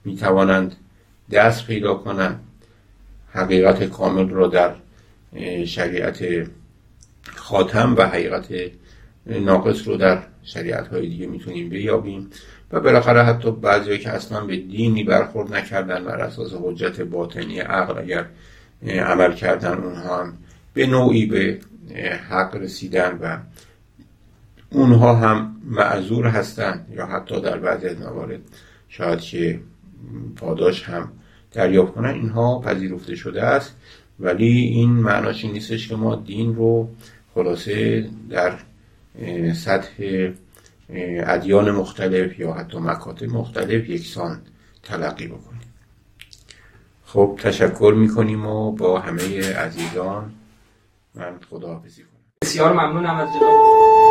می‌توانند 0.05 0.76
دست 1.32 1.67
پیدا 1.67 1.93
کنند 1.93 2.39
حقیقت 3.32 3.84
کامل 3.84 4.30
را 4.30 4.47
در 4.47 4.76
شریعت 5.65 6.23
خاتم 7.36 7.95
و 7.97 8.01
حقیقت 8.01 8.47
ناقص 9.26 9.88
رو 9.88 9.97
در 9.97 10.23
شریعت 10.43 10.88
های 10.88 11.09
دیگه 11.09 11.28
می‌تونیم 11.28 11.69
بیابیم 11.69 12.30
و 12.71 12.80
بالاخره 12.80 13.23
حتی 13.23 13.51
بعضی 13.51 13.97
که 13.97 14.09
اصلا 14.09 14.45
به 14.45 14.57
دینی 14.57 15.03
برخورد 15.03 15.55
نکردن 15.55 16.03
بر 16.03 16.17
اساس 16.17 16.53
حجت 16.53 17.01
باطنی 17.01 17.59
عقل 17.59 17.97
اگر 17.97 18.26
عمل 18.88 19.34
کردن 19.34 19.73
اونها 19.73 20.19
هم 20.19 20.38
به 20.73 20.88
نوعی 20.88 21.26
به 21.26 21.59
حق 22.30 22.55
رسیدن 22.55 23.19
و 23.21 23.38
اونها 24.69 25.15
هم 25.15 25.55
معذور 25.63 26.28
هستند 26.28 26.88
یا 26.95 27.05
حتی 27.05 27.41
در 27.41 27.57
بعضی 27.57 27.88
از 27.88 27.99
موارد 27.99 28.39
شاید 28.89 29.19
که 29.19 29.59
پاداش 30.36 30.84
هم 30.84 31.11
دریافت 31.51 31.93
کنن 31.93 32.09
اینها 32.09 32.59
پذیرفته 32.59 33.15
شده 33.15 33.43
است. 33.43 33.76
ولی 34.19 34.57
این 34.57 34.89
معناش 34.89 35.45
نیستش 35.45 35.88
که 35.88 35.95
ما 35.95 36.15
دین 36.15 36.55
رو 36.55 36.89
خلاصه 37.36 38.09
در 38.29 38.53
سطح 39.53 40.29
ادیان 40.89 41.71
مختلف 41.71 42.39
یا 42.39 42.53
حتی 42.53 42.77
مکاتب 42.77 43.29
مختلف 43.29 43.89
یکسان 43.89 44.41
تلقی 44.83 45.27
بکنیم. 45.27 45.61
خب 47.05 47.39
تشکر 47.41 47.93
می‌کنیم 47.97 48.45
و 48.45 48.71
با 48.71 48.99
همه 48.99 49.53
عزیزان 49.53 50.31
من 51.15 51.39
خداحافظی 51.49 52.01
کنم. 52.01 52.21
بسیار 52.41 52.73
ممنونم 52.73 53.15
از 53.15 53.27
جناب. 53.27 54.05